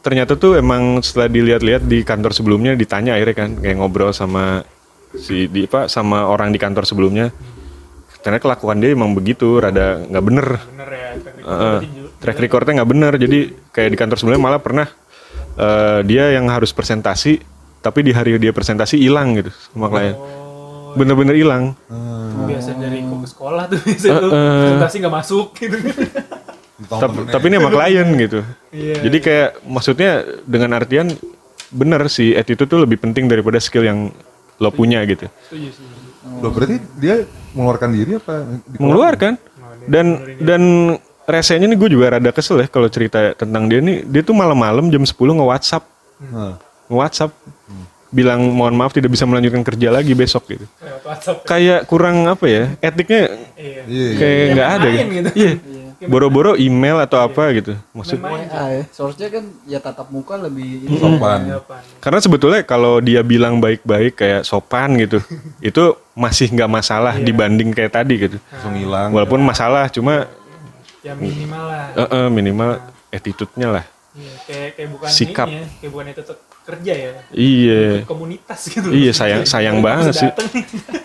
ternyata 0.00 0.32
tuh 0.40 0.56
emang 0.56 1.04
setelah 1.04 1.28
dilihat-lihat 1.28 1.84
di 1.84 2.00
kantor 2.00 2.32
sebelumnya 2.32 2.72
ditanya 2.72 3.20
akhirnya 3.20 3.36
kan 3.36 3.50
kayak 3.60 3.76
ngobrol 3.76 4.16
sama 4.16 4.64
si 5.12 5.44
di 5.48 5.68
apa 5.68 5.92
sama 5.92 6.24
orang 6.24 6.48
di 6.48 6.56
kantor 6.56 6.88
sebelumnya. 6.88 7.28
Ternyata 8.18 8.42
kelakuan 8.42 8.78
dia 8.82 8.90
emang 8.92 9.14
begitu, 9.14 9.62
rada 9.62 10.02
nggak 10.02 10.24
bener. 10.24 10.46
Bener 10.74 10.88
ya. 10.90 11.10
track 12.18 12.38
recordnya 12.42 12.82
nggak 12.82 12.90
bener. 12.90 13.12
Jadi 13.14 13.38
kayak 13.70 13.90
di 13.94 13.98
kantor 13.98 14.16
sebelumnya 14.18 14.42
malah 14.42 14.60
pernah 14.60 14.86
eh, 15.54 16.00
dia 16.02 16.34
yang 16.34 16.50
harus 16.50 16.74
presentasi, 16.74 17.38
tapi 17.78 18.02
di 18.02 18.10
hari 18.10 18.34
dia 18.42 18.50
presentasi 18.50 18.98
hilang 18.98 19.38
gitu 19.38 19.50
sama 19.70 19.86
klien. 19.88 20.18
Oh. 20.18 20.98
Bener-bener 20.98 21.38
hilang. 21.38 21.78
Biasa 22.48 22.74
dari 22.74 23.04
kok 23.06 23.18
ke 23.22 23.28
sekolah 23.28 23.64
tuh 23.70 23.78
biasa 23.86 24.08
eh. 24.08 24.60
presentasi 24.66 24.94
nggak 24.98 25.14
masuk 25.14 25.46
gitu. 25.54 25.76
Tapi, 26.78 27.10
temennya. 27.10 27.32
tapi 27.34 27.44
ini 27.50 27.56
sama 27.58 27.70
klien 27.74 28.08
gitu. 28.14 28.40
Iya. 28.70 28.94
Jadi 29.02 29.18
kayak 29.18 29.50
maksudnya 29.66 30.10
dengan 30.46 30.70
artian 30.78 31.10
bener 31.68 32.00
sih 32.08 32.32
attitude 32.38 32.70
tuh 32.70 32.80
lebih 32.86 33.02
penting 33.02 33.28
daripada 33.28 33.58
skill 33.58 33.84
yang 33.84 34.14
lo 34.58 34.70
punya 34.74 35.02
gitu. 35.06 35.26
Setuju 35.50 35.70
sih. 35.74 35.86
Loh, 36.38 36.52
berarti 36.52 36.76
dia 37.00 37.24
mengeluarkan 37.58 37.90
diri 37.90 38.10
apa 38.14 38.34
dikeluarkan? 38.46 38.78
Mengeluarkan 38.78 39.32
dan 39.90 40.06
dan 40.38 40.62
resenya 41.26 41.66
nih 41.66 41.76
gue 41.76 41.90
juga 41.92 42.16
rada 42.16 42.30
kesel 42.30 42.62
ya 42.62 42.68
kalau 42.70 42.86
cerita 42.86 43.34
tentang 43.34 43.66
dia 43.66 43.82
nih 43.82 44.06
dia 44.06 44.22
tuh 44.22 44.32
malam-malam 44.32 44.88
jam 44.88 45.02
10 45.02 45.12
nge-WhatsApp 45.12 45.84
Nah, 46.18 46.58
nge-WhatsApp 46.86 47.30
bilang 48.08 48.40
mohon 48.48 48.72
maaf 48.72 48.90
tidak 48.90 49.12
bisa 49.12 49.22
melanjutkan 49.22 49.60
kerja 49.60 49.92
lagi 49.92 50.16
besok 50.16 50.48
gitu. 50.48 50.64
WhatsApp. 51.04 51.44
Kayak 51.44 51.84
kurang 51.84 52.24
apa 52.24 52.48
ya 52.48 52.64
etiknya 52.80 53.36
Iya. 53.54 53.80
iya 53.84 54.08
kayak 54.16 54.44
nggak 54.50 54.68
ada 54.72 54.88
main 54.88 54.96
gitu. 54.96 55.12
gitu. 55.12 55.30
Iya. 55.36 55.52
Boro-boro 55.98 56.54
email 56.54 57.02
atau 57.02 57.18
apa 57.18 57.50
gitu. 57.50 57.74
Maksud 57.90 58.22
Main-main. 58.22 58.46
WA 58.46 58.64
ya. 58.70 58.82
Seharusnya 58.88 59.28
kan 59.28 59.44
ya 59.66 59.78
tatap 59.82 60.14
muka 60.14 60.38
lebih 60.38 60.86
ini. 60.86 60.94
sopan. 60.94 61.40
Karena 61.98 62.18
sebetulnya 62.22 62.62
kalau 62.62 63.02
dia 63.02 63.18
bilang 63.20 63.58
baik-baik 63.58 64.14
kayak 64.14 64.46
sopan 64.46 64.94
gitu, 64.94 65.18
itu 65.58 65.84
masih 66.14 66.54
nggak 66.54 66.70
masalah 66.70 67.18
dibanding 67.18 67.74
kayak 67.74 67.90
tadi 67.92 68.14
gitu. 68.20 68.38
langsung 68.46 68.78
hilang 68.78 69.10
Walaupun 69.10 69.42
masalah, 69.42 69.90
cuma 69.90 70.30
Ya 70.98 71.14
minimal 71.14 71.64
lah. 71.66 71.86
eh, 71.94 72.06
eh, 72.06 72.26
minimal 72.28 72.70
attitude-nya 73.08 73.68
lah. 73.70 73.84
Iya, 74.14 74.34
kayak 74.44 74.68
kayak 74.74 74.88
bukan 74.90 75.08
Sikap. 75.08 75.46
ini 75.46 75.54
ya, 75.54 75.66
kayak 75.78 75.90
bukan 75.94 76.06
itu 76.10 76.22
kerja 76.68 76.92
ya. 76.92 77.10
Iya, 77.30 77.82
Komunitas 78.04 78.60
gitu. 78.66 78.88
iya 78.90 79.10
sayang 79.10 79.42
sayang 79.46 79.78
banget 79.78 80.12
sih. 80.12 80.30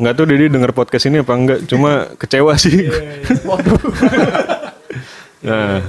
Nggak 0.00 0.14
tahu 0.16 0.24
Dedi 0.26 0.48
denger 0.48 0.72
podcast 0.72 1.04
ini 1.06 1.20
apa 1.20 1.32
enggak, 1.36 1.58
cuma 1.68 1.90
kecewa 2.20 2.56
sih. 2.56 2.88
Iya, 2.88 3.20
iya. 3.20 3.24
Nah, 5.40 5.80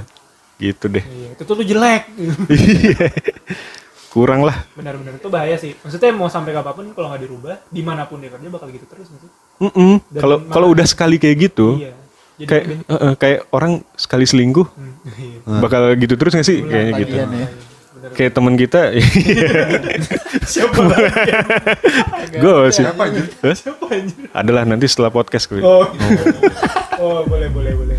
gitu 0.56 0.88
deh. 0.88 1.04
Iya, 1.04 1.28
itu 1.36 1.42
tuh 1.44 1.54
lu 1.60 1.64
jelek. 1.64 2.02
Iya. 2.48 3.08
Kurang 4.08 4.44
lah. 4.44 4.68
Benar-benar 4.72 5.16
itu 5.16 5.28
bahaya 5.28 5.56
sih. 5.56 5.72
Maksudnya 5.80 6.12
mau 6.12 6.28
sampai 6.28 6.52
kapan 6.52 6.72
pun 6.72 6.84
kalau 6.92 7.08
nggak 7.12 7.22
dirubah, 7.24 7.56
di 7.68 7.80
mana 7.80 8.04
pun 8.04 8.20
dia 8.20 8.28
kerja 8.28 8.48
bakal 8.48 8.68
gitu 8.68 8.84
terus 8.84 9.08
nggak 9.08 9.20
sih. 9.24 9.30
Mm-mm. 9.64 9.92
Dan 10.08 10.20
Kalau 10.20 10.36
kalau 10.48 10.66
udah 10.68 10.84
sekali 10.84 11.16
kayak 11.16 11.36
gitu, 11.48 11.80
Iya. 11.80 11.92
Jadi 12.32 12.48
kayak 12.48 12.64
eh, 12.64 12.92
eh, 12.92 13.14
kayak 13.16 13.40
orang 13.52 13.72
sekali 13.92 14.24
selingkuh, 14.24 14.64
Hmm, 14.72 14.94
iya. 15.16 15.60
bakal 15.60 15.92
gitu 15.96 16.16
terus 16.16 16.32
nggak 16.32 16.48
sih? 16.48 16.58
Kayaknya 16.64 16.92
gitu. 17.00 17.14
Ya. 17.14 17.26
Bener. 18.02 18.18
Kayak 18.18 18.32
temen 18.34 18.58
kita, 18.58 18.80
Siapa 20.58 20.74
gue 22.34 22.54
sih. 22.74 22.82
Siapa 22.82 22.98
anjir? 23.06 23.30
Hah? 23.30 23.54
Siapa 23.54 23.84
anjir? 23.94 24.26
Adalah 24.34 24.66
nanti 24.66 24.90
setelah 24.90 25.14
podcast 25.14 25.46
gue. 25.46 25.62
Oh. 25.62 25.86
oh, 26.98 27.22
boleh 27.30 27.46
boleh 27.54 27.72
boleh. 27.78 27.98